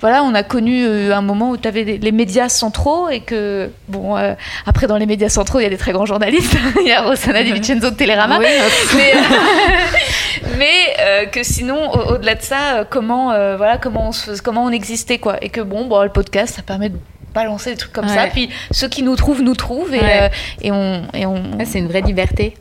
[0.01, 3.69] voilà on a connu un moment où tu avais les, les médias centraux et que
[3.87, 4.33] bon euh,
[4.65, 6.55] après dans les médias centraux il y a des très grands journalistes.
[6.81, 8.39] Il y a Rossana Di Vincenzo de Télérama.
[8.95, 9.13] Mais,
[10.57, 14.41] mais euh, que sinon au- au-delà de ça euh, comment euh, voilà comment on se
[14.41, 16.97] comment on existait quoi et que bon bon le podcast ça permet de
[17.33, 20.19] balancer des trucs comme ça puis ceux qui nous trouvent nous trouvent et, Ouais.
[20.23, 20.29] euh,
[20.61, 22.55] et on et on Ouais, c'est une vraie liberté.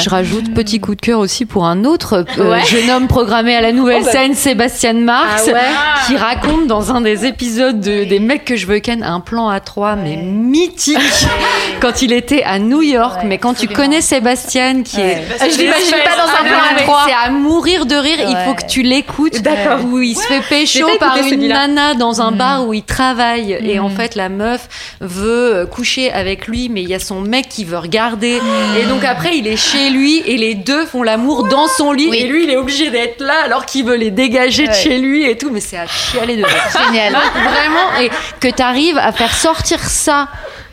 [0.00, 2.64] Je rajoute petit coup de cœur aussi pour un autre euh, Ouais.
[2.64, 5.60] jeune homme programmé à la nouvelle scène, Sébastien Marx, Ah ouais.
[6.06, 9.50] qui raconte dans un des épisodes de, des mecs que je veux ken un plan
[9.50, 10.96] à trois, mais mythique,
[11.82, 13.20] quand il était à New York.
[13.26, 17.04] mais quand tu connais Sébastien, qui est Je l'imagine pas dans un plan à trois.
[17.06, 18.16] C'est à mourir de rire.
[18.26, 19.42] Il faut que tu l'écoutes.
[19.42, 19.84] D'accord.
[19.84, 22.36] Où il se fait pécho par une nana dans un Mm.
[22.38, 23.58] bar où il travaille.
[23.62, 23.84] Et Mm.
[23.84, 24.68] en fait, la meuf
[25.02, 28.40] veut euh, coucher avec lui, mais il y a son mec qui veut regarder.
[28.40, 28.76] Mm.
[28.80, 32.10] Et donc après, il est chez lui et les deux font l'amour dans son lit.
[32.14, 35.28] Et lui, il est obligé d'être là alors qu'il veut les dégager de chez lui
[35.28, 35.50] et tout.
[35.50, 36.44] Mais c'est à chialer de.
[36.86, 37.12] Génial.
[37.12, 38.10] Vraiment, et
[38.40, 40.28] que tu arrives à faire sortir ça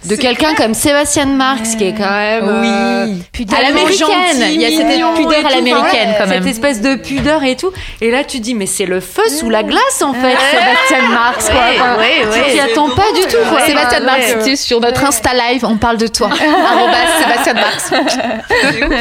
[0.05, 2.45] de quelqu'un comme Sébastien Marx, qui est quand même.
[2.47, 3.07] euh,
[3.55, 4.45] À l'américaine.
[4.53, 5.55] Il y a cette mignon pudeur et à tout.
[5.55, 6.43] l'américaine, Ouais, quand même.
[6.43, 7.71] Cette espèce de pudeur et tout.
[8.01, 11.49] Et là, tu dis, mais c'est le feu sous la glace, en fait, Sébastien Marx,
[11.49, 11.59] quoi.
[11.59, 12.51] Ouais, Enfin, ouais, tu ouais.
[12.53, 13.59] t'y attends pas du tout, quoi.
[13.61, 13.99] Sébastien.
[14.01, 16.29] Marx, tu es sur notre Insta Live, on parle de toi.
[17.19, 17.91] Sébastien Marx.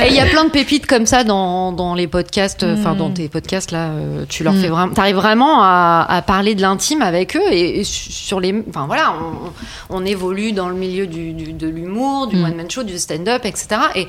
[0.04, 2.94] Et il y a plein de pépites comme ça dans, dans les podcasts, euh, enfin
[2.94, 2.98] Mm.
[2.98, 4.60] dans tes podcasts là, euh, tu leur Mm.
[4.60, 8.54] fais vraiment, t'arrives vraiment à, à parler de l'intime avec eux et, et sur les,
[8.68, 9.14] enfin voilà,
[9.90, 12.44] on, on évolue dans le milieu du, du- de l'humour, du Mm.
[12.44, 13.66] one man show, du stand-up, etc.
[13.94, 14.06] Et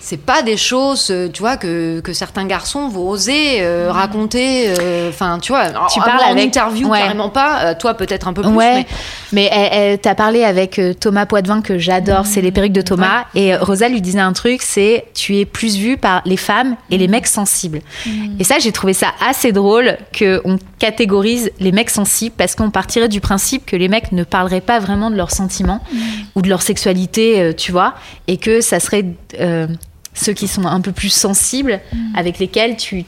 [0.00, 4.66] c'est pas des choses, euh, tu vois, que, que certains garçons vont oser euh, raconter.
[4.78, 7.00] euh, Enfin, tu vois, Tu parles en avec- interview ouais.
[7.00, 7.60] carrément pas.
[7.64, 8.50] euh, toi peut-être un peu plus.
[8.52, 8.86] Ouais, mais-
[9.32, 13.24] mais, elle, elle- t'as parlé avec Thomas Poitvin que j'adore, c'est les perruques de Thomas.
[13.34, 16.96] Et Rosa lui disait un truc, c'est tu es plus vu par les femmes et
[16.98, 17.80] les mecs sensibles.
[18.38, 22.70] Et ça, j'ai trouvé ça assez drôle que on catégorise les mecs sensibles parce qu'on
[22.70, 25.80] partirait du principe que les mecs ne parleraient pas vraiment de leurs sentiments
[26.36, 27.94] ou de leur sexualité, tu vois,
[28.28, 29.04] et que ça serait
[30.18, 31.80] ceux qui sont un peu plus sensibles,
[32.14, 33.04] avec lesquels tu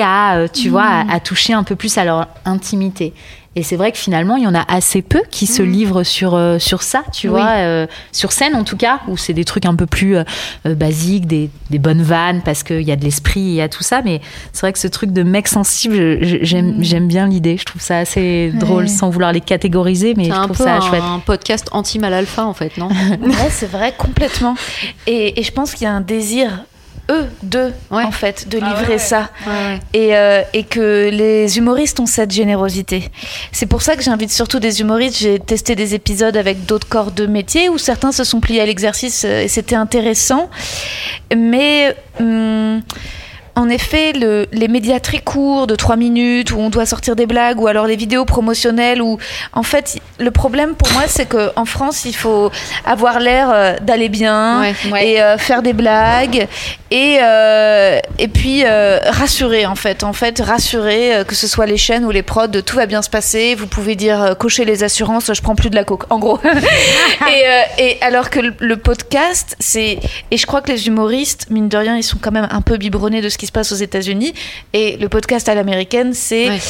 [0.00, 3.12] à, euh, vois, à, à toucher un peu plus à leur intimité.
[3.54, 6.34] Et c'est vrai que finalement, il y en a assez peu qui se livrent sur,
[6.34, 7.34] euh, sur ça, tu Oui.
[7.34, 10.24] vois, euh, sur scène en tout cas, où c'est des trucs un peu plus euh,
[10.66, 13.68] euh, basiques, des, des bonnes vannes, parce qu'il y a de l'esprit, il y a
[13.68, 14.00] tout ça.
[14.02, 14.22] Mais
[14.54, 17.58] c'est vrai que ce truc de mec sensible, j'aime j'aime bien l'idée.
[17.58, 20.64] Je trouve ça assez drôle, sans vouloir les catégoriser, mais C'est je un trouve peu
[20.64, 21.02] ça un, chouette.
[21.26, 22.88] podcast anti-mal alpha en fait, non?
[23.22, 24.54] Ouais, c'est vrai, complètement.
[25.06, 26.64] Et, et je pense qu'il y a un désir,
[27.10, 28.04] eux, d'eux, Ouais.
[28.04, 28.98] en fait, de Ah livrer ouais.
[28.98, 29.28] ça.
[29.46, 29.80] Ouais.
[29.92, 33.10] Et, euh, et que les humoristes ont cette générosité.
[33.50, 35.18] C'est pour ça que j'invite surtout des humoristes.
[35.18, 38.66] J'ai testé des épisodes avec d'autres corps de métier où certains se sont pliés à
[38.66, 40.48] l'exercice euh, et c'était intéressant.
[41.34, 41.94] Mais.
[42.20, 42.82] hum,
[43.54, 47.26] en effet, le- les médias très courts de 3 minutes où on doit sortir des
[47.26, 49.18] blagues ou alors les vidéos promotionnelles où
[49.52, 52.50] en fait le problème pour moi c'est que en France il faut
[52.86, 55.04] avoir l'air euh, d'aller bien Ouais.
[55.06, 56.48] et euh, faire des blagues
[56.94, 60.04] et euh, et puis euh, rassurer en fait.
[60.04, 63.00] En fait rassurer euh, que ce soit les chaînes ou les prods tout va bien
[63.00, 63.54] se passer.
[63.54, 66.04] Vous pouvez dire euh, cocher les assurances je prends plus de la coke.
[66.10, 66.38] En gros.
[66.44, 66.48] Et,
[67.46, 69.98] euh, et alors que le, le podcast c'est
[70.30, 72.76] et je crois que les humoristes mine de rien ils sont quand même un peu
[72.76, 74.34] biberonnés de ce qui se passe aux États-Unis.
[74.74, 76.60] Et le podcast à l'américaine c'est Ouais.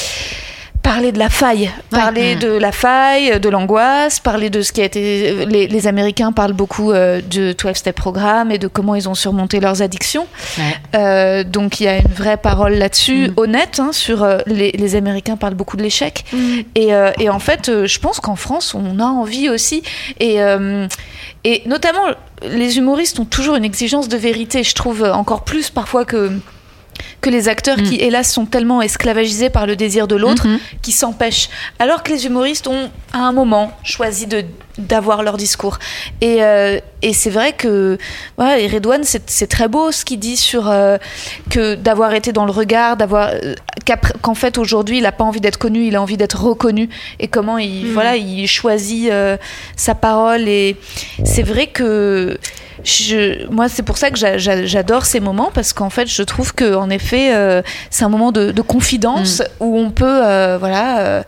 [0.83, 2.39] Parler de la faille, parler Mm.
[2.41, 5.47] de la faille, de l'angoisse, parler de ce qui a été.
[5.47, 9.61] Les, les Américains parlent beaucoup euh, de 12-step programme et de comment ils ont surmonté
[9.61, 10.27] leurs addictions.
[10.59, 10.65] Ouais.
[10.97, 13.35] Euh, donc il y a une vraie parole là-dessus, Mm.
[13.37, 16.25] honnête, hein, sur euh, les, les Américains parlent beaucoup de l'échec.
[16.75, 19.83] Et, euh, et en fait, je pense qu'en France, on a envie aussi.
[20.21, 20.39] Et,
[21.45, 22.03] et notamment,
[22.43, 26.33] les humoristes ont toujours une exigence de vérité, je trouve, encore plus parfois que
[27.23, 27.83] que les acteurs Mm.
[27.85, 30.59] qui, hélas, sont tellement esclavagisés par le désir de l'autre Mhm.
[30.83, 31.49] qui s'empêchent.
[31.79, 34.45] Alors que les humoristes ont, à un moment, choisi de
[34.79, 35.79] d'avoir leur discours.
[36.23, 37.99] Et, euh, et c'est vrai que
[38.59, 40.97] et Redouane, c'est très beau ce qu'il dit sur euh,
[41.51, 43.55] que d'avoir été dans le regard, d'avoir euh,
[44.23, 46.89] qu'en fait aujourd'hui il n'a pas envie d'être connu, il a envie d'être reconnu
[47.21, 49.37] et comment il voilà il choisit euh,
[49.77, 50.77] sa parole et
[51.23, 52.39] c'est vrai que
[52.85, 56.23] je, moi, c'est pour ça que j'a- j'a- j'adore ces moments parce qu'en fait, je
[56.25, 60.57] trouve que en effet, euh, c'est un moment de, de confidence où on peut, euh,
[60.59, 61.25] voilà.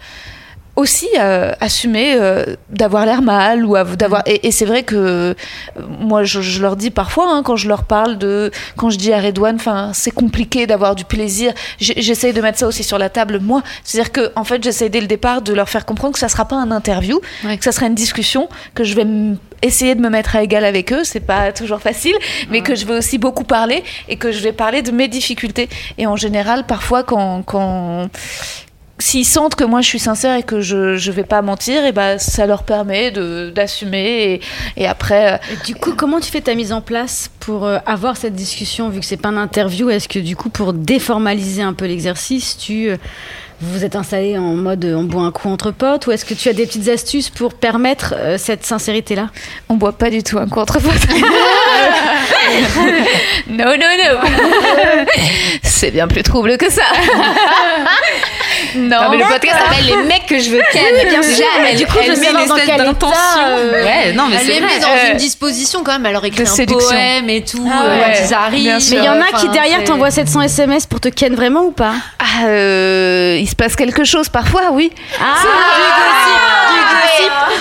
[0.77, 4.97] Aussi euh, assumer euh, d'avoir l'air mal ou av- d'avoir et, et c'est vrai que
[4.97, 5.35] euh,
[6.01, 9.12] moi je, je leur dis parfois hein, quand je leur parle de quand je dis
[9.12, 11.53] à Redouane enfin c'est compliqué d'avoir du plaisir.
[11.79, 13.62] J'essaye de mettre ça aussi sur la table moi.
[13.85, 16.18] C'est à dire que en fait j'essaie dès le départ de leur faire comprendre que
[16.18, 17.57] ça sera pas un interview Ouais.
[17.57, 19.07] que ça sera une discussion que je vais
[19.62, 21.05] essayer de me mettre à égal avec eux.
[21.05, 22.14] C'est pas toujours facile
[22.51, 25.68] mais que je vais aussi beaucoup parler et que je vais parler de mes difficultés.
[25.99, 28.09] Et en général parfois quand quand
[28.99, 31.92] s'ils sentent que moi je suis sincère et que je je vais pas mentir et
[31.92, 34.40] ben ça leur permet d'assumer et,
[34.76, 38.16] et après euh, du coup, comment tu fais ta mise en place pour euh, avoir
[38.16, 39.90] cette discussion, vu que c'est pas une interview?
[39.90, 42.97] Est-ce que du coup, pour déformaliser un peu l'exercice, tu euh,
[43.65, 46.35] vous vous êtes installé en mode on boit un coup entre potes, ou est-ce que
[46.35, 49.31] tu as des petites astuces pour permettre euh, cette sincérité-là?
[49.69, 50.79] On boit pas du tout un contre
[53.49, 54.21] non, non, non.
[55.62, 56.83] C'est bien plus trouble que ça.
[58.77, 61.09] non, Non, mais le podcast s'appelle Les mecs que je veux ken.
[61.09, 63.17] bien sûr, mais du coup, je elle une dans quel d'intention.
[63.47, 66.07] euh, Ouais, non, mais Elle les met dans une disposition quand même.
[66.07, 66.89] Elle leur écrit un séduction.
[66.89, 68.91] poème et tout Ah euh, ouais, quand ils arrivent.
[68.91, 71.71] Mais il y en a qui derrière t'envoient 700 SMS pour te ken vraiment ou
[71.73, 71.95] pas?
[72.19, 74.90] Ah, euh, il se passe quelque chose parfois, oui.
[75.20, 75.34] Ah,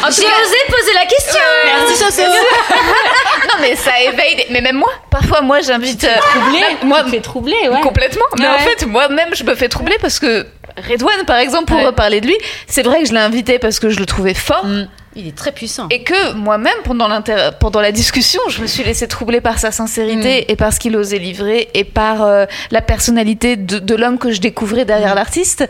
[0.03, 1.39] En tout J'ai cas- osé poser la question.
[1.65, 2.23] Merci Soso.
[3.49, 4.35] non mais ça éveille.
[4.35, 6.03] des- Mais même moi, parfois moi j'invite.
[6.03, 7.79] euh, Troublé, moi tu te fais troubler, ouais.
[7.81, 8.25] complètement.
[8.37, 8.59] Mais en Ouais.
[8.59, 10.45] fait moi-même je me fais troubler parce que
[10.89, 11.85] Redouane par exemple pour Ouais.
[11.85, 12.37] reparler de lui,
[12.67, 14.65] c'est vrai que je l'ai invité parce que je le trouvais fort.
[14.65, 14.87] Mm.
[15.15, 15.87] Il est très puissant.
[15.91, 20.55] Et que moi-même, pendant, la discussion, je me suis laissée troubler par sa sincérité et
[20.55, 24.41] par ce qu'il osait livrer et par euh, la personnalité de, de l'homme que je
[24.41, 25.67] découvrais derrière l'artiste.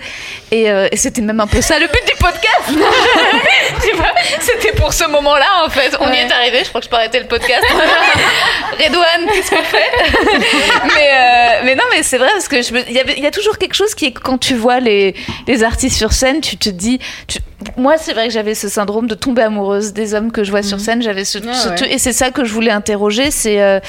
[0.51, 2.69] Et, euh, et c'était même un peu ça le but du podcast.
[4.39, 5.95] c'était pour ce moment-là en fait.
[5.99, 7.63] On y est arrivé, je crois que je peux arrêter le podcast.
[8.79, 9.91] Redouane, qu'est-ce qu'on fait?
[10.95, 13.31] Mais, euh, mais non, mais c'est vrai parce que je me- il y, y a
[13.31, 15.15] toujours quelque chose qui est quand tu vois les,
[15.47, 16.99] les artistes sur scène, tu te dis.
[17.27, 17.39] tu-
[17.77, 20.63] moi, c'est vrai que j'avais ce syndrome de tomber amoureuse des hommes que je vois
[20.63, 21.01] sur scène.
[21.01, 21.75] J'avais ce, Ah ce ouais.
[21.75, 23.31] truc- et c'est ça que je voulais interroger.
[23.31, 23.79] C'est euh,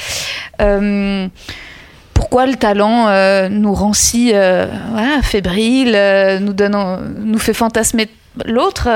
[0.61, 1.27] euh,
[2.13, 5.97] pourquoi le talent euh, nous rend si voilà, fébrile,
[6.41, 8.07] nous donne, nous fait fantasmer
[8.45, 8.89] l'autre.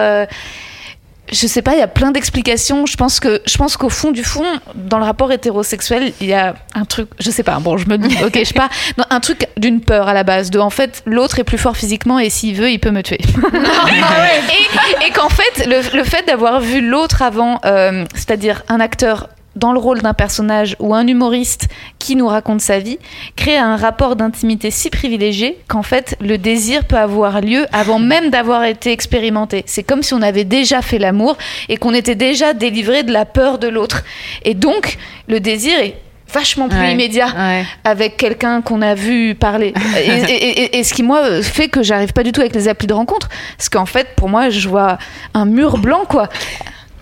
[1.31, 2.85] Je sais pas, il y a plein d'explications.
[2.85, 4.45] Je pense que, je pense qu'au fond du fond,
[4.75, 7.59] dans le rapport hétérosexuel, il y a un truc, je sais pas.
[7.59, 8.69] Bon, je me dis, ok, je pars.
[8.97, 11.77] Non, un truc d'une peur à la base, de en fait, l'autre est plus fort
[11.77, 13.19] physiquement et s'il veut, il peut me tuer.
[13.23, 19.29] et et qu'en fait, le, le fait d'avoir vu l'autre avant, euh, c'est-à-dire un acteur
[19.59, 21.67] dans le rôle d'un personnage ou un humoriste
[21.99, 22.97] qui nous raconte sa vie,
[23.35, 28.29] crée un rapport d'intimité si privilégié qu'en fait le désir peut avoir lieu avant même
[28.29, 29.63] d'avoir été expérimenté.
[29.67, 31.37] C'est comme si on avait déjà fait l'amour
[31.67, 34.03] et qu'on était déjà délivré de la peur de l'autre.
[34.43, 35.95] Et donc le désir est
[36.31, 36.91] vachement plus Ouais.
[36.93, 37.65] immédiat Ouais.
[37.83, 39.73] avec quelqu'un qu'on a vu parler.
[39.97, 42.67] et, et- et- et ce qui, moi, fait que j'arrive pas du tout avec les
[42.67, 43.29] applis de rencontre.
[43.57, 44.99] Parce qu'en fait, pour moi, je vois
[45.33, 46.29] un mur blanc, quoi.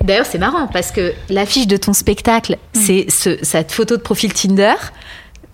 [0.04, 4.34] D'ailleurs, c'est marrant parce que l'affiche de ton spectacle, c'est ce- cette photo de profil
[4.34, 4.76] Tinder.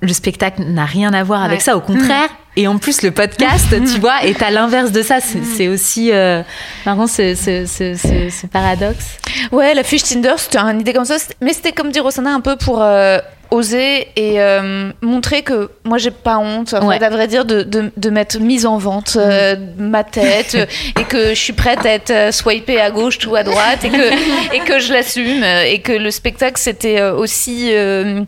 [0.04, 2.30] Le spectacle n'a rien à voir avec ça, au contraire.
[2.56, 5.20] Et en plus, le podcast, tu vois, est à l'inverse de ça.
[5.22, 6.44] C'est c'est aussi euh,
[6.86, 9.18] marrant ce, ce- ce- ce- ce paradoxe.
[9.52, 11.16] Ouais, la fiche Tinder, c'était une idée comme ça.
[11.42, 13.18] Mais c'était comme dit Rosanna, un peu pour euh,
[13.50, 17.02] oser et euh, montrer que moi, j'ai pas honte, Ouais.
[17.04, 20.56] à vrai dire, de, de, de mettre mise en vente euh, ma tête
[21.00, 24.56] et que je suis prête à être swipée à gauche ou à droite et que,
[24.56, 28.22] et que je l'assume et que le spectacle, c'était aussi euh,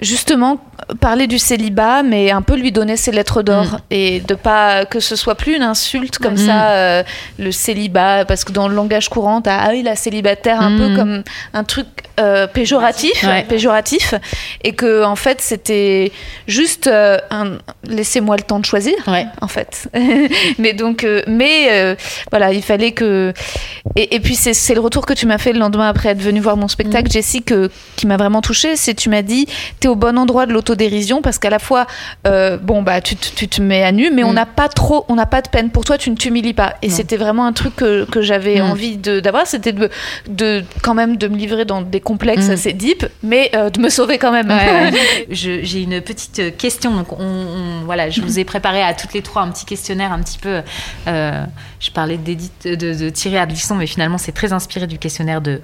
[0.00, 0.58] justement
[1.00, 5.00] parler du célibat, mais un peu lui donner ses lettres d'or et de pas que
[5.00, 6.46] ce soit plus une insulte comme Mm.
[6.46, 7.02] ça, euh,
[7.38, 10.78] le célibat, parce que dans le langage courant, t'as ah oui, la célibataire, un Mm.
[10.78, 11.22] peu comme
[11.54, 11.86] un truc
[12.18, 13.44] euh, péjoratif, Ouais.
[13.44, 14.14] péjoratif,
[14.64, 16.12] et que en fait c'était
[16.46, 17.58] juste un un
[17.88, 19.26] laissez-moi le temps de choisir, Ouais.
[19.42, 19.88] en fait.
[20.58, 21.94] mais donc, euh, mais euh,
[22.30, 23.32] voilà, il fallait que
[23.96, 26.40] et, et puis c'est le retour que tu m'as fait le lendemain après être venu
[26.40, 28.76] voir mon spectacle, Jessie, que, qui m'a vraiment touchée.
[28.76, 29.46] C'est tu m'as dit,
[29.80, 31.86] t'es au bon endroit de l'autodérision parce qu'à la fois,
[32.26, 34.34] euh, bon bah tu, te- tu te mets à nu, mais on Mm.
[34.34, 36.74] n'a pas trop, on n'a pas de peine pour toi, tu ne t'humilies pas.
[36.82, 38.70] Et c'était vraiment un truc que, que j'avais Mm.
[38.70, 39.88] envie de- d'avoir, c'était de,
[40.28, 42.52] de quand même de me livrer dans des complexes Mm.
[42.52, 44.50] assez deep, mais euh, de me sauver quand même.
[45.30, 46.92] Je- J'ai une petite question.
[46.94, 50.12] Donc, on, on- voilà, je vous ai préparé à toutes les trois un petit questionnaire,
[50.12, 50.60] un petit peu.
[51.08, 51.44] euh,
[51.80, 55.60] je parlais d'Edith, de, de Thierry Ardisson, mais finalement, c'est très inspiré du questionnaire de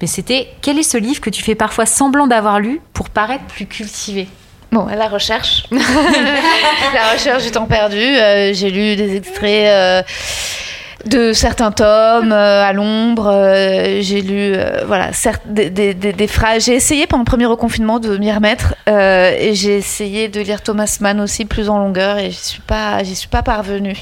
[0.00, 3.44] Mais c'était quel est ce livre que tu fais parfois semblant d'avoir lu pour paraître
[3.44, 4.28] plus cultivé?
[4.72, 5.64] Bon, la recherche.
[5.70, 7.96] la recherche du temps perdu.
[7.98, 10.02] euh, J'ai lu des extraits euh,
[11.06, 13.28] de certains tomes euh, à l'ombre.
[13.32, 16.64] euh, J'ai lu euh, voilà, certes, des, des- des- des phrases.
[16.64, 18.74] J'ai essayé pendant le premier reconfinement de m'y remettre.
[18.88, 22.18] euh, et j'ai essayé de lire Thomas Mann aussi plus en longueur.
[22.18, 23.96] Et j'y suis pas, j'y suis pas parvenue.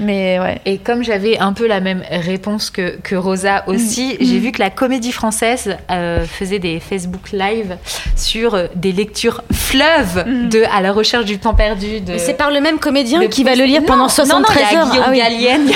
[0.00, 0.60] Mais ouais.
[0.64, 4.60] Et comme j'avais un peu la même réponse que, que Rosa aussi, j'ai vu que
[4.60, 7.76] la comédie française euh, faisait des Facebook Live
[8.16, 12.00] sur des lectures fleuves de À la recherche du temps perdu.
[12.00, 12.16] De...
[12.18, 14.54] C'est par le même comédien de qui va le lire pendant Non, 73 non, non,
[14.54, 14.90] il y a heures.
[14.90, 15.18] Guillaume Ah oui.
[15.18, 15.68] Gallienne.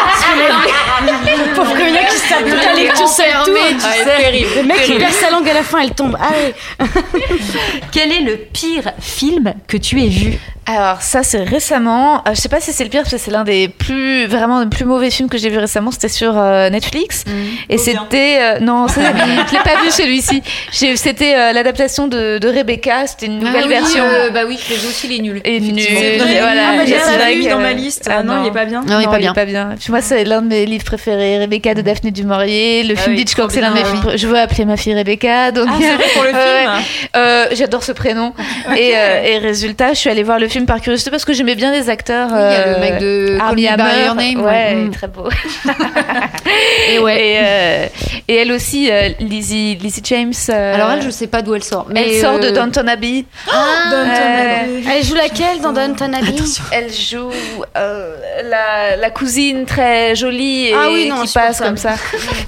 [0.00, 3.52] Le pauvre comédien qui se tape toute la lecture seul tout.
[3.52, 4.48] Ouais, terrible.
[4.56, 4.98] Le mec il terrible.
[5.00, 6.16] perd sa langue à la fin, elle tombe.
[6.20, 6.86] Ah ouais.
[7.92, 10.38] Quel est le pire film que tu aies vu?
[10.70, 13.30] Alors ça c'est récemment, euh, je sais pas si c'est le pire parce que c'est
[13.30, 16.68] l'un des plus vraiment des plus mauvais films que j'ai vu récemment, c'était sur euh,
[16.68, 17.24] Netflix
[17.70, 19.00] et c'était euh, non, ça,
[19.48, 20.42] je l'ai pas vu celui-ci.
[20.70, 24.04] C'était euh, l'adaptation de, de Rebecca, c'était une nouvelle Ah oui, version.
[24.04, 25.40] euh, bah oui, je les aussi les nuls.
[25.42, 25.78] Et nul.
[25.78, 26.26] Effectivement.
[26.26, 26.40] Et vrai.
[26.42, 26.62] voilà.
[26.72, 28.10] Ah, bah, que- dans ma liste.
[28.12, 28.82] Ah, non, il est pas bien.
[28.86, 29.32] Non, il est pas bien.
[29.32, 29.70] pas bien.
[29.88, 32.82] Moi, c'est l'un de mes livres préférés, Rebecca de Daphné du Maurier.
[32.84, 34.16] Le Ah film oui, d'Hitchcock, c'est l'un de mes films.
[34.16, 35.50] Je veux appeler ma fille Rebecca.
[35.52, 36.70] Donc, Ah, c'est vrai pour le film.
[37.16, 38.32] Euh, J'adore ce prénom.
[38.76, 41.54] Et, euh, et résultat, je suis allée voir le film par curiosité parce que j'aimais
[41.54, 42.28] bien les acteurs.
[42.32, 44.04] Oui, il y a le euh, mec de Armie Hammer.
[44.04, 44.74] Your Name, Ouais.
[44.74, 44.90] Mm.
[44.90, 45.28] très beau.
[46.90, 47.20] et, ouais.
[47.28, 47.86] et, euh,
[48.28, 50.32] et elle aussi, euh, Lizzie, Lizzie James.
[50.50, 51.86] euh, Alors elle, je sais pas d'où elle sort.
[51.90, 53.24] Mais elle sort de Downton Abbey.
[53.46, 54.84] Downton Euh, Abbey.
[54.96, 56.34] Elle joue laquelle dans Downton Abbey?
[56.72, 57.30] Elle joue
[57.76, 59.77] euh, la, la cousine très
[60.14, 61.94] jolie et Ah oui, non, qui passe comme ça.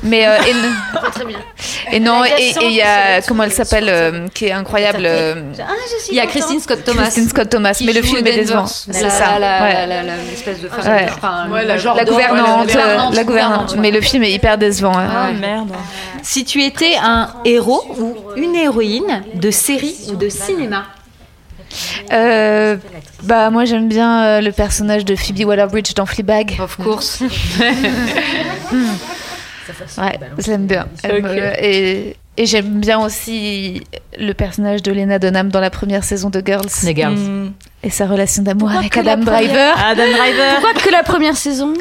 [0.03, 1.39] Mais euh, et, Très bien.
[1.93, 5.73] et non, et il y a comment elle s'appelle euh, qui est incroyable euh, Ah,
[6.11, 6.27] Il y a.
[6.27, 7.03] Christine Scott Thomas.
[7.03, 7.81] Christine Scott Thomas.
[7.85, 8.67] Mais le film est décevant.
[8.67, 9.39] C'est ça.
[9.39, 9.87] La,
[10.31, 11.51] l'espèce de femme.
[12.07, 12.75] Gouvernante,
[13.15, 13.77] la gouvernante.
[13.77, 14.93] Mais le film est hyper décevant.
[14.97, 15.73] Ah merde.
[16.23, 20.85] Si tu étais un héros ou une héroïne de série ou de cinéma
[22.13, 22.77] Euh,
[23.23, 26.59] bah moi j'aime bien euh, le personnage de Phoebe Waller-Bridge dans Fleabag.
[26.61, 27.23] Of course.
[29.99, 30.89] Ouais, je l'aime bien.
[31.63, 33.83] Et et j'aime bien aussi
[34.19, 37.15] le personnage de Lena Dunham dans la première saison de Girls Les girls.
[37.17, 37.53] Hmm.
[37.83, 39.75] et sa relation d'amour avec Adam première- Driver.
[39.85, 40.55] Adam Driver.
[40.61, 41.75] Pourquoi que la première saison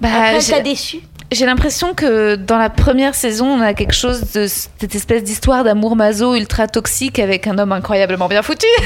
[0.00, 1.00] Bah, Après, t'as déçu
[1.32, 5.64] J'ai l'impression que dans la première saison, on a quelque chose de cette espèce d'histoire
[5.64, 8.66] d'amour maso ultra toxique avec un homme incroyablement bien foutu.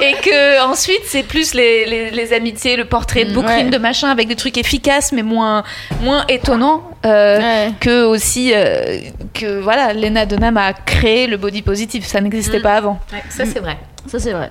[0.00, 3.64] et que ensuite, c'est plus les, les, les amitiés, le portrait de crime, Ouais.
[3.64, 5.64] de machin, avec des trucs efficaces mais moins,
[6.00, 6.82] moins étonnants.
[7.06, 7.72] euh, Ouais.
[7.80, 8.98] Que aussi, euh,
[9.32, 12.04] que voilà, Lena Dunham a créé le body positive.
[12.06, 13.00] Ça n'existait pas avant.
[13.30, 13.78] ça c'est vrai.
[14.06, 14.50] Ça, c'est vrai.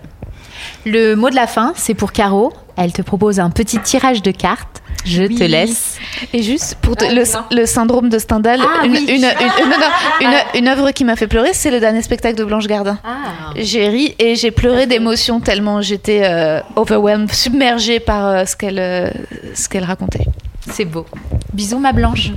[0.86, 2.54] Le mot de la fin, c'est pour Caro.
[2.76, 4.82] Elle te propose un petit tirage de cartes.
[5.06, 5.98] Je te laisse.
[6.32, 7.24] Et juste pour te- le,
[7.56, 9.06] le syndrome de Stendhal, Ah, une, oui.
[9.10, 12.36] une, une- non, non, une- une œuvre qui m'a fait pleurer, c'est le dernier spectacle
[12.38, 12.98] de Blanche Gardin.
[13.04, 13.52] Ah.
[13.58, 18.80] J'ai ri et j'ai pleuré d'émotion tellement j'étais euh, overwhelmed, submergée par euh, ce qu'elle
[18.80, 19.10] euh,
[19.54, 20.26] ce qu'elle racontait.
[20.72, 21.06] C'est beau.
[21.52, 22.32] Bisous ma blanche.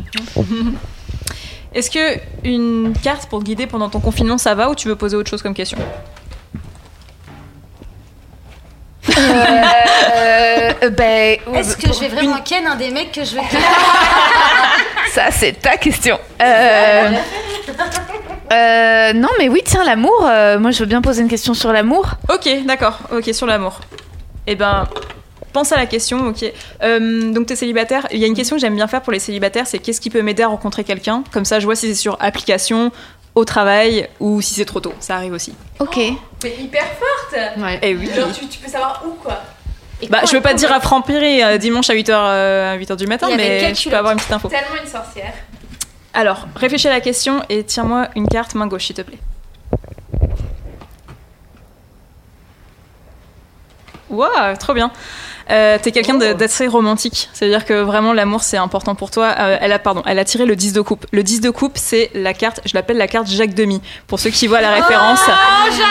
[1.74, 4.96] Est-ce que une carte pour te guider pendant ton confinement, ça va ou tu veux
[4.96, 5.78] poser autre chose comme question?
[9.08, 13.60] Euh, ben, Est-ce que je vais vraiment ken un des mecs que je ken
[15.12, 16.18] ça c'est ta question.
[16.42, 17.10] Euh,
[18.52, 20.26] euh, non mais oui tiens l'amour.
[20.28, 22.12] euh, moi je veux bien poser une question sur l'amour.
[22.32, 22.98] Ok, d'accord.
[23.12, 23.80] Ok, sur l'amour.
[24.46, 24.86] Eh ben,
[25.56, 26.26] pense à la question.
[26.28, 26.44] Ok.
[26.82, 28.06] Euh, donc t'es célibataire.
[28.12, 30.10] Il y a une question que j'aime bien faire pour les célibataires, c'est qu'est-ce qui
[30.10, 31.24] peut m'aider à rencontrer quelqu'un?
[31.32, 32.92] Comme ça, je vois si c'est sur application,
[33.36, 34.94] au travail ou si c'est trop tôt.
[34.98, 35.54] Ça arrive aussi.
[35.78, 35.96] Ok.
[37.58, 37.78] Ouais.
[37.82, 38.10] Eh oui.
[38.50, 39.42] tu, peux savoir où quoi
[40.08, 43.06] Bah, je veux pas te dire à Franprix euh, dimanche à 8h, à 8h du
[43.06, 44.48] matin, mais je peux avoir une petite info.
[44.48, 45.34] Tellement une sorcière.
[46.14, 49.18] Alors, réfléchis à la question et tiens-moi une carte main gauche, s'il te plaît.
[54.08, 54.90] Waouh, trop bien.
[55.48, 59.34] Euh, T'es quelqu'un de- d'assez romantique, c'est-à-dire que vraiment l'amour c'est important pour toi.
[59.38, 61.06] Euh, elle a pardon, elle a tiré le 10 de coupe.
[61.12, 63.80] Le 10 de coupe c'est la carte, je l'appelle la carte Jacques Demi.
[64.08, 65.20] Pour ceux qui voient la référence,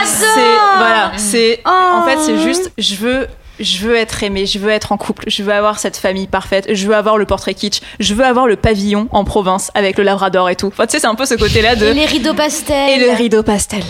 [0.04, 3.28] c'est voilà, c'est en fait c'est juste je veux
[3.60, 6.68] je veux être aimée, je veux être en couple, je veux avoir cette famille parfaite,
[6.74, 10.04] je veux avoir le portrait kitsch, je veux avoir le pavillon en province avec le
[10.04, 10.68] labrador et tout.
[10.68, 12.90] Enfin, tu sais, c'est un peu ce côté-là de Et les rideaux pastels.
[12.90, 13.84] et le rideau pastel.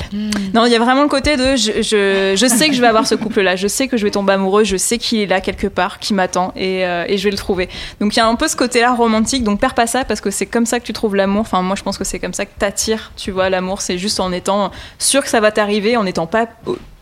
[0.53, 2.87] Non, il y a vraiment le côté de je, je, je sais que je vais
[2.87, 5.41] avoir ce couple-là, je sais que je vais tomber amoureux, je sais qu'il est là
[5.41, 7.69] quelque part, qui m'attend et, euh, et je vais le trouver.
[7.99, 10.31] Donc il y a un peu ce côté-là romantique, donc perds pas ça parce que
[10.31, 11.41] c'est comme ça que tu trouves l'amour.
[11.41, 13.81] Enfin, moi je pense que c'est comme ça que t'attires, tu vois, l'amour.
[13.81, 16.47] C'est juste en étant sûr que ça va t'arriver, en n'étant pas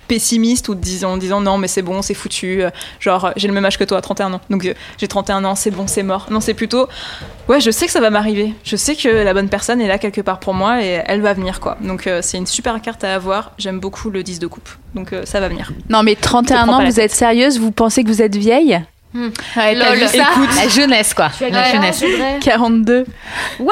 [0.08, 2.70] pessimiste ou disant, disant non mais c'est bon c'est foutu euh,
[3.00, 4.42] genre j'ai le même âge que toi 31 ans.
[4.50, 6.28] Donc euh, j'ai 31 ans c'est bon c'est mort.
[6.30, 6.88] Non c'est plutôt
[7.48, 8.54] ouais je sais que ça va m'arriver.
[8.64, 11.34] Je sais que la bonne personne est là quelque part pour moi et elle va
[11.34, 11.78] venir quoi.
[11.82, 13.52] Donc euh, c'est une super carte à avoir.
[13.58, 14.70] J'aime beaucoup le 10 de coupe.
[14.96, 15.72] Donc euh, ça va venir.
[15.90, 17.60] Non, mais 31 Je prends ans, vous êtes sérieuse?
[17.60, 18.82] Vous pensez que vous êtes vieille?
[19.16, 19.96] Ouais, t'as Lol.
[19.98, 20.24] vu ça
[20.64, 21.30] La jeunesse quoi.
[21.38, 22.02] Tu as La jeunesse.
[22.02, 23.06] âge, Audrey 42.
[23.60, 23.72] What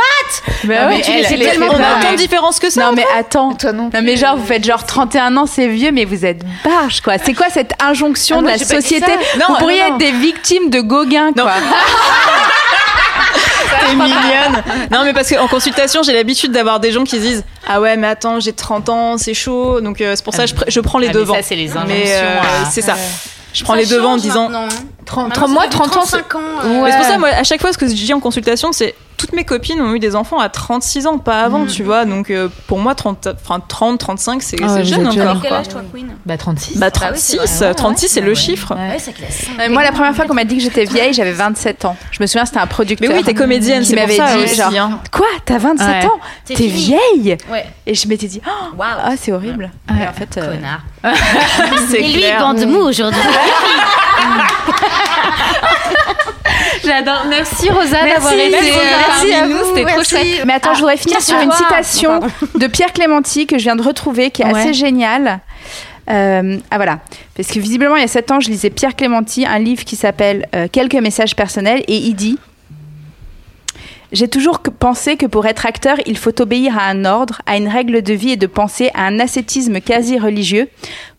[0.66, 3.06] Bah ouais, mais tu elle, cheveux on a autant de différence que ça Non, mais
[3.18, 3.54] attends.
[3.56, 3.90] Toi non.
[3.94, 7.16] Non mais genre vous faites genre 31 ans c'est vieux mais vous êtes barge quoi.
[7.24, 9.12] C'est quoi cette injonction Ah, de moi, la société.
[9.40, 9.88] Non, Vous pourriez non.
[9.88, 11.44] être des victimes de Gauguin Non.
[11.44, 11.54] quoi.
[13.88, 14.64] T'es mignonne.
[14.92, 17.98] Non, mais parce qu'en consultation, j'ai l'habitude d'avoir des gens qui se disent Ah ouais,
[17.98, 19.82] mais attends, j'ai 30 ans, c'est chaud.
[19.82, 21.34] Donc euh, c'est pour ça que je, pr- je prends les Ah, mais devants.
[21.36, 22.96] ça, c'est les Mais, injonctions, euh, c'est ça.
[23.54, 24.50] Je prends Ça les devants en disant.
[24.54, 24.68] hein.
[25.06, 26.40] 30, Maintenant, moi, ça fait 30 ans, c'est- 35 ans.
[26.64, 28.72] euh, Mais c'est pour ça, moi, à chaque fois, ce que je dis en consultation,
[28.72, 32.06] c'est toutes mes copines ont eu des enfants à 36 ans, pas avant, tu vois.
[32.06, 35.42] Donc euh, pour moi, 30, enfin, 30 35, c'est Ah ouais, c'est vous jeune encore.
[35.44, 36.78] Quel âge toi, Queen Bah 36.
[36.80, 37.76] Bah oui, 36, c'est vrai.
[37.76, 38.36] 36 c'est le Ouais.
[38.36, 38.74] chiffre.
[38.76, 38.98] Ouais.
[39.60, 41.96] Euh, Moi, la première fois qu'on m'a dit que j'étais vieille, j'avais 27 ans.
[42.12, 43.10] Je me souviens, c'était un producteur.
[43.10, 45.00] Mais oui, t'es comédienne, qui c'est pour m'avait ça dit, genre, hein.
[45.12, 46.06] Quoi T'as 27 Ouais.
[46.08, 47.38] ans T'es vieille?
[47.52, 47.66] Ouais.
[47.86, 49.70] Et je m'étais dit, oh, ah, c'est horrible.
[49.90, 50.82] Et en fait, euh, Connard.
[51.90, 52.40] C'est Et lui, clair.
[52.40, 53.20] bande mou aujourd'hui.
[56.84, 57.26] J'adore.
[57.30, 59.66] Merci Rosa d'avoir été merci, euh, merci parmi à nous.
[59.76, 60.46] C'était trop chouette.
[60.46, 62.20] Mais attends, je voudrais finir sur une citation
[62.56, 64.60] de Pierre Clémenti que je viens de retrouver, qui est Ouais.
[64.60, 65.40] assez géniale.
[66.10, 67.00] Euh, ah voilà,
[67.38, 69.96] parce que visiblement il y a 7 ans, je lisais Pierre Clémenti, un livre qui
[69.96, 72.38] s'appelle euh, Quelques messages personnels, et il dit
[74.12, 77.70] J'ai toujours pensé que pour être acteur, il faut obéir à un ordre, à une
[77.70, 80.68] règle de vie et de pensée, à un ascétisme quasi religieux,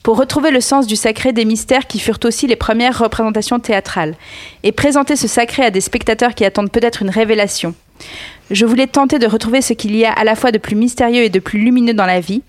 [0.02, 4.14] pour retrouver le sens du sacré des mystères qui furent aussi les premières représentations théâtrales,
[4.62, 7.74] et présenter ce sacré à des spectateurs qui attendent peut-être une révélation.
[8.50, 11.22] Je voulais tenter de retrouver ce qu'il y a à la fois de plus mystérieux
[11.22, 12.42] et de plus lumineux dans la vie.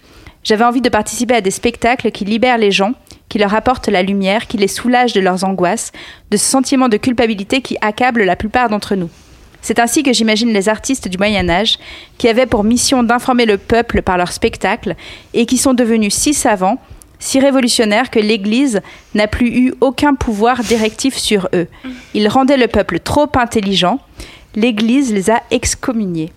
[0.44, 2.96] J'avais envie de participer à des spectacles qui libèrent les gens,
[3.30, 5.94] qui leur apportent la lumière, qui les soulagent de leurs angoisses,
[6.32, 9.10] de ce sentiment de culpabilité qui accable la plupart d'entre nous.
[9.64, 11.80] C'est ainsi que j'imagine les artistes du Moyen Âge,
[12.20, 14.96] qui avaient pour mission d'informer le peuple par leurs spectacles,
[15.34, 16.78] et qui sont devenus si savants,
[17.18, 18.82] si révolutionnaires que l'Église
[19.16, 21.68] n'a plus eu aucun pouvoir directif sur eux.
[22.14, 24.00] Ils rendaient le peuple trop intelligent,
[24.56, 26.32] l'Église les a excommuniés.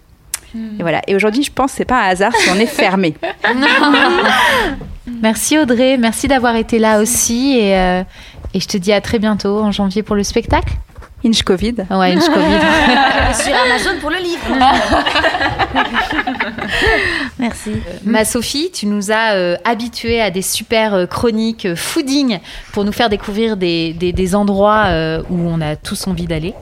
[0.55, 1.03] Et voilà.
[1.07, 3.15] Et aujourd'hui, je pense que c'est pas un hasard si on est fermé.
[5.21, 8.03] Merci Audrey, merci d'avoir été là aussi et, euh,
[8.55, 10.73] et je te dis à très bientôt en janvier pour le spectacle.
[11.25, 11.75] Inch Covid.
[11.91, 12.35] Ouais, une Covid.
[13.35, 14.47] Sur Amazon pour le livre.
[17.39, 17.73] Merci.
[18.05, 22.39] Ma Sophie, tu nous as euh, habitués à des super euh, chroniques euh, fooding
[22.73, 26.55] pour nous faire découvrir des, des- des endroits euh, où on a tous envie d'aller.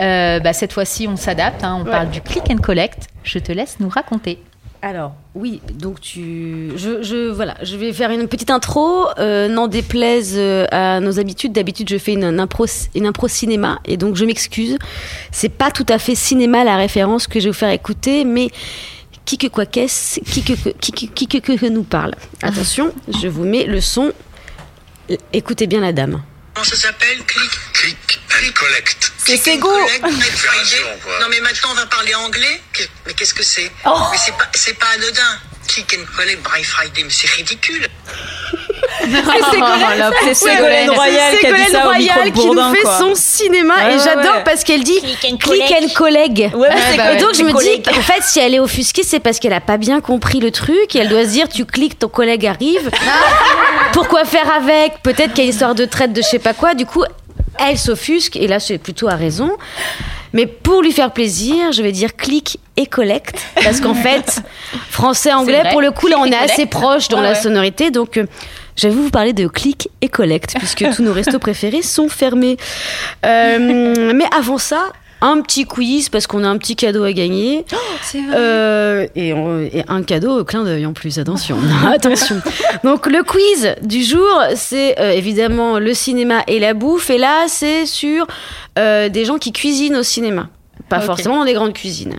[0.00, 3.08] Euh, bah, cette fois-ci, on s'adapte, hein, on parle du click and collect.
[3.22, 4.38] Je te laisse nous raconter.
[4.82, 6.72] Alors, oui, donc tu.
[6.76, 9.06] Je, voilà, je vais faire une petite intro.
[9.18, 11.52] Euh, N'en déplaise euh, à nos habitudes.
[11.52, 13.80] D'habitude, je fais une, impro, une impro cinéma.
[13.84, 14.78] Et donc, je m'excuse.
[15.32, 18.48] C'est pas tout à fait cinéma la référence que je vais vous faire écouter, mais.
[19.26, 22.90] Qui que quoi qu'est-ce Qui que, qui, qui que, que nous parle Attention,
[23.22, 24.12] je vous mets le son.
[25.32, 26.20] Écoutez bien la dame.
[26.54, 27.24] Comment ça s'appelle?
[27.24, 29.12] Click Click and collect.
[29.24, 29.70] C'est Sego.
[31.20, 32.62] Non mais maintenant on va parler anglais.
[33.06, 33.70] Mais qu'est-ce que c'est?
[33.84, 34.08] Oh.
[34.10, 35.40] Mais c'est pas, c'est pas anodin.
[35.72, 37.86] Click and collect, Black Friday, mais c'est ridicule.
[40.24, 42.98] C'est Ségolène Royal qui a dit ça au micro de qui Bourdin, nous fait quoi.
[42.98, 44.44] son cinéma Ouais, et ouais, j'adore ouais.
[44.44, 46.50] parce qu'elle dit click and collègue.
[46.52, 49.52] Bah et donc je me dis, en fait, si elle est offusquée, c'est parce qu'elle
[49.52, 52.46] a pas bien compris le truc et elle doit se dire, tu cliques, ton collègue
[52.46, 52.90] arrive.
[53.92, 55.02] Pourquoi faire avec?
[55.02, 56.74] Peut-être qu'il y a une histoire de traite de je sais pas quoi.
[56.74, 57.04] Du coup,
[57.58, 59.50] elle s'offusque et là, c'est plutôt à raison.
[60.32, 64.40] Mais pour lui faire plaisir, je vais dire click et collect parce qu'en fait,
[64.90, 68.16] français anglais pour le coup là, on est assez proche dans Ouais, la sonorité, donc.
[68.16, 68.26] euh,
[68.88, 72.56] vais vous parler de click et collect puisque tous nos restos préférés sont fermés.
[73.26, 77.64] Euh, mais avant ça, un petit quiz parce qu'on a un petit cadeau à gagner.
[78.34, 81.56] Euh, et, on- et un cadeau au clin d'œil en plus, attention.
[81.92, 82.40] attention.
[82.82, 84.26] Donc le quiz du jour,
[84.56, 87.10] c'est euh, évidemment le cinéma et la bouffe.
[87.10, 88.26] Et là, c'est sur
[88.78, 90.48] euh, des gens qui cuisinent au cinéma.
[90.88, 92.16] Pas forcément dans des grandes cuisines.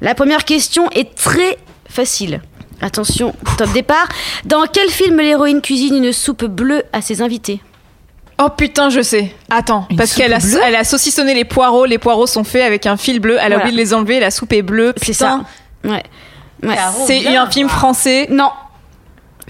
[0.00, 1.58] La première question est très
[1.88, 2.40] facile.
[2.80, 4.08] Attention, top départ.
[4.44, 7.60] Dans quel film l'héroïne cuisine une soupe bleue à ses invités?
[8.38, 9.32] Oh putain, je sais.
[9.50, 11.84] Attends, Une parce qu'elle a, bleue elle a saucissonné les poireaux.
[11.84, 13.38] Les poireaux sont faits avec un fil bleu.
[13.40, 14.20] Elle a oublié de les enlever.
[14.20, 14.94] La soupe est bleue.
[15.02, 15.40] C'est ça.
[15.84, 16.02] Ouais.
[16.62, 16.76] ouais.
[17.06, 18.26] C'est un film français.
[18.30, 18.50] Non.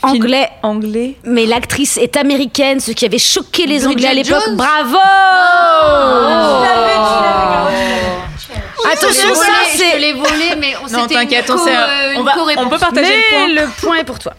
[0.04, 0.48] Film Anglais.
[0.62, 1.16] Anglais.
[1.24, 4.42] Mais l'actrice est américaine, ce qui avait choqué les Anglais à l'époque.
[4.56, 4.96] Bravo
[8.90, 9.98] Attention, Je ça l'ai- je c'est.
[9.98, 12.14] l'ai volé, mais on Non, t'inquiète, on euh,
[12.58, 13.62] On, peut partager Mais le point.
[13.64, 14.34] le point est pour toi.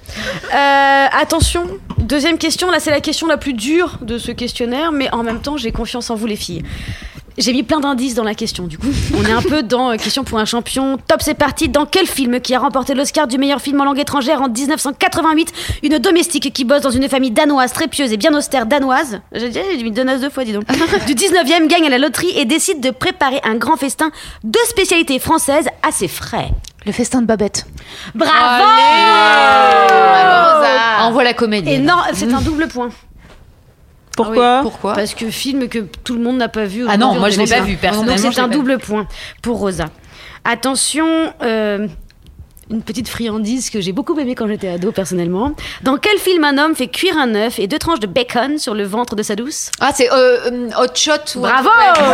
[0.54, 1.66] Euh, attention,
[2.14, 2.70] deuxième question.
[2.70, 5.72] Là, c'est la question la plus dure de ce questionnaire, mais en même temps, j'ai
[5.72, 6.62] confiance en vous, les filles.
[7.38, 8.88] J'ai mis plein d'indices dans la question, du coup.
[9.18, 10.98] On est un peu dans euh, question pour un champion.
[11.08, 11.68] Top, c'est parti.
[11.70, 15.54] Dans quel film qui a remporté l'Oscar du meilleur film en langue étrangère en 1988
[15.84, 19.20] Une domestique qui bosse dans une famille danoise, très pieuse et bien austère danoise.
[19.32, 20.66] J'ai dit, j'ai mis danoise deux fois, dis donc.
[21.08, 24.12] Du 19e, gagne à la loterie et décide de préparer un grand festin
[24.44, 26.50] de spécialités françaises à ses frais.
[26.86, 27.66] Le festin de Babette.
[28.14, 28.64] Bravo
[31.00, 31.72] Envoie la comédie.
[31.72, 32.90] Et non, c'est un double point.
[34.16, 36.86] Pourquoi Pourquoi Parce que film que tout le monde n'a pas vu.
[36.88, 39.08] Ah non, moi, je l'ai pas vu, personnellement, Donc c'est un double point
[39.42, 39.86] pour Rosa.
[40.46, 41.88] Attention, euh,
[42.70, 45.54] une petite friandise que j'ai beaucoup aimée quand j'étais ado personnellement.
[45.84, 48.74] Dans quel film un homme fait cuire un œuf et deux tranches de bacon sur
[48.74, 49.70] le ventre de sa douce?
[49.80, 51.38] Ah, c'est euh, euh, Hot Shot.
[51.38, 51.70] ou Bravo.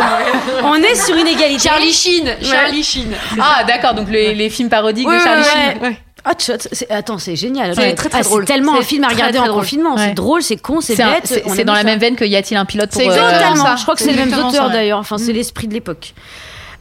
[0.64, 1.68] On est sur une égalité.
[1.70, 2.36] Charlie Sheen.
[2.42, 3.14] Charlie Sheen.
[3.40, 5.96] Ah, d'accord, donc les, les films parodiques Ouais, de Charlie ouais, Sheen.
[6.26, 6.54] Hot
[6.90, 7.74] attends, c'est génial.
[7.76, 8.44] C'est très, très Ah, drôle.
[8.48, 9.62] C'est tellement un film à très, regarder très en drôle.
[9.62, 9.98] confinement.
[9.98, 11.28] C'est drôle, c'est con, c'est C'est un- bête.
[11.28, 13.76] c'est- dans la même veine que Y a-t-il un pilote pour C'est euh, exactement ça.
[13.78, 14.74] Je crois que C'est c'est le même exactement auteur ça.
[14.74, 15.00] d'ailleurs.
[15.00, 16.14] Enfin, c'est l'esprit de l'époque.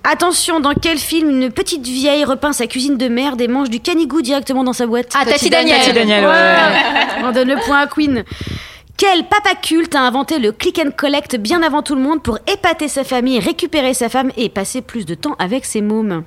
[0.04, 3.80] Attention, dans quel film une petite vieille repeint sa cuisine de merde et mange du
[3.80, 5.12] canigou directement dans sa boîte?
[5.14, 5.78] Ah, Tati Daniel.
[5.80, 7.24] Tati Daniel, ouais, Ouais.
[7.24, 8.24] On donne le point à Queen.
[8.96, 12.38] Quel papa culte a inventé le click and collect bien avant tout le monde pour
[12.52, 16.22] épater sa famille, récupérer sa femme et passer plus de temps avec ses mômes?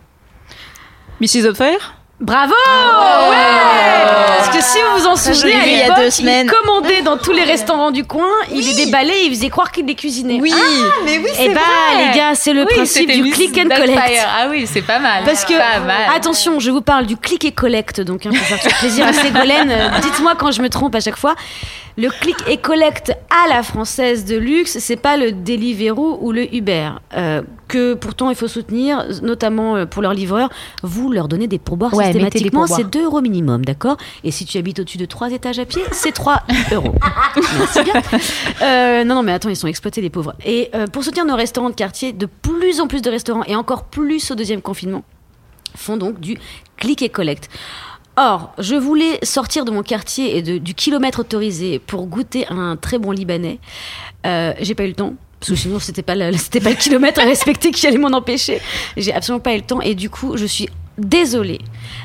[1.19, 1.45] Mrs.
[1.49, 3.35] Upfire Bravo Ouais
[4.37, 6.45] Parce que si vous vous en Ça, souvenez, à il y a deux semaines.
[6.47, 9.71] il commandait dans tous les restaurants du coin, il les déballait et il faisait croire
[9.71, 10.39] qu'il les cuisinait.
[10.39, 10.53] Oui,
[11.05, 11.61] mais oui, Et bah
[11.97, 13.99] les gars, c'est le Oui, principe du click and collect.
[14.27, 15.23] Ah oui, c'est pas mal.
[15.25, 16.01] Parce que, Pas mal.
[16.15, 19.13] attention, je vous parle du click et collect, donc hein, pour faire tout plaisir à
[19.13, 21.35] Ségolène, euh, dites-moi quand je me trompe à chaque fois.
[21.97, 26.53] Le click et collect à la française de luxe, c'est pas le Deliveroo ou le
[26.55, 30.49] Uber, euh, que pourtant il faut soutenir, notamment euh, pour leurs livreurs.
[30.83, 33.97] Vous leur donnez des pourboires Ouais, systématiquement, c'est 2 euros minimum, d'accord?
[34.23, 36.95] Et si tu habites au-dessus de 3 étages à pied, c'est 3 euros.
[37.57, 37.93] Merci bien.
[38.61, 40.33] Euh, non, non, mais attends, ils sont exploités, les pauvres.
[40.45, 43.55] Et euh, pour soutenir nos restaurants de quartier, de plus en plus de restaurants, et
[43.55, 45.03] encore plus au deuxième confinement,
[45.75, 46.37] font donc du
[46.77, 47.49] click et collect.
[48.17, 52.75] Or, je voulais sortir de mon quartier et de- du kilomètre autorisé pour goûter un
[52.75, 53.59] très bon libanais.
[54.25, 55.13] Euh, J'ai pas eu le temps.
[55.39, 58.09] Parce que sinon, c'était pas, le- c'était pas le kilomètre à respecter qui allait m'en
[58.09, 58.61] empêcher.
[58.97, 59.79] J'ai absolument pas eu le temps.
[59.81, 60.67] Et du coup, je suis
[60.97, 61.59] désolée.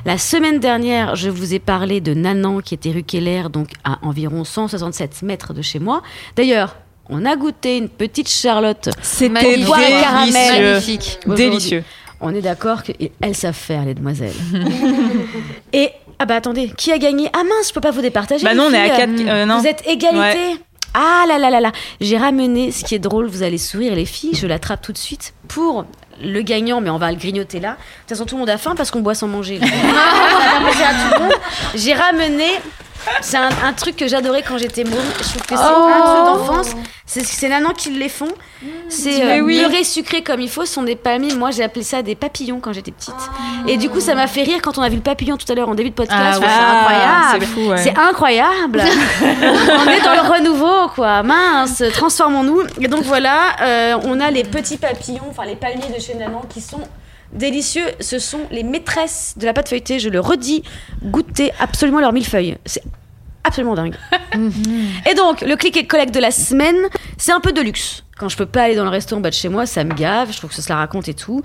[0.05, 3.99] La semaine dernière, je vous ai parlé de Nanan, qui était rue Keller, donc à
[4.03, 6.03] environ 167 mètres de chez moi.
[6.37, 6.77] D'ailleurs,
[7.09, 8.89] on a goûté une petite Charlotte.
[9.03, 10.33] C'était délicieux.
[10.33, 11.19] Magnifique.
[11.27, 11.85] Délicieux.
[12.21, 14.33] On est d'accord qu'elles savent faire, les demoiselles.
[15.73, 17.29] Et, ah bah attendez, qui a gagné?
[17.35, 18.43] Ah mince, je peux pas vous départager.
[18.43, 19.27] Bah non, on est à filles.
[19.27, 19.47] 4.
[19.47, 19.59] non.
[19.61, 20.57] Vous êtes égalité Ouais.
[20.99, 24.07] Ah là là là là J'ai ramené, ce qui est drôle, vous allez sourire les
[24.07, 25.85] filles, je l'attrape tout de suite pour
[26.23, 27.71] le gagnant, mais on va le grignoter là.
[27.71, 29.61] De toute façon, tout le monde a faim parce qu'on boit sans manger.
[31.75, 32.49] J'ai ramené,
[33.21, 34.95] c'est un, un truc que j'adorais quand j'étais môme.
[35.19, 36.75] Je trouve que c'est un truc d'enfance.
[37.07, 38.33] C'est Nanan qui les font.
[38.89, 39.61] C'est euh, oui.
[39.61, 40.65] beurré sucré comme il faut.
[40.65, 41.35] Ce sont des palmiers.
[41.35, 43.15] Moi, j'ai appelé ça des papillons quand j'étais petite.
[43.69, 45.55] Et du coup, ça m'a fait rire quand on a vu le papillon tout à
[45.55, 46.21] l'heure en début de podcast.
[46.21, 46.47] Ah ouais.
[46.47, 47.41] fais, c'est incroyable.
[47.41, 47.77] C'est fou, ouais.
[47.79, 48.83] C'est incroyable.
[49.87, 51.23] on est dans le renouveau, quoi.
[51.23, 52.63] Mince, transformons-nous.
[52.81, 56.43] Et donc voilà, euh, on a les petits papillons, enfin les palmiers de chez Nanan
[56.49, 56.83] qui sont
[57.33, 57.87] délicieux.
[58.01, 59.99] Ce sont les maîtresses de la pâte feuilletée.
[60.01, 60.63] Je le redis,
[61.05, 62.57] goûtez absolument leur millefeuille.
[62.67, 62.83] C'est
[63.47, 63.95] absolument dingue.
[65.11, 66.77] et donc, le click et collect de la semaine,
[67.17, 68.05] c'est un peu de luxe.
[68.19, 69.95] Quand je peux pas aller dans le restaurant en bas de chez moi, ça me
[69.95, 70.33] gave.
[70.33, 71.43] Je trouve que ça se la raconte et tout.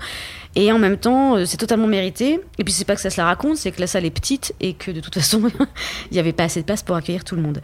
[0.54, 2.40] Et en même temps, euh, c'est totalement mérité.
[2.58, 4.54] Et puis, c'est pas que ça se la raconte, c'est que la salle est petite
[4.60, 5.42] et que de toute façon,
[6.10, 7.60] il n'y avait pas assez de place pour accueillir tout le monde.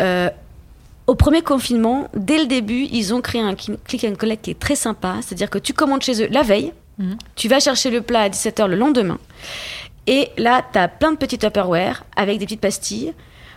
[0.00, 0.28] Euh,
[1.06, 4.58] au premier confinement, dès le début, ils ont créé un click and collect qui est
[4.58, 5.16] très sympa.
[5.20, 7.16] C'est-à-dire que tu commandes chez eux la veille, Mhm.
[7.36, 9.18] tu vas chercher le plat à 17h le lendemain.
[10.06, 13.14] Et là, tu as plein de petits Tupperware avec des petites pastilles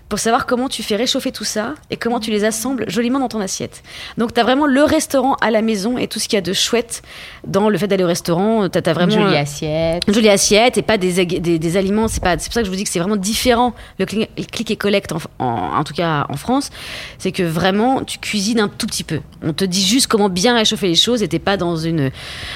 [0.07, 3.27] pour savoir comment tu fais réchauffer tout ça et comment tu les assembles joliment dans
[3.27, 3.82] ton assiette.
[4.19, 6.41] Donc, tu as vraiment le restaurant à la maison et tout ce qu'il y a
[6.41, 7.02] de chouette
[7.48, 8.69] dans le fait d'aller au restaurant.
[8.69, 9.14] Tu as, vraiment.
[9.15, 10.03] Une jolie euh, assiette.
[10.07, 12.07] une jolie assiette et pas des, des, des aliments.
[12.07, 14.69] C'est pour ça que je vous dis que c'est vraiment différent le click, le click
[14.69, 16.69] et collect, en, en, en tout cas en France.
[17.18, 19.22] C'est que vraiment, tu cuisines un tout petit peu.
[19.41, 22.11] On te dit juste comment bien réchauffer les choses et t'es pas dans, une,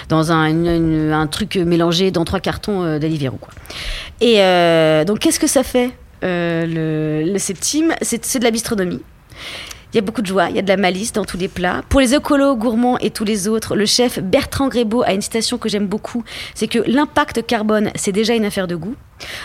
[0.07, 3.39] dans un, une- une- un truc mélangé dans trois cartons euh, d'Aliviero.
[4.21, 9.01] Et euh, donc, qu'est-ce que ça fait, le, le septime c'est, c'est de la bistronomie.
[9.91, 11.47] Il y a beaucoup de joie, il y a de la malice dans tous les
[11.47, 11.81] plats.
[11.89, 15.57] Pour les écolos, gourmands et tous les autres, le chef Bertrand Grébeau a une citation
[15.57, 16.23] que j'aime beaucoup,
[16.53, 18.95] c'est que l'impact carbone, c'est déjà une affaire de goût.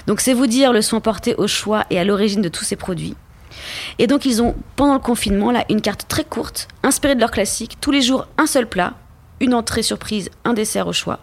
[0.06, 2.76] Donc c'est vous dire le soin porté au choix et à l'origine de tous ces
[2.76, 3.16] produits.
[3.98, 7.30] Et donc ils ont, pendant le confinement, là, une carte très courte, inspirée de leur
[7.30, 8.92] classique, tous les jours un seul plat,
[9.40, 11.20] une entrée surprise, un dessert au choix.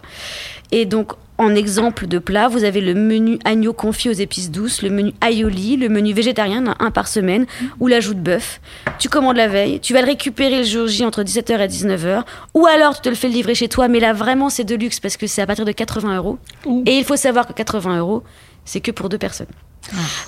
[0.72, 4.82] Et donc, en exemple de plat, vous avez le menu agneau confit aux épices douces,
[4.82, 7.46] le menu aioli, le menu végétarien, un par semaine,
[7.80, 8.60] ou l'ajout de bœuf.
[8.98, 12.24] Tu commandes la veille, tu vas le récupérer le jour J entre 17h et 19h,
[12.54, 15.00] ou alors tu te le fais livrer chez toi, mais là vraiment c'est de luxe
[15.00, 16.38] parce que c'est à partir de 80 euros.
[16.86, 18.22] Et il faut savoir que 80 euros,
[18.64, 19.48] c'est que pour deux personnes.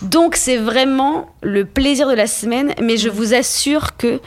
[0.02, 4.20] Donc c'est vraiment le plaisir de la semaine, mais je vous assure que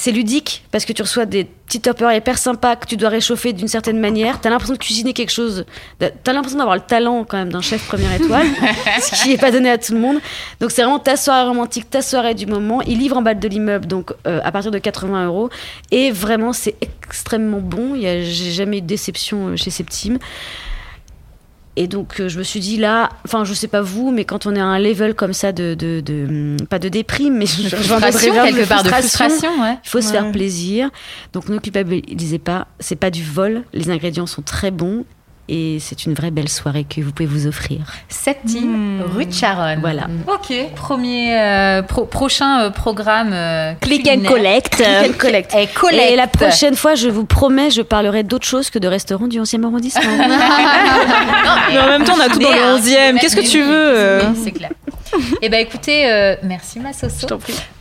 [0.00, 3.52] c'est ludique parce que tu reçois des petits toppers hyper sympas que tu dois réchauffer
[3.52, 4.40] d'une certaine manière.
[4.40, 5.66] T'as l'impression de cuisiner quelque chose.
[5.98, 8.46] T'as l'impression d'avoir le talent quand même d'un chef première étoile,
[9.02, 10.16] ce qui n'est pas donné à tout le monde.
[10.58, 12.80] Donc c'est vraiment ta soirée romantique, ta soirée du moment.
[12.80, 15.50] Ils livrent en bas de l'immeuble, donc euh, à partir de 80 euros.
[15.90, 17.94] Et vraiment c'est extrêmement bon.
[18.00, 20.18] J'ai jamais eu de déception euh, chez Septime.
[21.76, 24.44] Et donc, euh, je me suis dit là, enfin, je sais pas vous, mais quand
[24.44, 27.46] on est à un level comme ça de, de, de- hum, pas de déprime, mais
[27.46, 29.78] je- je- Frustration, vraiment quelque part, de frustration, ouais.
[29.84, 30.90] il faut se faire plaisir.
[31.32, 32.66] Donc ne culpabilisez pas.
[32.80, 33.62] C'est pas du vol.
[33.72, 35.04] Les ingrédients sont très bons
[35.50, 37.78] et c'est une vraie belle soirée que vous pouvez vous offrir.
[38.08, 39.80] Septime, rue de Charonne.
[39.80, 40.06] Voilà.
[40.26, 40.54] Ok.
[40.76, 43.30] Premier, euh, pro- prochain euh, programme.
[43.32, 44.76] euh, Click and collect.
[44.76, 45.54] Click and collect.
[45.54, 46.10] Et collect.
[46.12, 49.40] Et la prochaine fois, je vous promets, je parlerai d'autre chose que de restaurants du
[49.40, 50.02] 11e arrondissement.
[51.70, 53.18] Mais en même temps, on a tout dans le 11e.
[53.20, 54.70] Qu'est-ce que tu veux c'est clair.
[55.42, 57.26] Eh ben écoutez, euh, merci ma Soso.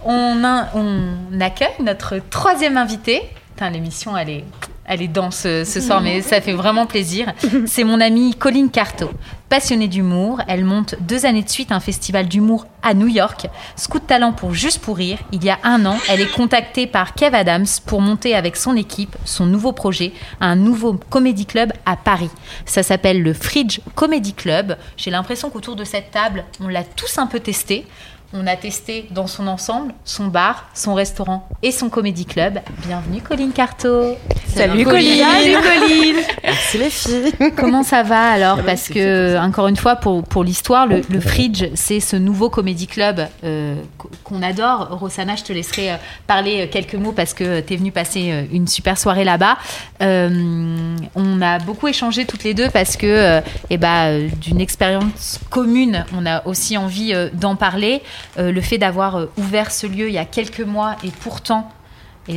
[0.03, 3.21] On, a- on accueille notre troisième invité.
[3.55, 4.43] Putain, l'émission, elle est,
[4.89, 7.31] elle est dense euh, ce soir, mais ça fait vraiment plaisir.
[7.67, 9.11] C'est mon amie Colline Carto.
[9.47, 13.47] Passionnée d'humour, elle monte deux années de suite un festival d'humour à New York.
[13.75, 15.19] Scout talent pour Juste pour rire.
[15.31, 18.75] Il y a un an, elle est contactée par Kev Adams pour monter avec son
[18.75, 20.11] équipe son nouveau projet,
[20.41, 22.31] un nouveau comédie club à Paris.
[22.65, 24.75] Ça s'appelle le Fridge Comedy Club.
[24.97, 27.85] J'ai l'impression qu'autour de cette table, on l'a tous un peu testé.
[28.31, 32.59] On a testé dans son ensemble son bar, son restaurant et son comédie club.
[32.85, 34.15] Bienvenue Colline Carto.
[34.45, 35.23] Salut, Colline.
[35.25, 36.15] Salut Colline.
[36.43, 37.33] Merci les filles.
[37.57, 38.61] Comment ça va alors?
[38.63, 42.85] Parce que, encore une fois, pour, pour l'histoire, le, le Fridge, c'est ce nouveau comédie
[42.85, 44.89] club euh, qu- qu'on adore.
[44.99, 45.95] Rosanna, je te laisserai euh,
[46.27, 49.57] parler euh, quelques mots parce que tu es venue passer euh, une super soirée là-bas.
[50.03, 54.61] Euh, on a beaucoup échangé toutes les deux parce que, euh, eh ben, euh, d'une
[54.61, 58.01] expérience commune, on a aussi envie euh, d'en parler.
[58.37, 61.69] Le fait d'avoir ouvert ce lieu il y a quelques mois et pourtant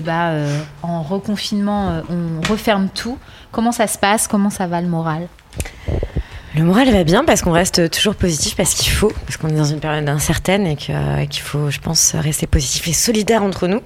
[0.01, 3.19] bah, euh, en reconfinement, on referme tout.
[3.51, 4.27] Comment ça se passe?
[4.27, 5.29] Comment ça va le moral?
[6.55, 9.57] Le moral va bien parce qu'on reste toujours positif parce qu'il faut, parce qu'on est
[9.57, 13.81] dans une période incertaine et qu'il faut, je pense, rester positif et solidaire entre nous.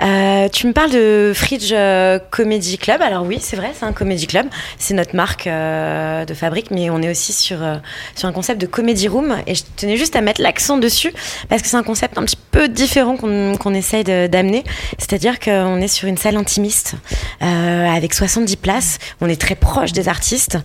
[0.00, 3.02] Euh, tu me parles de Fridge euh, Comedy Club.
[3.02, 4.46] Alors oui, c'est vrai, c'est un comedy club.
[4.78, 7.74] C'est notre marque euh, de fabrique, mais on est aussi sur, euh,
[8.14, 9.36] sur un concept de comedy room.
[9.48, 11.12] Et je tenais juste à mettre l'accent dessus
[11.48, 14.62] parce que c'est un concept un petit peu différent qu'on qu'on essaye d'amener.
[14.98, 16.94] C'est-à-dire qu'on est sur une salle intimiste
[17.40, 18.98] avec 70 places.
[19.20, 20.58] On est très proche des artistes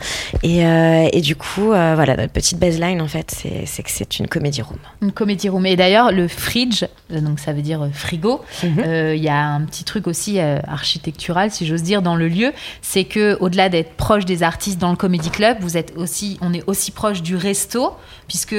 [0.43, 3.31] et, et du coup, euh, voilà, notre petite baseline en fait,
[3.65, 4.77] c'est que c'est une comédie room.
[5.01, 5.65] Une comédie room.
[5.65, 9.61] Et d'ailleurs, le fridge, donc ça veut dire euh, frigo, euh, il y a un
[9.61, 12.53] petit truc aussi euh, architectural, si j'ose dire, dans le lieu.
[12.81, 16.53] C'est que au-delà d'être proche des artistes dans le comédie club, vous êtes aussi, on
[16.53, 17.95] est aussi proche du resto,
[18.27, 18.55] puisque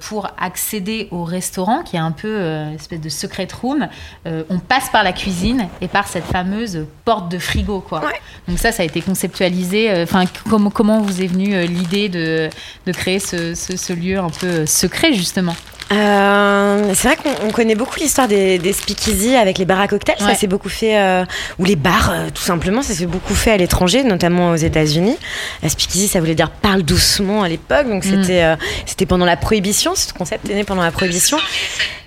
[0.00, 3.88] pour accéder au restaurant, qui est un peu une espèce de secret room,
[4.26, 8.02] on passe par la cuisine et par cette fameuse porte de frigo, quoi.
[8.48, 10.02] Donc ça, ça a été conceptualisé.
[10.02, 12.48] Enfin, comment comment vous est venue l'idée de,
[12.86, 15.54] de créer ce, ce- ce lieu un peu euh, secret, justement
[15.92, 19.86] Euh, c'est vrai qu'on on connaît beaucoup l'histoire des, des speakeasy avec les bars à
[19.88, 20.16] cocktails.
[20.18, 21.24] Ça s'est beaucoup fait, euh,
[21.58, 25.16] ou les bars, euh, tout simplement, ça s'est beaucoup fait à l'étranger, notamment aux États-Unis.
[25.62, 27.86] La speakeasy, ça voulait dire parle doucement à l'époque.
[27.88, 28.10] Donc Mm.
[28.24, 29.94] c'était c'était pendant la prohibition.
[29.94, 31.36] Ce concept est né pendant la prohibition.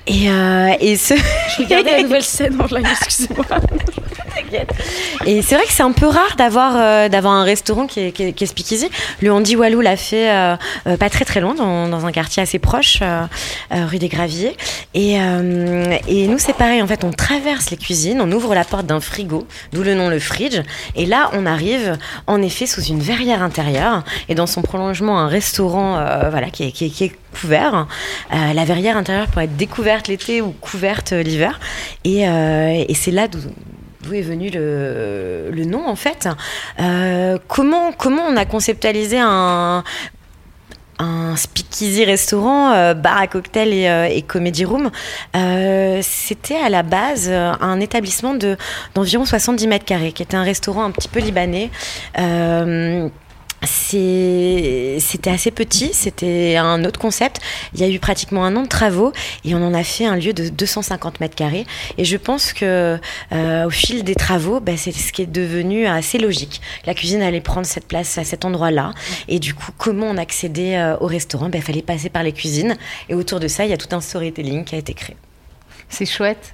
[0.07, 1.13] Et, euh, et ce.
[1.15, 3.45] Je regardais la nouvelle scène en excusez-moi.
[5.25, 8.11] Et c'est vrai que c'est un peu rare d'avoir euh, d'avoir un restaurant qui est,
[8.11, 8.89] qui est, qui est speakeasy.
[9.21, 10.55] Le Andy Walou l'a fait euh,
[10.99, 13.25] pas très très loin, dans, dans un quartier assez proche, euh,
[13.71, 14.55] rue des Graviers.
[14.93, 15.15] Et,
[16.07, 16.81] et nous, c'est pareil.
[16.81, 20.09] En fait, on traverse les cuisines, on ouvre la porte d'un frigo, d'où le nom
[20.09, 20.61] le fridge.
[20.95, 21.97] Et là, on arrive
[22.27, 25.93] en effet sous une verrière intérieure et dans son prolongement, un restaurant
[26.29, 27.87] voilà, est- qui est couvert.
[28.33, 31.59] Euh, la verrière intérieure peut être découverte l'été ou couverte euh, l'hiver.
[32.03, 33.39] Et, euh, et c'est là d'où
[34.13, 36.29] est venu le, nom en fait.
[37.47, 39.83] Comment, comment on a conceptualisé un,
[40.99, 44.91] un speakeasy restaurant, bar à cocktail et, comedy room?
[45.33, 48.55] C'était à la base un établissement de
[48.95, 51.69] d'environ 70 mètres carrés, qui était un restaurant un petit peu libanais.
[53.63, 57.41] C'était assez petit, c'était un autre concept.
[57.73, 59.13] Il y a eu pratiquement un an de travaux
[59.45, 61.65] et on en a fait un lieu de 250 mètres carrés.
[61.97, 62.99] Et je pense que
[63.31, 66.61] euh, au fil des travaux, bah, c'est ce qui est devenu assez logique.
[66.85, 68.93] La cuisine allait prendre cette place à cet endroit-là.
[69.27, 71.49] Et du coup, comment on accédait euh, au restaurant?
[71.51, 72.77] Il fallait passer par les cuisines.
[73.09, 75.17] Et autour de ça, il y a tout un storytelling qui a été créé.
[75.89, 76.53] C'est chouette.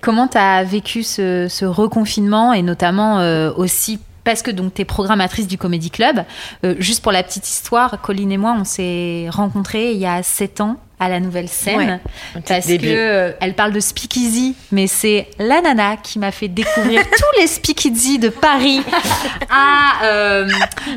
[0.00, 4.82] Comment tu as vécu ce, ce reconfinement et notamment euh, aussi parce que donc tu
[4.82, 6.24] es programmatrice du Comedy Club.
[6.64, 10.22] Euh, juste pour la petite histoire, Colline et moi, on s'est rencontrés il y a
[10.22, 12.00] sept ans à la nouvelle scène
[12.34, 12.40] Ouais.
[12.46, 12.86] parce début.
[12.88, 17.40] que euh, elle parle de speakeasy, mais c'est la nana qui m'a fait découvrir tous
[17.40, 18.82] les speakeasy de Paris
[19.50, 20.48] à, euh,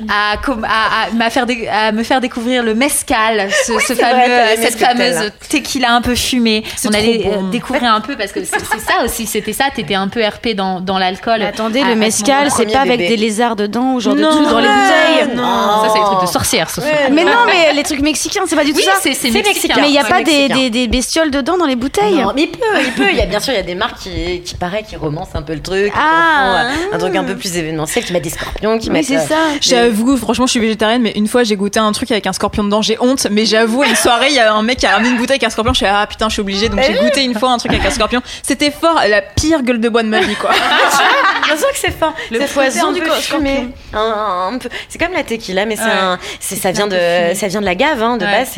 [0.10, 3.80] à, com- à- à m'a faire dé- à me faire découvrir le mezcal, ce, ce
[3.88, 6.64] c'est fameux, vrai, les cette fameuse tequila un peu fumée.
[6.86, 7.50] On allait euh, bon.
[7.50, 9.66] découvrir un peu parce que c'est ça aussi, c'était ça.
[9.76, 11.42] T'étais un peu RP dans, dans l'alcool.
[11.42, 14.50] Attendez, le ce mezcal, c'est pas avec des lézards dedans ou genre de Non, trucs
[14.50, 15.36] dans les bouteilles.
[15.36, 15.44] non.
[15.84, 16.68] Ça, c'est des trucs de sorcières.
[17.12, 18.94] Mais non, mais les trucs mexicains, c'est pas du tout Oui, ça.
[19.02, 19.76] C'est mexicain.
[19.96, 20.56] Mais n'y a pas des, mexicain.
[20.56, 22.16] des, des bestioles dedans dans les bouteilles.
[22.22, 23.10] Non, mais il peut, il peut.
[23.12, 25.36] Il y a bien sûr, il y a des marques qui, qui paraît, qui romancent
[25.36, 26.66] un peu le truc, qui Ah.
[26.74, 29.06] font, euh, un truc un peu plus événementiel, qui mettent des scorpions, qui Oui, mettent.
[29.06, 29.36] c'est euh, ça.
[29.62, 32.64] J'avoue, franchement, je suis végétarienne, mais une fois j'ai goûté un truc avec un scorpion
[32.64, 33.28] dedans, j'ai honte.
[33.32, 35.44] Mais j'avoue, une soirée, il y a un mec qui a ramené une bouteille avec
[35.44, 35.74] un scorpion.
[35.74, 36.70] Je suis ah putain, je suis obligée.
[36.70, 38.22] Donc j'ai goûté une fois un truc avec un scorpion.
[38.44, 40.52] C'était fort, la pire gueule de bois de ma vie, quoi.
[41.46, 42.14] Bien sûr que c'est fort.
[42.32, 43.72] Le poison du scorpion.
[44.90, 45.78] C'est comme la tequila, mais
[46.40, 46.98] c'est ça vient de
[47.34, 48.32] ça vient de la gave hein, de Ouais.
[48.32, 48.58] base.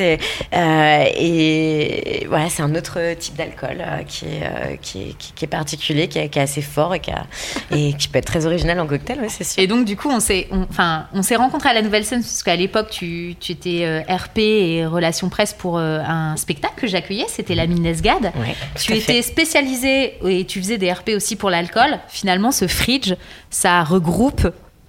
[1.29, 5.33] Euh, et voilà, c'est un autre type d'alcool euh, qui, est, euh, qui, est, qui-
[5.33, 7.25] qui est particulier, qui est, qui est assez fort et qui, a-
[7.71, 9.61] et qui peut être très original en cocktail, ouais, c'est sûr.
[9.61, 12.21] Et donc, du coup, on s'est, on- enfin, on s'est rencontrés à la Nouvelle Scène
[12.21, 16.75] parce qu'à l'époque, tu, tu étais euh, RP et relations presse pour euh, un spectacle
[16.77, 17.25] que j'accueillais.
[17.27, 18.31] C'était la Minesgade.
[18.37, 21.99] Ouais, Tu étais spécialisé et tu faisais des RP aussi pour l'alcool.
[22.09, 23.13] Finalement, ce fridge,
[23.49, 24.47] ça regroupe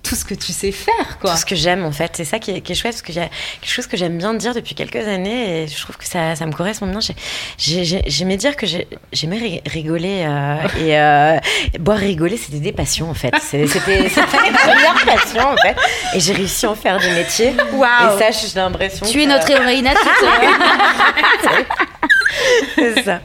[0.09, 1.33] tout ce que tu sais faire, quoi.
[1.33, 3.13] Tout ce que j'aime en fait, c'est ça qui est, qui est chouette parce que
[3.13, 3.29] j'ai
[3.61, 6.47] quelque chose que j'aime bien dire depuis quelques années et je trouve que ça, ça
[6.47, 7.01] me correspond bien.
[7.01, 7.15] J'ai-
[7.59, 11.39] j'ai- j'ai- J'aimais dire que j'ai- j'aimais ri- rigoler euh, et euh,
[11.81, 13.33] boire rigoler, c'était des passions en fait.
[13.43, 15.77] C'était mes premières passions en fait
[16.15, 17.49] et j'ai réussi à en faire des métiers.
[17.51, 19.07] Et ça, j'ai l'impression.
[19.07, 19.95] Tu es notre héroïne à
[23.05, 23.21] ça.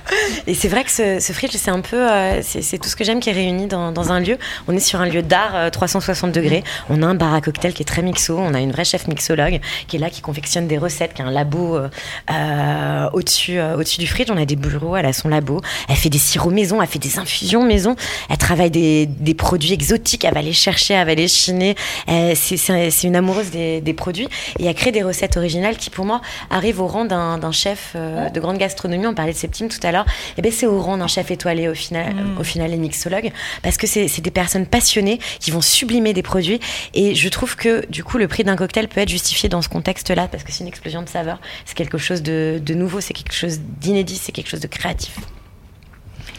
[0.48, 3.04] Et c'est vrai que ce, ce fridge, c'est un peu, euh, c'est tout ce que
[3.04, 4.38] j'aime qui est réuni dans, un lieu.
[4.68, 6.64] On est sur un lieu d'art euh, 360 degrés.
[6.90, 8.38] On a un bar à cocktail qui est très mixo.
[8.38, 11.26] On a une vraie chef mixologue qui est là, qui confectionne des recettes, qui a
[11.26, 11.90] un labo euh,
[12.32, 14.30] euh, au-dessus, euh, au-dessus du fridge.
[14.32, 15.62] On a des bureaux, elle a son labo.
[15.90, 17.96] Elle fait des sirops maison, elle fait des infusions maison.
[18.30, 19.08] Elle travaille des,
[19.38, 20.26] produits exotiques.
[20.26, 21.76] Elle va les chercher, elle va les chiner.
[22.10, 26.06] Euh, c'est- une amoureuse des, des produits et elle crée des recettes originales qui, pour
[26.06, 28.93] moi, arrivent au rang d'un chef euh, de grande gastronomie.
[29.06, 30.06] On parlait de Septime tout à l'heure.
[30.38, 33.78] Et ben c'est au rang d'un chef étoilé au final, au final les mixologues, parce
[33.78, 36.60] que c'est c'est des personnes passionnées qui vont sublimer des produits.
[36.94, 39.70] Et je trouve que du coup le prix d'un cocktail peut être justifié dans ce
[39.70, 41.40] contexte-là, parce que c'est une explosion de saveurs.
[41.65, 45.18] C'est quelque chose de, de nouveau, c'est quelque chose d'inédit, c'est quelque chose de créatif.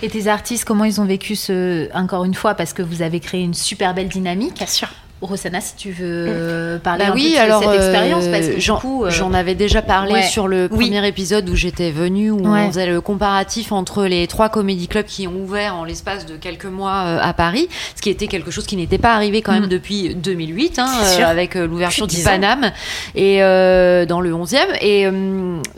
[0.03, 3.21] Et tes artistes, comment ils ont vécu ce, encore une fois, parce que vous avez
[3.21, 4.57] créé une super belle dynamique.
[4.57, 4.89] Bien sûr.
[5.23, 8.31] Rossana, si tu veux euh, parler Bah un oui, peu de alors cette expérience, euh,
[8.33, 10.23] parce que j'en du coup, euh, j'en avais déjà parlé ouais.
[10.23, 10.87] sur le Oui.
[10.91, 12.65] premier épisode où j'étais venue, où Ouais.
[12.65, 16.37] on faisait le comparatif entre les trois comédie clubs qui ont ouvert en l'espace de
[16.37, 19.53] quelques mois euh, à Paris, ce qui était quelque chose qui n'était pas arrivé quand
[19.53, 19.69] même Mm.
[19.69, 22.31] depuis 2008, hein, euh, avec l'ouverture du de 10 ans.
[22.33, 22.73] Paname
[23.15, 24.59] et euh, dans le 11e.
[24.83, 25.07] Et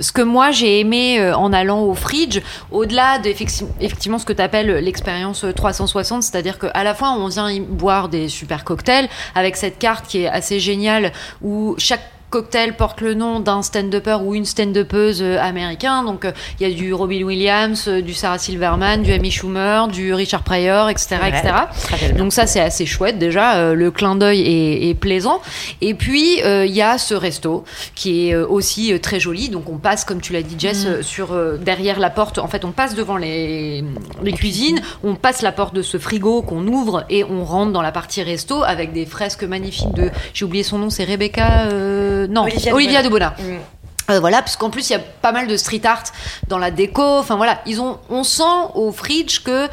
[0.00, 2.40] ce que moi j'ai aimé en allant au Fridge,
[2.72, 7.48] au-delà d'effectivement effectivement ce que tu appelles l'expérience 360, c'est-à-dire qu'à la fois on vient
[7.50, 11.12] y boire des super cocktails avec cette carte qui est assez géniale
[11.42, 16.02] où chaque cocktail porte le nom d'un stand-upper ou une stand-upeuse euh, américain.
[16.02, 19.88] Donc euh, il y a du Robin Williams, euh, du Sarah Silverman, du Amy Schumer,
[19.88, 21.16] du Richard Pryor, etc.
[21.22, 22.12] Ouais, etc.
[22.16, 25.40] Donc ça c'est assez chouette déjà, euh, le clin d'œil est, est plaisant.
[25.80, 29.48] Et puis euh, il y a ce resto qui est aussi euh, très joli.
[29.48, 32.38] Donc on passe, comme tu l'as dit Jess, euh, sur euh, derrière la porte.
[32.38, 33.84] En fait, on passe devant les,
[34.22, 37.82] les cuisines, on passe la porte de ce frigo qu'on ouvre et on rentre dans
[37.82, 40.10] la partie resto avec des fresques magnifiques de.
[40.34, 41.68] J'ai oublié son nom, c'est Rebecca.
[42.24, 43.34] Euh, non, Olivia Olivia, de Bona.
[43.38, 44.10] Mm.
[44.10, 46.04] Euh, voilà, parce qu'en plus il y a pas mal de street art
[46.48, 47.02] dans la déco.
[47.02, 48.42] Enfin voilà, ils ont, on sent
[48.74, 49.68] au fridge que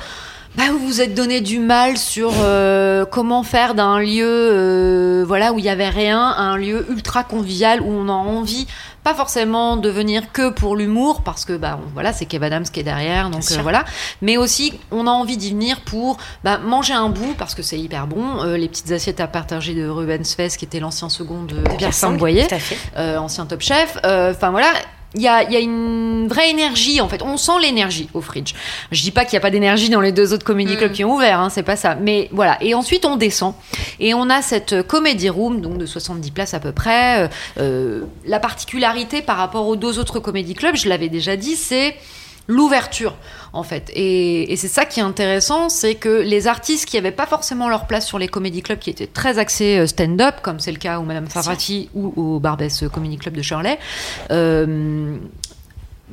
[0.55, 5.51] bah, vous vous êtes donné du mal sur euh, comment faire d'un lieu, euh, voilà,
[5.51, 8.67] où il y avait rien, un lieu ultra convivial où on a envie,
[9.03, 12.63] pas forcément de venir que pour l'humour, parce que bah on- voilà, c'est Kev Adams
[12.63, 13.83] qui est derrière, donc euh, voilà.
[14.21, 17.79] Mais aussi, on a envie d'y venir pour bah, manger un bout parce que c'est
[17.79, 18.41] hyper bon.
[18.43, 21.93] Euh, les petites assiettes à partager de Rubens Fest, qui était l'ancien second de, Pierre
[21.93, 22.47] Saint-Boyer
[22.97, 23.97] euh, ancien top chef.
[24.05, 24.67] Euh, Enfin voilà.
[25.15, 27.21] Il y a, il y a une vraie énergie en fait.
[27.21, 28.53] On sent l'énergie au fridge.
[28.91, 31.03] Je dis pas qu'il n'y a pas d'énergie dans les deux autres comédie clubs qui
[31.03, 31.95] ont ouvert, hein, c'est pas ça.
[31.95, 32.57] Mais voilà.
[32.61, 33.53] Et ensuite on descend
[33.99, 37.23] et on a cette comédie room donc de 70 places à peu près.
[37.23, 37.27] Euh,
[37.59, 41.95] euh, la particularité par rapport aux deux autres comédie clubs, je l'avais déjà dit, c'est
[42.47, 43.15] l'ouverture
[43.53, 43.91] en fait.
[43.93, 47.69] Et, et c'est ça qui est intéressant c'est que les artistes qui n'avaient pas forcément
[47.69, 50.77] leur place sur les comédie clubs qui étaient très axés euh, stand-up comme c'est le
[50.77, 53.79] cas au Madame Favrati ou au Barbès Comedy Club de Shirley
[54.31, 55.17] euh,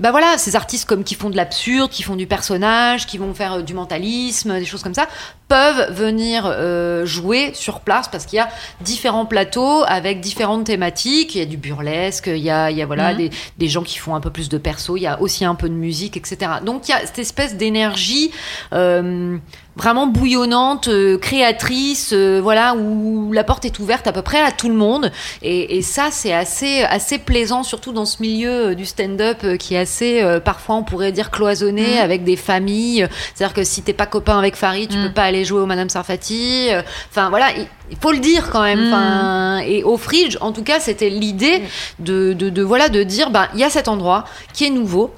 [0.01, 3.35] bah voilà, ces artistes comme qui font de l'absurde, qui font du personnage, qui vont
[3.35, 5.09] faire euh, du mentalisme, des choses comme ça,
[5.51, 8.48] peuvent venir euh, jouer sur place parce qu'il y a
[8.82, 11.35] différents plateaux avec différentes thématiques.
[11.35, 13.18] Il y a du burlesque, il y a, il y a voilà, Mhm.
[13.18, 15.56] des, des gens qui font un peu plus de perso, il y a aussi un
[15.56, 16.52] peu de musique, etc.
[16.64, 18.31] Donc il y a cette espèce d'énergie
[18.72, 19.36] euh,
[19.77, 24.68] vraiment bouillonnante, euh, créatrice, voilà, où la porte est ouverte à peu près à tout
[24.68, 25.10] le monde.
[25.43, 29.78] Et, et ça, c'est assez, assez plaisant, surtout dans ce milieu du stand-up qui est
[29.78, 31.98] assez, parfois, on pourrait dire cloisonné, Mhm.
[32.05, 33.09] avec des familles.
[33.35, 35.09] C'est-à-dire que si t'es pas copain avec Farid, tu Mhm.
[35.09, 36.68] peux pas aller jouer au Madame Sarfati.
[36.70, 37.50] Euh, Enfin, voilà,
[37.90, 38.86] il, faut le dire quand même.
[38.86, 41.62] Enfin, et au Fridge, en tout cas, c'était l'idée
[41.98, 45.12] de, de, de, voilà, de dire, ben, il y a cet endroit qui est nouveau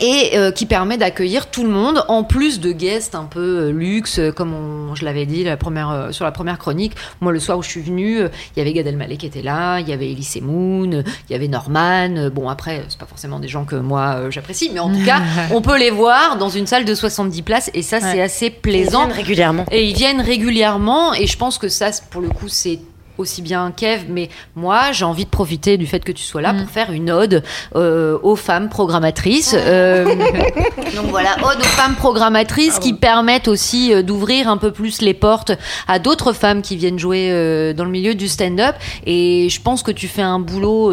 [0.00, 3.70] et euh, qui permet d'accueillir tout le monde en plus de guests un peu euh,
[3.70, 6.92] luxe euh, comme on- je l'avais dit la première, euh, sur la première chronique.
[7.20, 9.42] Moi le soir où je suis venue euh, il y avait Gad Elmaleh qui était
[9.42, 13.38] là il y avait Elise Moon il y avait Norman bon après c'est pas forcément
[13.38, 15.20] des gens que moi euh, j'apprécie mais en tout cas
[15.52, 19.02] on peut les voir dans une salle de 70 places et ça c'est assez plaisant.
[19.02, 19.66] Ils viennent régulièrement.
[19.70, 22.78] et ils viennent régulièrement et je pense que ça pour le coup c'est
[23.18, 26.54] aussi bien Kev, mais moi j'ai envie de profiter du fait que tu sois là
[26.54, 27.42] pour faire une ode
[27.76, 29.54] euh, aux femmes programmatrices.
[29.56, 30.04] Euh,
[30.96, 35.14] donc voilà, ode aux femmes programmatrices qui permettent aussi euh, d'ouvrir un peu plus les
[35.14, 35.52] portes
[35.88, 38.74] à d'autres femmes qui viennent jouer euh, dans le milieu du stand-up.
[39.06, 40.92] Et je pense que tu fais un boulot.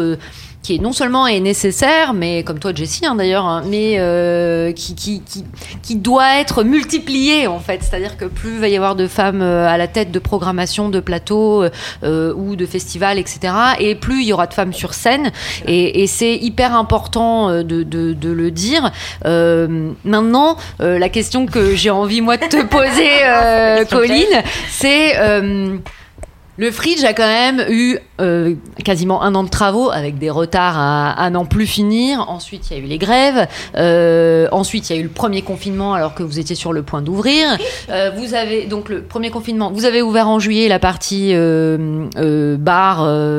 [0.62, 3.96] Euh, qui est non seulement est nécessaire, mais comme toi Jessie hein, d'ailleurs, hein, mais
[3.98, 5.44] euh, qui, qui, qui,
[5.82, 7.82] qui doit être multiplié en fait.
[7.82, 10.88] C'est-à-dire que plus il va y avoir de femmes euh, à la tête de programmation,
[10.88, 11.64] de plateaux
[12.04, 15.32] euh, ou de festivals, etc., et plus il y aura de femmes sur scène.
[15.66, 18.92] Et, et c'est hyper important euh, de, de, de le dire.
[19.24, 25.18] Euh, maintenant, euh, la question que j'ai envie moi de te poser, euh, Colline, c'est
[25.18, 25.76] euh,
[26.58, 28.54] le Fridge a quand même eu euh,
[28.84, 32.28] quasiment un an de travaux avec des retards à, à n'en plus finir.
[32.28, 33.46] Ensuite, il y a eu les grèves.
[33.76, 36.82] Euh, ensuite, il y a eu le premier confinement alors que vous étiez sur le
[36.82, 37.58] point d'ouvrir.
[37.90, 39.70] Euh, vous avez donc le premier confinement.
[39.72, 42.96] Vous avez ouvert en juillet la partie bar,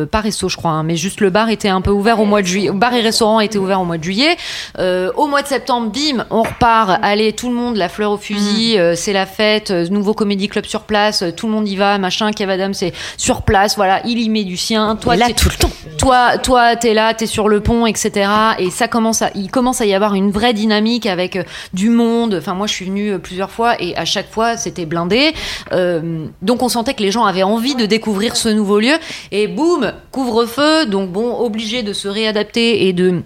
[0.08, 2.42] pas resto, je crois, hein, mais juste le bar était un peu ouvert au mois
[2.42, 2.72] de juillet.
[2.72, 4.36] Bar et restaurant étaient ouverts au mois de juillet.
[4.78, 7.00] Au mois de septembre, bim, on repart.
[7.02, 9.72] Allez, tout le monde, la fleur au fusil, euh, c'est la fête.
[9.72, 11.24] nouveau comédie club sur place.
[11.36, 12.32] tout le monde y va, machin.
[12.32, 13.76] Kev Adams c'est sur place.
[13.76, 14.58] Voilà, il y met du
[15.02, 15.70] Toi, là, tout le temps.
[15.98, 18.30] toi, toi, t'es là, t'es sur le pont, etc.
[18.60, 21.44] Et ça commence à, il commence à y avoir une vraie dynamique avec euh,
[21.74, 22.36] du monde.
[22.40, 25.34] Enfin, moi, je suis venue euh, plusieurs fois et à chaque fois, c'était blindé.
[25.72, 28.96] Euh, donc, on sentait que les gens avaient envie de découvrir ce nouveau lieu.
[29.32, 30.86] Et boum, couvre-feu.
[30.86, 33.22] Donc, bon, obligé de se réadapter et de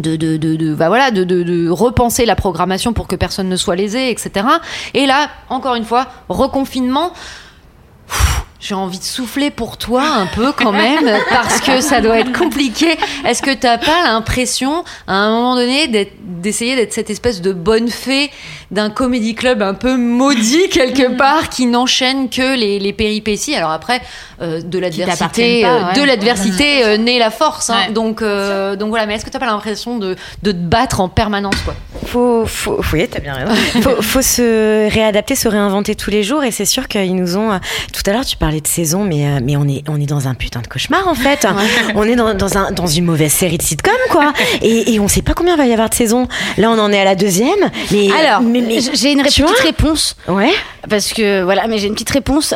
[0.00, 3.48] de, de, de, de- bah voilà, de, de, de repenser la programmation pour que personne
[3.48, 4.44] ne soit lésé, etc.
[4.92, 7.12] Et là, encore une fois, reconfinement.
[8.08, 12.18] Pff, J'ai envie de souffler pour toi un peu quand même, parce que ça doit
[12.18, 12.96] être compliqué.
[13.26, 17.88] Est-ce que t'as pas l'impression, à un moment donné, d'essayer d'être cette espèce de bonne
[17.88, 18.30] fée
[18.74, 23.70] d'un comédie club un peu maudit quelque part, qui n'enchaîne que les, les péripéties Alors
[23.70, 24.00] après,
[24.42, 26.00] euh, de l'adversité, t'appartiennent pas, euh, ouais.
[26.00, 27.70] de l'adversité euh, naît la force.
[27.70, 27.76] hein.
[27.88, 27.92] Ouais.
[27.92, 29.06] Donc, euh, donc voilà.
[29.06, 31.74] Mais est-ce que t'as pas l'impression de, de te battre en permanence, quoi?
[32.06, 33.54] Faut, faut, faut- oui, t'as bien raison.
[33.82, 36.44] Faut, faut se réadapter, se réinventer tous les jours.
[36.44, 37.52] Et c'est sûr qu'ils nous ont.
[37.52, 37.58] euh,
[37.92, 40.28] Tout à l'heure, tu parlais de saison, mais, euh, mais on, est, on est dans
[40.28, 41.46] un putain de cauchemar, en fait.
[41.94, 44.32] on est dans, dans, un, dans une mauvaise série de sitcom, quoi.
[44.62, 46.28] Et, et on sait pas combien va y avoir de saisons.
[46.58, 47.70] Là, on en est à la deuxième.
[47.90, 50.16] Mais, Alors, mais, mais- j'ai une petite réponse.
[50.28, 50.52] Ouais.
[50.88, 52.54] Parce que, voilà, mais j'ai une petite réponse.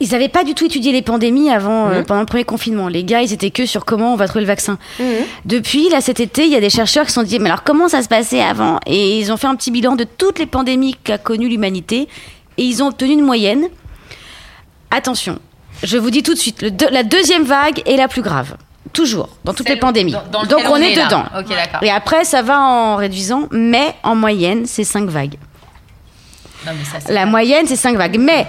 [0.00, 2.88] Ils n'avaient pas du tout étudié les pandémies avant, euh, pendant le premier confinement.
[2.88, 4.76] Les gars, ils étaient que sur comment on va trouver le vaccin.
[5.44, 7.62] Depuis, là, cet été, il y a des chercheurs qui se sont dit, mais alors
[7.62, 8.80] comment ça se passait avant?
[8.86, 12.08] Et ils ont fait un petit bilan de toutes les pandémies qu'a connues l'humanité.
[12.58, 13.68] Et ils ont obtenu une moyenne.
[14.90, 15.38] Attention,
[15.82, 18.56] je vous dis tout de suite, le la deuxième vague est la plus grave.
[18.92, 20.14] Toujours, dans toutes les pandémies.
[20.30, 21.24] dans Donc on est dedans.
[21.82, 25.36] Et après, ça va en réduisant, mais en moyenne, c'est 5 vagues.
[26.66, 28.18] Non, mais ça, c'est La moyenne, c'est 5 vagues.
[28.18, 28.46] Mais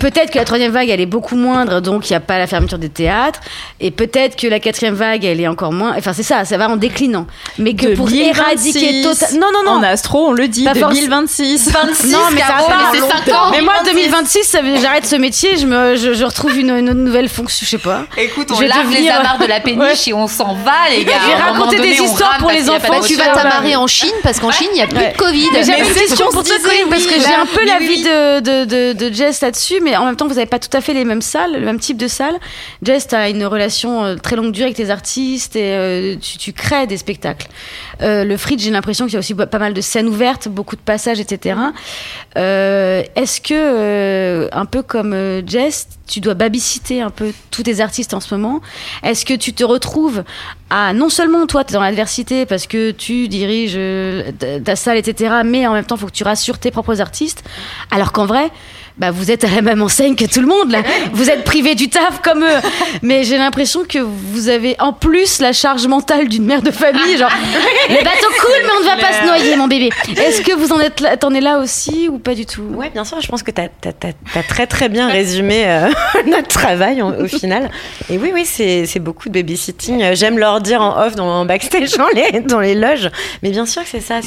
[0.00, 2.46] peut-être que la troisième vague, elle est beaucoup moindre, donc il n'y a pas la
[2.46, 3.40] fermeture des théâtres.
[3.80, 5.94] Et peut-être que la quatrième vague, elle est encore moins.
[5.96, 7.26] Enfin, c'est ça, ça va en déclinant.
[7.58, 8.36] Mais que pour 2026,
[8.76, 9.38] éradiquer totalement.
[9.40, 9.78] Non, non, non.
[9.78, 11.66] En astro, on le dit, Pas forc- 2026.
[12.10, 12.90] non, mais ça va pas.
[12.92, 13.50] mais c'est cinq ans.
[13.52, 16.92] Mais moi, 2026, ça veut- j'arrête ce métier, je, me, je, je retrouve une, une
[16.92, 18.02] nouvelle fonction, je sais pas.
[18.16, 21.12] Écoute, on Je lave les amarres de la péniche et on s'en va, les gars.
[21.22, 24.12] Je vais raconter donné, des histoires pour les enfants, tu Tu vas t'amarrer en Chine
[24.22, 25.48] parce qu'en Chine, il n'y a plus de Covid.
[25.52, 26.56] Mais une question pour toi,
[26.90, 28.02] parce que j'ai un peu Mais l'avis oui.
[28.02, 30.80] de, de, de, de Jess là-dessus, mais en même temps, vous n'avez pas tout à
[30.80, 32.34] fait les mêmes salles, le même type de salle.
[32.82, 36.38] Jess, tu as une relation euh, très longue durée avec tes artistes et euh, tu,
[36.38, 37.48] tu crées des spectacles.
[38.00, 40.76] Euh, le Fridge, j'ai l'impression qu'il y a aussi pas mal de scènes ouvertes, beaucoup
[40.76, 41.56] de passages, etc.
[42.36, 48.14] Euh, Est-ce que, un peu comme Jess, tu dois babysitter un peu tous tes artistes
[48.14, 48.60] en ce moment?
[49.02, 50.24] Est-ce que tu te retrouves
[50.74, 54.74] à non seulement toi, tu es dans l'adversité parce que tu diriges euh, ta- ta
[54.74, 57.44] salle, etc., mais en même temps, il faut que tu rassures tes propres artistes,
[57.90, 58.50] alors qu'en vrai,
[58.98, 60.82] bah vous êtes à la même enseigne que tout le monde là.
[61.12, 62.60] Vous êtes privé du taf comme eux.
[63.02, 67.16] Mais j'ai l'impression que vous avez en plus la charge mentale d'une mère de famille.
[67.16, 67.30] Genre,
[67.88, 69.90] le bateau coule, mais on ne va pas se noyer, mon bébé.
[70.16, 72.62] Est-ce que vous en êtes là, t'en es là aussi ou pas du tout?
[72.62, 73.20] Ouais, bien sûr.
[73.20, 75.88] Je pense que tu as, très très bien résumé euh,
[76.26, 77.70] notre travail en- au final.
[78.10, 80.02] Et oui, oui, c'est beaucoup de babysitting.
[80.02, 83.08] Euh, J'aime leur dire en off, dans, en backstage, dans les, dans les loges.
[83.42, 84.20] Mais bien sûr que c'est ça.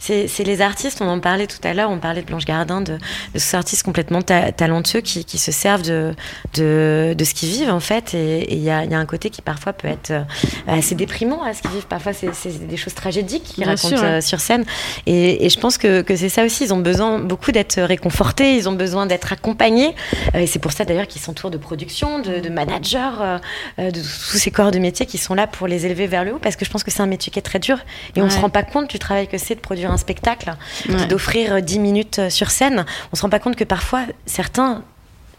[0.00, 0.98] c'est les artistes.
[1.00, 1.90] On en parlait tout à l'heure.
[1.90, 5.52] On parlait de Blanche Gardin, de, de ces artistes complètement ta- talentueux qui, qui se
[5.52, 6.14] servent de,
[6.54, 8.14] de, de ce qu'ils vivent en fait.
[8.14, 10.22] Et il y a, il y a un côté qui parfois peut être euh,
[10.66, 11.86] assez déprimant à ce qu'ils vivent.
[11.86, 14.64] Parfois, c'est des choses tragédiques qu'ils racontent sûr, euh, sur scène.
[15.06, 16.64] Et, et je pense que, que c'est ça aussi.
[16.64, 19.94] Ils ont besoin beaucoup d'être réconfortés, ils ont besoin d'être accompagnés.
[20.34, 23.38] Euh, et c'est pour ça d'ailleurs qu'ils s'entourent de production, de, de managers,
[23.78, 26.38] de tous ces corps de métier qui sont là pour les élever vers le haut.
[26.38, 27.78] Parce que je pense que c'est un métier qui est très dur.
[28.16, 28.30] Et on Ouais.
[28.34, 30.52] se rend pas compte du travail que c'est de produire un spectacle,
[30.88, 31.06] Ouais.
[31.06, 32.84] d'offrir euh, 10 minutes sur scène.
[33.12, 34.82] On se rend pas compte que parfois, certains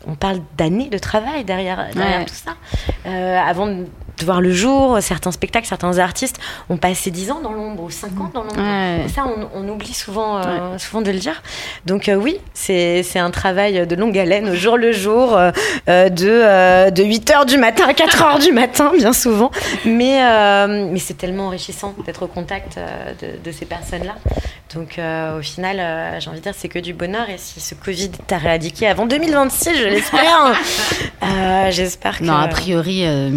[0.07, 2.25] on parle d'années de travail derrière, derrière Ouais.
[2.25, 2.55] tout ça.
[3.05, 3.85] Euh, avant de
[4.19, 6.39] de voir le jour, certains spectacles, certains artistes
[6.69, 8.57] ont passé 10 ans dans l'ombre ou 5 ans dans l'ombre.
[8.57, 9.07] Ouais.
[9.07, 11.41] Ça, on, on oublie souvent, euh, souvent de le dire.
[11.85, 15.51] Donc euh, oui, c'est un travail de longue haleine, au jour le jour, euh,
[15.87, 19.51] de, de 8 heures du matin à 4 heures du matin, bien souvent.
[19.85, 20.19] Mais,
[20.67, 22.77] mais c'est tellement enrichissant d'être au contact
[23.21, 24.15] de, de ces personnes-là.
[24.75, 27.29] Donc au final, j'ai envie de dire, c'est que du bonheur.
[27.29, 30.53] Et si ce Covid t'a réadiqué avant 2026, je l'espère,
[31.71, 32.23] j'espère que...
[32.23, 33.29] Non, a priori, euh,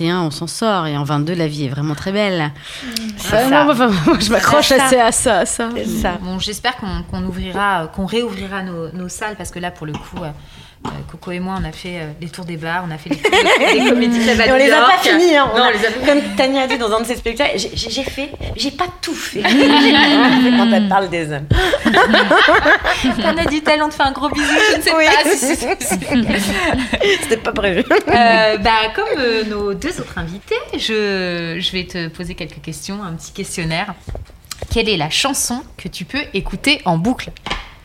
[0.00, 0.86] mi- mi-21, on s'en sort.
[0.86, 2.52] Et en 22, la vie est vraiment très belle.
[2.84, 3.48] Euh, ça.
[3.50, 5.40] non, enfin, moi, je m'accroche assez à ça.
[5.40, 5.70] à ça.
[6.00, 6.18] ça.
[6.22, 9.92] Bon, j'espère qu'on ouvrira, euh, qu'on réouvrira nos, nos salles parce que là, pour le
[9.92, 10.30] coup, euh,
[11.10, 13.84] Coco et moi, on a fait euh, les tours des bars, on a fait les
[13.90, 15.50] comédies clubs à Et on les a pas finis, hein.
[15.54, 17.16] On Non, a- on les a pas Comme Tania a dit dans un de ses
[17.16, 19.40] spectacles, j'ai- j'ai j'ai fait, j'ai pas tout fait.
[19.42, 21.46] Quand elle parle des hommes.
[23.22, 25.04] Tania dit-elle, on te fait un gros bisou, je ne sais Oui.
[25.06, 25.56] pas si
[27.22, 27.80] C'était pas prévu.
[28.08, 33.02] Euh, bah, comme euh, nos deux autres invités, je, je vais te poser quelques questions,
[33.02, 33.94] un petit questionnaire.
[34.72, 37.30] Quelle est la chanson que tu peux écouter en boucle?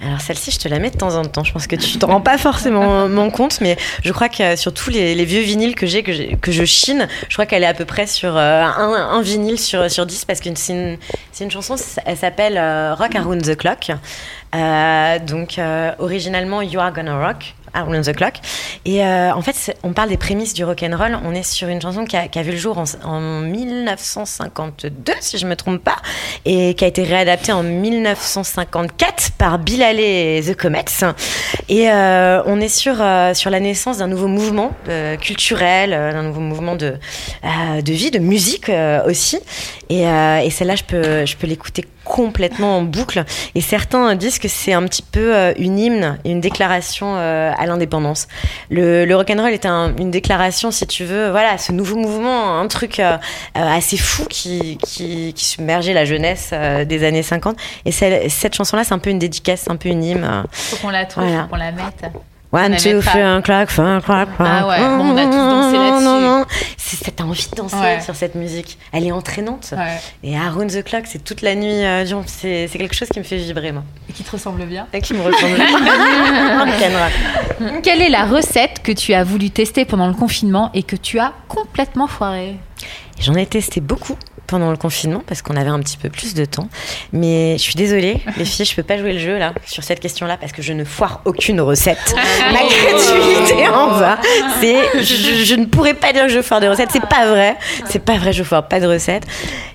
[0.04, 1.44] Alors celle-ci, je te la mets de temps en temps.
[1.44, 4.74] Je pense que tu te rends pas forcément mon compte, mais je crois que sur
[4.74, 7.68] tous les, les vieux vinyles que j'ai, que, que je chine, je crois qu'elle est
[7.68, 11.52] à peu près sur euh, un, un vinyle sur, sur 10 parce que c'est une,
[11.52, 11.76] chanson,
[12.06, 13.92] elle s'appelle euh, Rock Around the Clock.
[14.54, 17.56] Euh, donc euh, originalement You Are Gonna Rock.
[17.74, 18.34] Around the Clock.
[18.86, 21.18] Et euh, en fait, on parle des prémices du rock and roll.
[21.24, 25.48] On est sur une chanson qui a, vu le jour en, en 1952, si je
[25.48, 25.98] me trompe pas,
[26.46, 30.86] et qui a été réadaptée en 1954 par Bill Haley et The Comets.
[31.70, 34.72] Et euh, on est sur, euh, sur la naissance d'un nouveau mouvement
[35.20, 36.96] culturel, d'un nouveau mouvement de,
[37.44, 38.72] de vie, de musique
[39.06, 39.40] aussi.
[39.90, 43.24] Et, et celle-là, je peux, je peux l'écouter complètement en boucle.
[43.56, 47.16] Et certains disent que c'est un petit peu une hymne, une déclaration
[47.62, 48.28] à l'indépendance.
[48.70, 52.68] Le, le rock'n'roll est un- une déclaration, si tu veux, voilà, ce nouveau mouvement, un
[52.68, 53.18] truc euh,
[53.58, 57.56] euh, assez fou qui, qui, qui submergeait la jeunesse euh, des années 50.
[57.86, 60.24] Et cette chanson-là, c'est un peu une dédicace, un peu une hymne.
[60.24, 61.44] euh, Faut qu'on la trouve, Voilà.
[61.44, 62.06] faut qu'on la mette.
[62.54, 64.50] One, On two, three, un clac, fin, clac, clac.
[64.62, 66.04] Ah ouais, bon, on a tous dansé là-dessus.
[66.04, 66.46] Non, non,
[66.78, 68.02] C'est t'as envie de danser Ouais.
[68.02, 68.78] sur cette musique.
[68.92, 69.74] Elle est entraînante.
[69.78, 69.98] Ouais.
[70.22, 71.70] Et Around the Clock, c'est toute la nuit.
[71.86, 73.84] euh, c'est c'est quelque chose qui me fait vibrer, moi.
[74.10, 74.86] Et qui te ressemble bien.
[74.92, 75.56] Et qui me ressemble.
[76.60, 77.82] Rock'n'roll.
[77.84, 81.20] Quelle est la recette que tu as voulu tester pendant le confinement et que tu
[81.20, 82.58] as complètement foiré?
[83.20, 86.46] J'en ai testé beaucoup pendant le confinement parce qu'on avait un petit peu plus de
[86.46, 86.68] temps.
[87.14, 90.00] Mais je suis désolée, les filles, je peux pas jouer le jeu là sur cette
[90.00, 92.16] question-là parce que je ne foire aucune recette.
[92.52, 94.18] Ma créativité en va.
[94.60, 96.90] C'est, je, je ne pourrais pas dire que je foire des recettes.
[96.92, 97.56] C'est pas vrai.
[97.86, 98.34] C'est pas vrai.
[98.34, 99.26] Je foire pas de recettes.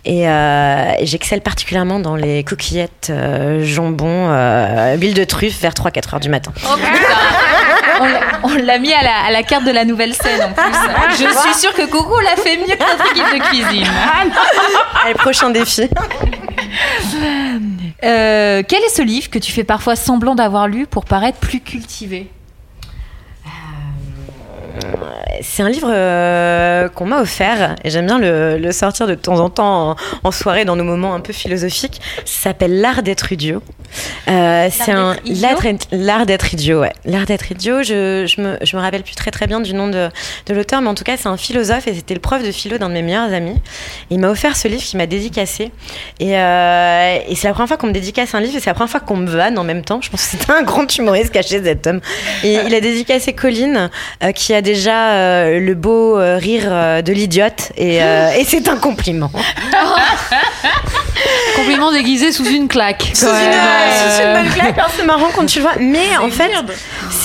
[0.04, 6.14] Et euh, j'excelle particulièrement dans les coquillettes, euh, jambon, euh, huile de truffe vers 3-4
[6.14, 6.52] heures du matin.
[6.64, 7.65] Oh putain
[8.42, 10.72] On l'a- mis à la, à la carte de la nouvelle scène en plus.
[11.12, 13.86] Je suis sûre que Coco l'a fait mieux que notre équipe de cuisine.
[15.04, 15.88] Allez, prochain défi.
[18.04, 21.60] Euh, quel est ce livre que tu fais parfois semblant d'avoir lu pour paraître plus
[21.60, 22.28] cultivé?
[25.42, 29.38] C'est un livre euh, qu'on m'a offert et j'aime bien le, le sortir de temps
[29.40, 32.00] en temps en, en soirée dans nos moments un peu philosophiques.
[32.24, 33.62] Ça s'appelle L'art d'être idiot.
[34.28, 35.14] Euh, c'est un
[35.92, 36.92] l'art d'être- idiot, ouais.
[37.04, 37.82] L'art d'être idiot.
[37.82, 40.08] Je, je me je me rappelle plus très très bien du nom de,
[40.46, 42.78] de l'auteur, mais en tout cas c'est un philosophe et c'était le prof de philo
[42.78, 43.56] d'un de mes meilleurs amis.
[44.10, 45.70] Il m'a offert ce livre qui m'a dédicacé
[46.18, 48.74] et, euh, et c'est la première fois qu'on me dédicace un livre et c'est la
[48.74, 50.00] première fois qu'on me vanne en même temps.
[50.02, 52.00] Je pense que c'était un grand humoriste caché cet homme.
[52.42, 53.90] Et il a dédicacé Colline
[54.34, 58.68] qui a déjà euh, le beau euh, rire euh, de l'idiote et, euh, et c'est
[58.68, 59.30] un compliment.
[61.56, 63.10] Compliment déguisé sous une claque.
[63.14, 64.76] Sous une, sous une bonne claque.
[64.76, 65.74] Alors, c'est marrant quand tu le vois.
[65.80, 66.50] Mais en fait,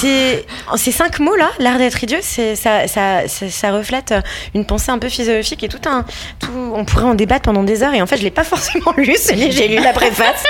[0.01, 0.45] c'est
[0.75, 4.13] ces cinq mots là, l'art d'être idiot, c'est ça, ça, ça, ça reflète
[4.55, 6.03] une pensée un peu philosophique et tout un,
[6.39, 7.93] tout, on pourrait en débattre pendant des heures.
[7.93, 9.15] Et en fait, je l'ai pas forcément lu,
[9.49, 10.43] j'ai lu la préface,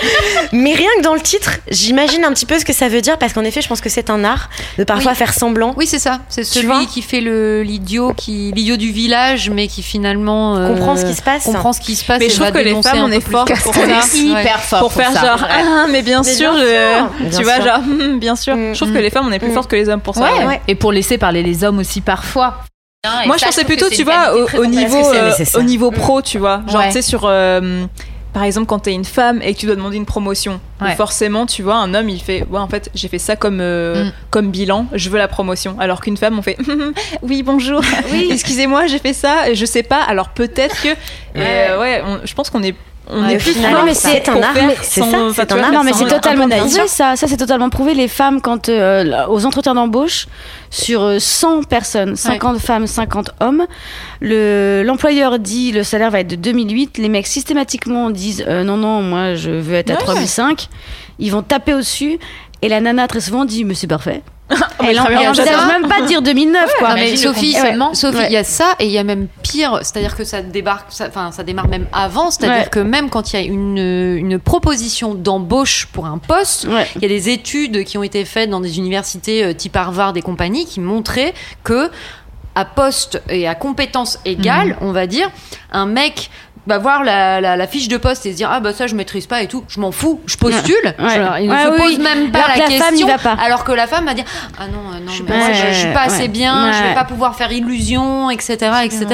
[0.51, 3.17] mais rien que dans le titre, j'imagine un petit peu ce que ça veut dire
[3.17, 5.17] parce qu'en effet, je pense que c'est un art de parfois Oui.
[5.17, 5.73] faire semblant.
[5.75, 6.19] Oui, c'est ça.
[6.29, 10.95] C'est celui qui fait le l'idiot, qui l'idiot du village, mais qui finalement euh, Comprend
[10.95, 11.43] ce qui se passe.
[11.43, 12.19] Comprend ce qui se passe.
[12.19, 14.01] Mais et je trouve que les dénoncer femmes, on est que pour ça.
[14.01, 14.17] ça.
[14.17, 14.79] Ouais.
[14.79, 18.35] pour faire genre ah mais bien Mais sûr bien bien tu vois genre hum, bien
[18.35, 18.93] sûr Mm, je trouve mm.
[18.93, 19.53] que les femmes on est plus Mm.
[19.53, 20.45] fortes que les hommes pour ça Ouais.
[20.45, 20.61] Ouais.
[20.67, 22.63] Et pour laisser parler les hommes aussi parfois.
[23.25, 26.37] Moi je ça, pensais trouve plutôt tu vois au, niveau euh, au niveau pro tu
[26.37, 26.87] vois genre Ouais.
[26.87, 27.85] tu sais sur euh,
[28.31, 30.95] par exemple quand t'es une femme et que tu dois demander une promotion Ouais.
[30.95, 34.05] forcément tu vois un homme il fait ouais en fait j'ai fait ça comme euh,
[34.05, 34.11] Mm.
[34.29, 36.57] comme bilan je veux la promotion alors qu'une femme on fait
[37.23, 37.81] oui bonjour
[38.29, 40.89] excusez-moi j'ai fait ça je sais pas alors peut-être que
[41.37, 42.75] euh, ouais on- je pense qu'on est
[43.09, 45.71] on Ouais, est plus final, mais c'est un art, c'est ça, c'est un art.
[45.73, 47.15] Non, mais c'est totalement prouvé, ça.
[47.15, 47.93] Ça, c'est totalement prouvé.
[47.93, 50.27] Les femmes, quand euh, aux entretiens d'embauche,
[50.69, 53.65] sur euh, 100 personnes, 50 femmes, 50 hommes,
[54.21, 56.97] le- l'employeur dit le salaire va être de 2008.
[56.99, 60.67] Les mecs, systématiquement, disent euh, non, non, moi, je veux être à 3005.
[61.19, 62.17] Ils vont taper au-dessus.
[62.61, 64.21] Et la nana, très souvent, dit mais c'est parfait.
[64.81, 65.09] J'adore.
[65.33, 66.89] n'ose même pas dire 2009, quoi.
[66.89, 67.53] Non, mais Sophie.
[67.53, 68.31] Sophie, il Ouais.
[68.31, 71.43] y a ça et il y a même pire, c'est-à-dire que ça débarque, enfin ça
[71.43, 72.69] démarre même avant, c'est-à-dire Ouais.
[72.69, 76.67] que même quand il y a une, une proposition d'embauche pour un poste,
[76.97, 80.13] il y a des études qui ont été faites dans des universités euh, type Harvard
[80.17, 81.33] et compagnie qui montraient
[81.63, 81.89] que
[82.53, 85.31] à poste et à compétences égales, on va dire,
[85.71, 86.29] un mec
[86.67, 88.93] va voir la, la- la fiche de poste et se dire ah bah ça je
[88.95, 90.75] maîtrise pas et tout, je m'en fous, je postule.
[90.99, 91.15] Ouais.
[91.15, 91.99] Genre, il ne Ouais, se oui, pose oui.
[91.99, 92.85] même pas Alors la, que la question.
[92.85, 93.37] femme n'y va pas.
[93.43, 94.25] Alors que la femme va dire
[94.59, 96.27] ah non euh, non suis mais pas- je, je suis pas ouais, assez ouais.
[96.27, 99.05] bien, je vais pas pouvoir faire illusion, etc., etc.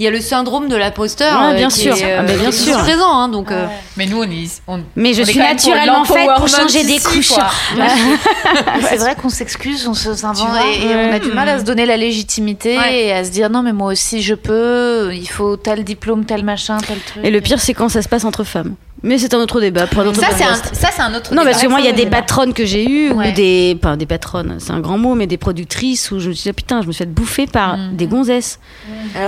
[0.00, 1.40] Il y a le syndrome de l'imposteur.
[1.40, 1.96] Ouais, euh, bien qui sûr.
[1.96, 2.78] est, euh, Ah, mais bien sûr.
[2.78, 3.50] présent, hein, donc.
[3.52, 3.66] euh,
[3.96, 4.60] Mais nous, on est.
[4.66, 7.32] on- Mais je on suis naturellement faite pour changer des couches.
[8.82, 10.48] c'est vrai qu'on s'excuse, on se s'invente
[10.82, 13.62] et, on a du mal à se donner la légitimité et à se dire non
[13.62, 17.24] mais moi aussi je peux, il faut tel diplôme, tel machin, truc.
[17.24, 18.74] Et le pire, c'est quand ça se passe entre femmes.
[19.04, 20.74] Mais c'est un autre débat pour un autre Ça, c'est un, podcast.
[20.74, 21.32] ça, c'est un autre.
[21.32, 21.52] Non, débat.
[21.52, 22.16] parce que moi, il y a des débat.
[22.16, 23.30] patronnes que j'ai eues, Ouais.
[23.30, 23.78] ou des.
[23.80, 26.52] Pas des patronnes, c'est un grand mot, mais des productrices où je me suis dit,
[26.52, 27.94] putain, je me suis fait bouffer par Mm.
[27.96, 28.58] des gonzesses.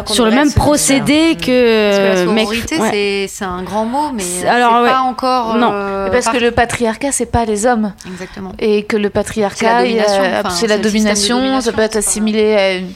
[0.07, 3.27] Sur le même procédé Parce que la euh, mec- sororité, ouais.
[3.28, 4.61] c'est- un grand mot, mais C'est- ouais.
[4.91, 5.55] pas encore.
[5.55, 5.70] Non.
[5.73, 8.53] euh, Mais parce par- que le patriarcat c'est pas les hommes Exactement.
[8.59, 9.85] et que le patriarcat
[10.51, 12.89] c'est la domination, ça peut être assimilé à une-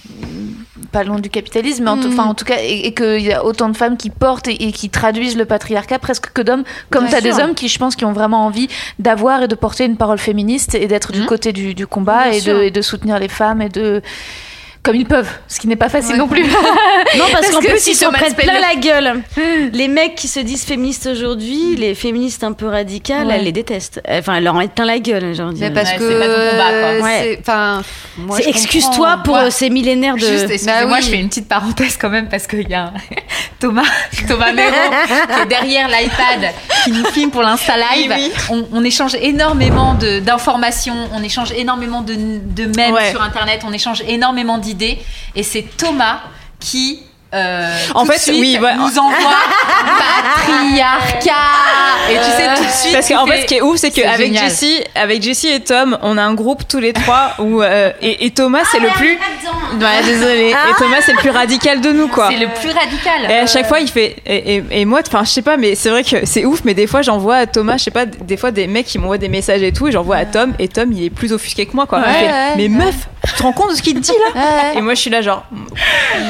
[0.95, 1.99] pas loin du capitalisme, mais en,
[2.31, 4.73] en tout cas, et, et qu'il y a autant de femmes qui portent et, et
[4.73, 7.97] qui traduisent le patriarcat presque que d'hommes, comme tu as des hommes qui, je pense,
[7.97, 8.69] qui ont vraiment envie
[8.99, 11.27] d'avoir et de porter une parole féministe et d'être du Mm.
[11.27, 14.01] côté du, du combat et de, et de soutenir les femmes et de
[14.85, 16.19] comme ils peuvent, ce qui n'est pas facile Ouais.
[16.19, 16.45] non plus.
[17.17, 19.23] Non, parce, Parce qu'en que plus, si ils s'en Thomas prennent plein la gueule.
[19.73, 23.35] Les mecs qui se disent féministes aujourd'hui, les féministes un peu radicales, Ouais.
[23.37, 24.01] elles les détestent.
[24.09, 25.83] Enfin, elles leur en mettent plein la gueule, j'ai envie de Mais dire.
[25.83, 27.43] parce Ouais, que.
[27.45, 27.53] c'est
[28.19, 29.43] moi, excuse-toi pour Ouais.
[29.45, 30.21] euh, ces millénaires de.
[30.21, 31.03] Juste, excusez-moi, Bah oui.
[31.03, 32.93] je fais une petite parenthèse quand même parce qu'il y a un
[33.61, 33.83] Thomas,
[34.29, 34.73] Thomas Méro
[35.07, 36.53] qui est derrière l'iPad
[36.85, 38.13] qui nous filme pour l'Insta Live.
[38.17, 43.11] Oui, On, on échange énormément de- d'informations, on échange énormément de, de mèmes Ouais.
[43.11, 44.74] sur Internet, on échange énormément d'idées.
[45.35, 46.23] Et c'est Thomas
[46.61, 47.03] qui.
[47.35, 48.75] Euh, En fait, suite, oui, ouais.
[48.77, 49.15] nous envoie
[49.99, 51.31] patriarcat
[52.11, 54.37] et tu sais tout de suite Parce qu'en fait, ce qui est ouf, c'est qu'avec.
[54.37, 58.27] Jessie, avec Jessie et Tom, on a un groupe tous les trois où euh, et,
[58.27, 59.19] et Thomas c'est le plus.
[59.81, 60.51] Ouais, désolé.
[60.51, 62.29] Et Thomas c'est le plus radical de nous, quoi.
[62.31, 63.31] c'est le plus radical.
[63.31, 64.17] Et à chaque fois, il fait.
[64.27, 66.75] Et, et- et moi, enfin, je sais pas, mais c'est vrai que c'est ouf, mais
[66.75, 69.29] des fois, j'envoie à Thomas, je sais pas, des fois, des mecs qui m'envoient des
[69.29, 71.87] messages et tout, et j'envoie à Tom, et Tom, il est plus offusqué que moi,
[71.87, 72.01] quoi.
[72.01, 72.95] Il Ouais, fait, ouais, mais meuf,
[73.27, 74.41] tu te rends compte de ce qu'il te dit là?
[74.41, 74.79] Ouais.
[74.79, 75.45] Et moi, je suis là, genre.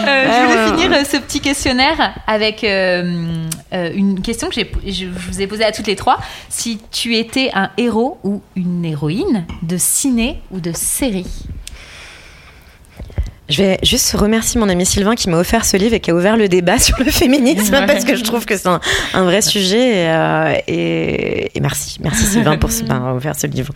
[0.06, 3.26] Euh, je voulais finir ce petit questionnaire avec euh,
[3.72, 4.54] euh, une question que
[4.86, 6.18] je, vous ai posée à toutes les trois.
[6.48, 11.26] Si tu étais un héros ou une héroïne de ciné ou de série?
[13.46, 16.14] Je vais juste remercier mon ami Sylvain qui m'a offert ce livre et qui a
[16.14, 17.86] ouvert le débat sur le féminisme Ouais.
[17.86, 18.80] parce que je trouve que c'est un,
[19.12, 20.04] un vrai sujet.
[20.04, 23.72] Et, euh, et- et merci, merci Sylvain pour m'avoir offert ce livre.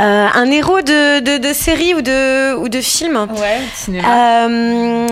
[0.00, 3.14] Euh, un héros de, de, de série ou de, ou de film?
[3.38, 4.46] Ouais, cinéma.
[4.48, 5.06] Euh,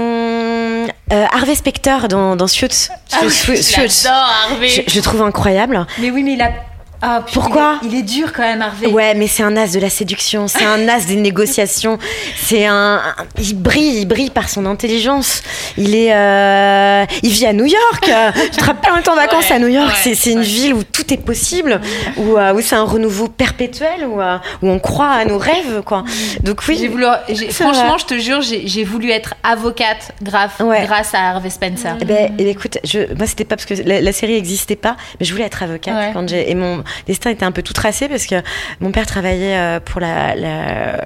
[1.13, 2.89] euh, Harvey Specter dans, dans Suits.
[3.31, 4.07] Suits, Suits.
[4.07, 4.69] Harvey.
[4.69, 5.87] Je, je trouve incroyable.
[5.99, 6.51] Mais oui, mais il a.
[7.01, 8.89] Ah, puis Pourquoi il est, il est dur quand même, Harvey.
[8.89, 11.97] Ouais, mais c'est un as de la séduction, c'est un as des négociations.
[12.37, 15.43] C'est un, un- il brille, il brille par son intelligence.
[15.77, 18.11] Il est, euh, il vit à New York.
[18.53, 19.93] Tu te rappelles, on est en vacances Ouais, à New York?
[20.05, 20.45] ouais, c'est une ouais.
[20.45, 21.81] ville où tout est possible,
[22.17, 25.83] où, euh, où c'est un renouveau perpétuel, où, euh, où on croit à nos rêves,
[25.85, 26.03] quoi.
[26.43, 26.77] Donc oui.
[26.81, 27.05] J'ai voulu,
[27.51, 31.97] franchement, je te jure, j'ai voulu être avocate grave, grâce à Harvey Spencer.
[32.01, 35.27] Eh ben, écoute, je, moi c'était pas parce que la, la série n'existait pas, mais
[35.27, 38.27] je voulais être avocate quand j'ai et mon destin était un peu tout tracé parce
[38.27, 38.37] que
[38.81, 40.97] mon père travaillait euh, pour la, la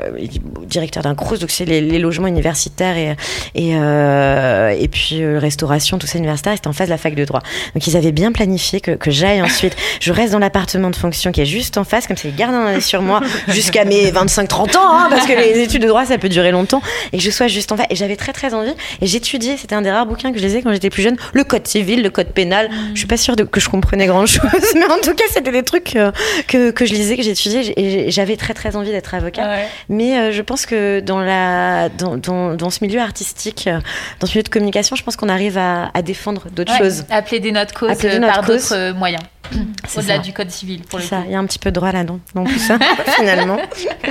[0.67, 3.17] directeur d'un Crous, donc c'est les, les logements universitaires et
[3.55, 6.55] et, euh, et puis euh, restauration, tout ça universitaire.
[6.55, 7.41] C'était en face de la fac de droit.
[7.75, 9.77] Donc ils avaient bien planifié que, que j'aille ensuite.
[10.01, 12.55] Je reste dans l'appartement de fonction qui est juste en face, comme ça ils gardent
[12.55, 16.05] un œil sur moi jusqu'à mes 25-30 ans, hein, parce que les études de droit
[16.05, 16.83] ça peut durer longtemps,
[17.13, 17.87] et que je sois juste en face.
[17.91, 18.75] Et j'avais très très envie.
[19.01, 21.45] Et j'étudiais, c'était un des rares bouquins que je lisais quand j'étais plus jeune, le
[21.45, 22.71] code civil, le code pénal.
[22.95, 24.43] Je suis pas sûre de, que je comprenais grand chose,
[24.75, 26.13] mais en tout cas c'était des trucs euh,
[26.49, 29.57] que, que je lisais, que j'étudiais, et j'avais très très envie d'être avocat.
[29.89, 33.81] Mais euh, je pense que dans, la, dans, dans, dans ce milieu artistique, euh,
[34.21, 37.05] dans ce milieu de communication, je pense qu'on arrive à, à défendre d'autres Ouais, choses.
[37.11, 38.69] À plaider notre cause À plaider notre par cause.
[38.71, 39.23] d'autres moyens.
[39.97, 40.19] Au-delà ça.
[40.21, 41.25] du code civil, pour le C'est ça, coup.
[41.27, 42.79] il y a un petit peu de droit là-dedans, dans tout ça,
[43.17, 43.59] finalement,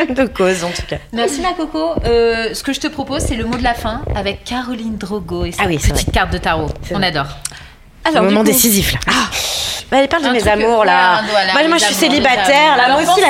[0.09, 0.97] de cause en tout cas.
[1.13, 1.93] Merci ma coco.
[2.05, 5.45] Euh, ce que je te propose, c'est le mot de la fin avec Caroline Drogo
[5.45, 6.67] et sa Ah oui, petite carte de tarot.
[6.83, 7.07] C'est On vrai.
[7.07, 7.27] adore.
[8.05, 8.99] C'est le moment décisif là.
[9.07, 9.13] Bah,
[9.99, 11.21] elle parle de mes amours là.
[11.29, 12.87] Voilà, moi, moi, je suis célibataire là.
[12.89, 13.27] Moi Alors, aussi là,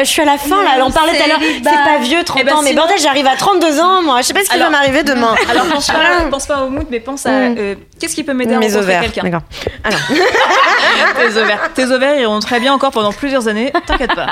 [0.00, 0.70] je suis, à la fin là.
[0.76, 1.38] Elle en parlait tout à l'heure.
[1.40, 2.62] C'est pas vieux, 30 Eh ben, ans.
[2.62, 4.18] Mais bordel, j'arrive à 32 ans moi.
[4.22, 5.34] Je sais pas ce qui va m'arriver demain.
[5.50, 6.30] Alors pense pas, Voilà.
[6.30, 7.54] pense pas au mood, mais pense à Mm.
[7.58, 9.22] euh, qu'est-ce qui peut m'aider à Mes rencontrer quelqu'un.
[9.22, 9.42] D'accord.
[9.84, 10.00] Alors,
[11.18, 11.70] Tes ovaires.
[11.74, 13.72] Tes ovaires iront très bien encore pendant plusieurs années.
[13.86, 14.26] T'inquiète pas.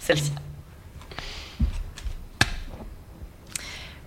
[0.00, 0.32] celle-ci.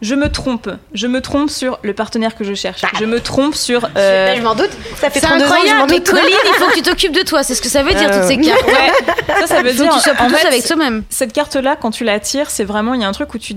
[0.01, 0.69] Je me trompe.
[0.93, 2.81] Je me trompe sur le partenaire que je cherche.
[2.99, 3.89] Je me trompe sur.
[3.97, 4.69] euh, Je m'en doute.
[4.99, 6.09] Ça fait C'est 32 ans, je m'en incroyable, mais doute.
[6.11, 7.43] Colline, il faut que tu t'occupes de toi.
[7.43, 8.65] C'est ce que ça veut dire, Euh, toutes ces cartes.
[8.65, 8.91] Ouais,
[9.41, 9.91] ça, ça veut faut dire.
[9.91, 11.03] que tu sois en plus douce fait, avec toi-même.
[11.09, 13.55] cette carte-là, quand tu la tires, c'est vraiment, il y a un truc où tu.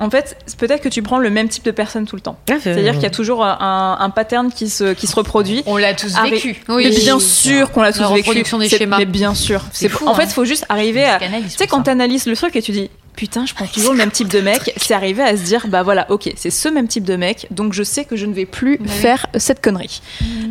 [0.00, 2.36] En fait, peut-être que tu prends le même type de personne tout le temps.
[2.50, 5.62] Ah, C'est-à-dire qu'il y a toujours un, un pattern qui se, qui se reproduit.
[5.66, 6.62] On l'a tous Arri- vécu.
[6.68, 8.18] mais bien sûr qu'on l'a tous La vécu.
[8.22, 8.98] reproduction des schémas.
[8.98, 9.60] Mais bien sûr.
[9.72, 10.26] C'est En fait, hein.
[10.28, 11.18] il faut juste arriver à.
[11.20, 12.90] Tu sais, quand t'analyses le truc et tu dis.
[13.16, 14.72] Putain, je prends toujours le même type de mec.
[14.76, 17.72] C'est arrivé à se dire, bah voilà, ok, c'est ce même type de mec, donc
[17.72, 20.02] je sais que je ne vais plus faire cette connerie.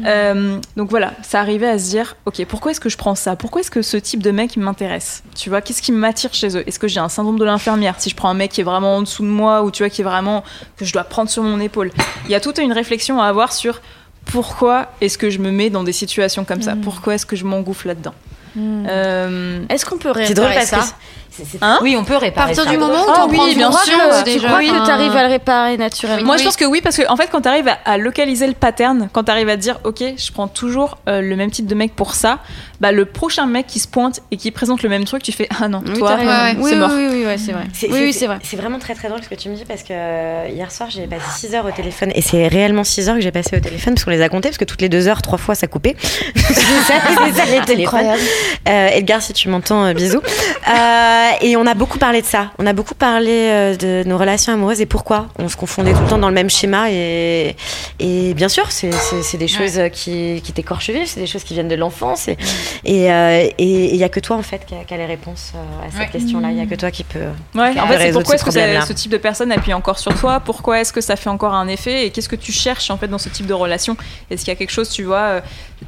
[0.06, 3.35] Euh, donc voilà, ça arrivait à se dire, ok, pourquoi est-ce que je prends ça?
[3.35, 5.23] Pourquoi est-ce que ce type de mec m'intéresse?
[5.35, 6.64] Tu vois, qu'est-ce qui m'attire chez eux?
[6.65, 7.95] Est-ce que j'ai un syndrome de l'infirmière?
[7.99, 9.90] Si je prends un mec qui est vraiment en dessous de moi ou tu vois,
[9.90, 10.44] qui est vraiment
[10.77, 11.91] que je dois prendre sur mon épaule.
[12.26, 13.81] Il y a toute une réflexion à avoir sur
[14.26, 16.76] pourquoi est-ce que je me mets dans des situations comme ça?
[16.81, 18.14] Pourquoi est-ce que je m'engouffre là-dedans?
[18.56, 20.95] Euh, Est-ce qu'on peut réparer ça?
[21.62, 22.70] Hein Oui, on peut À réparer partir ça.
[22.70, 23.98] du moment où t'en oui, bien sûr.
[23.98, 26.98] que- Tu crois que t'arrives à le réparer naturellement Moi, je pense que oui, parce
[26.98, 29.58] que en fait, quand tu arrives à, à localiser le pattern, quand tu arrives à
[29.58, 32.40] dire, ok, je prends toujours euh, le même type de mec pour ça,
[32.82, 35.48] bah le prochain mec qui se pointe et qui présente le même truc, tu fais,
[35.62, 36.90] ah non, Oui, toi, euh, Oui, c'est oui, mort.
[36.94, 37.64] Oui, oui, ouais, c'est vrai.
[37.74, 38.40] C'est, Oui, oui, c'est vrai.
[38.44, 40.90] C'est vraiment très très drôle ce que tu me dis parce que euh, hier soir
[40.90, 43.60] j'ai passé 6 heures au téléphone et c'est réellement 6 heures que j'ai passé au
[43.60, 45.68] téléphone parce qu'on les a comptés parce que toutes les 2 heures, 3 fois ça
[45.68, 45.96] coupait.
[46.36, 48.06] c'est ça, les téléphones.
[48.70, 50.22] Euh, Edgar, si tu m'entends, euh, bisous.
[50.68, 52.52] Euh, et on a beaucoup parlé de ça.
[52.60, 56.02] On a beaucoup parlé euh, de nos relations amoureuses et pourquoi on se confondait tout
[56.02, 56.90] le temps dans le même schéma.
[56.91, 57.56] Et,
[58.00, 61.28] et bien sûr, c'est, c'est, c'est des choses euh, qui, qui t'écorchent vif, c'est des
[61.28, 62.28] choses qui viennent de l'enfance.
[62.28, 62.38] Et
[62.86, 65.06] il euh, et, il y a que toi, en fait, qui a, qui a les
[65.06, 66.08] réponses euh, à cette Ouais.
[66.12, 66.52] question-là.
[66.52, 67.20] Il y a que toi qui peut.
[67.56, 70.00] Ouais, qui en fait, c'est pourquoi ce est-ce que ce type de personne appuie encore
[70.00, 70.40] sur toi?
[70.40, 72.06] Pourquoi est-ce que ça fait encore un effet?
[72.06, 73.95] Et qu'est-ce que tu cherches en fait dans ce type de relation?
[74.30, 75.41] Est-ce qu'il y a quelque chose, tu vois euh,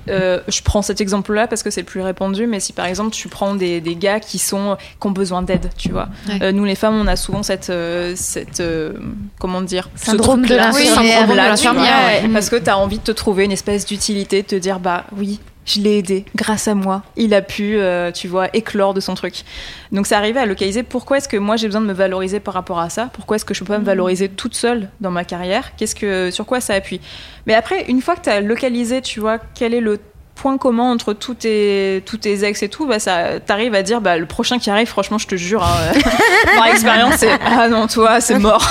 [0.09, 3.11] euh, Je prends cet exemple-là parce que c'est le plus répandu, mais si par exemple
[3.11, 6.07] tu prends des, des gars qui sont qui ont besoin d'aide, tu vois.
[6.29, 6.39] Ouais.
[6.41, 8.93] Euh, nous les femmes, on a souvent cette euh, cette euh,
[9.39, 10.67] comment dire ce Syndrome de truc-là.
[10.67, 11.01] l'infirmière.
[11.01, 12.29] Oui, syndrome de Ouais, l'infirmière.
[12.33, 15.05] Parce que tu as envie de te trouver une espèce d'utilité, de te dire bah
[15.17, 15.39] oui.
[15.67, 17.01] Je l'ai aidé, grâce à moi.
[17.17, 19.43] Il a pu, euh, tu vois, éclore de son truc.
[19.91, 22.53] Donc, c'est arrivé à localiser pourquoi est-ce que moi j'ai besoin de me valoriser par
[22.53, 23.09] rapport à ça?
[23.13, 25.75] Pourquoi est-ce que je peux pas me valoriser toute seule dans ma carrière?
[25.75, 27.01] Qu'est-ce que, Sur quoi ça appuie?
[27.47, 29.99] Mais après, une fois que tu as localisé, tu vois, quel est le
[30.35, 34.01] point commun entre tous tes, tous tes ex et tout, bah ça, t'arrives à dire,
[34.01, 37.69] bah le prochain qui arrive, franchement, je te jure, hein, euh, par expérience, c'est ah
[37.69, 38.67] non, toi, c'est mort.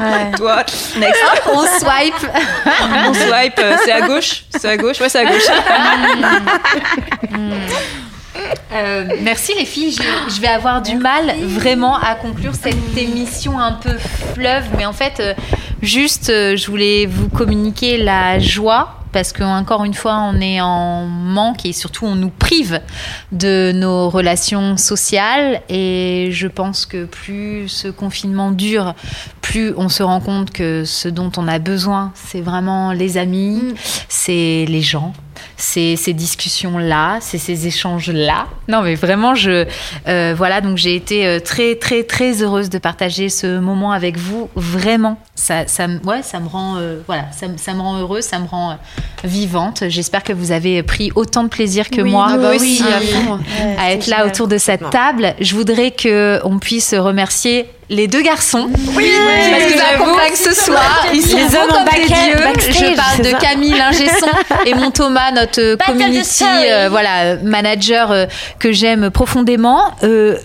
[0.36, 0.64] toi,
[0.98, 1.22] next.
[1.52, 2.30] On swipe.
[3.06, 5.46] On swipe, euh, c'est à gauche, c'est à gauche, ouais, c'est à gauche.
[8.72, 9.92] Euh, merci les filles.
[9.92, 13.96] Je, je vais avoir du mal vraiment à conclure cette émission un peu
[14.34, 15.22] fleuve, mais en fait,
[15.82, 18.97] juste, je voulais vous communiquer la joie.
[19.12, 22.80] Parce que encore une fois, on est en manque et surtout on nous prive
[23.32, 25.62] de nos relations sociales.
[25.68, 28.94] Et je pense que plus ce confinement dure,
[29.40, 33.74] plus on se rend compte que ce dont on a besoin, c'est vraiment les amis,
[34.08, 35.12] c'est les gens,
[35.56, 38.46] ces discussions-là, c'est ces échanges-là.
[38.68, 39.66] Non, mais vraiment, je
[40.08, 40.60] euh, voilà.
[40.60, 44.48] Donc j'ai été euh, très très très heureuse de partager ce moment avec vous.
[44.56, 47.98] Vraiment, ça ça me- ouais, ça me rend euh, voilà, ça, me- ça me rend
[47.98, 48.74] heureuse, ça me rend euh,
[49.24, 49.84] vivante.
[49.88, 52.82] J'espère que vous avez pris autant de plaisir que Oui, moi oui, aussi.
[52.82, 53.38] à fond.
[53.78, 55.34] à être là autour de cette table.
[55.40, 59.10] Je voudrais que on puisse remercier les deux garçons Oui,
[59.50, 61.06] parce que accompagnent ce soir.
[61.14, 62.72] Ils sont Les hommes comme des dieux.
[62.72, 63.38] Je parle de.
[63.40, 64.06] Camille, l'ingé
[64.66, 68.26] et mon Thomas, notre community, euh, voilà, manager euh,
[68.58, 69.92] que j'aime profondément.
[70.02, 70.36] Euh,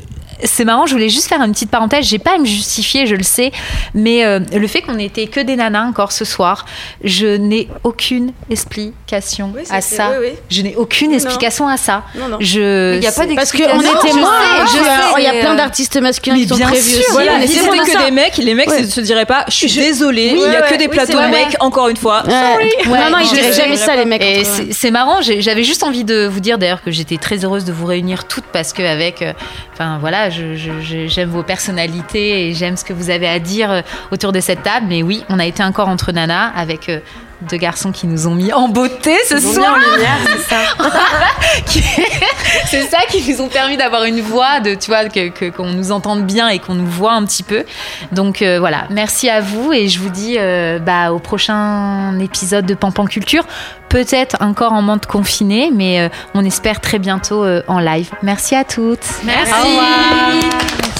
[0.43, 2.05] c'est marrant, je voulais juste faire une petite parenthèse.
[2.05, 3.51] J'ai pas à me justifier, je le sais,
[3.93, 6.65] mais euh, le fait qu'on n'était que des nanas encore ce soir,
[7.03, 10.11] je n'ai aucune explication Oui, à ça.
[10.19, 10.33] oui, oui.
[10.49, 11.15] Je n'ai aucune Non.
[11.15, 12.03] explication à ça.
[12.15, 12.37] Non, non.
[12.39, 12.97] Je.
[12.97, 13.79] Il y a pas Parce qu'on d'explication.
[13.79, 14.31] était moins.
[14.41, 15.01] il y a- sais.
[15.19, 17.03] il y a plein Euh, d'artistes masculins mais qui sont bien prévus sûr.
[17.11, 18.03] Voilà, mais c'était que ça.
[18.05, 20.61] des mecs, les mecs se- se diraient pas, je suis désolée, Oui, il y a
[20.61, 22.23] ouais, que des oui, plateaux mecs, encore une fois.
[22.25, 22.33] Ouais.
[22.87, 24.23] Ouais, non, non, ils diraient jamais ça, les mecs.
[24.71, 27.85] C'est marrant, j'avais juste envie de vous dire d'ailleurs que j'étais très heureuse de vous
[27.85, 29.33] réunir toutes parce que avec, euh,
[29.73, 30.29] enfin voilà,
[31.07, 33.81] j'aime vos personnalités et j'aime ce que vous avez à dire euh,
[34.11, 34.87] autour de cette table.
[34.89, 36.99] Mais oui, on a été un corps entre nanas avec euh,
[37.41, 39.75] deux garçons qui nous ont mis en beauté ce Ils soir.
[40.25, 40.61] c'est ça.
[42.89, 45.91] Ça qui nous ont permis d'avoir une voix, de tu vois, que que- qu'on nous
[45.91, 47.65] entende bien et qu'on nous voit un petit peu.
[48.11, 52.65] Donc euh, voilà, merci à vous et je vous dis euh, bah, au prochain épisode
[52.65, 53.45] de Pampan Culture.
[53.89, 58.09] Peut-être encore en monde confiné, mais euh, on espère très bientôt en live.
[58.23, 59.05] Merci à toutes.
[59.23, 59.51] Merci.
[59.53, 60.92] Au revoir.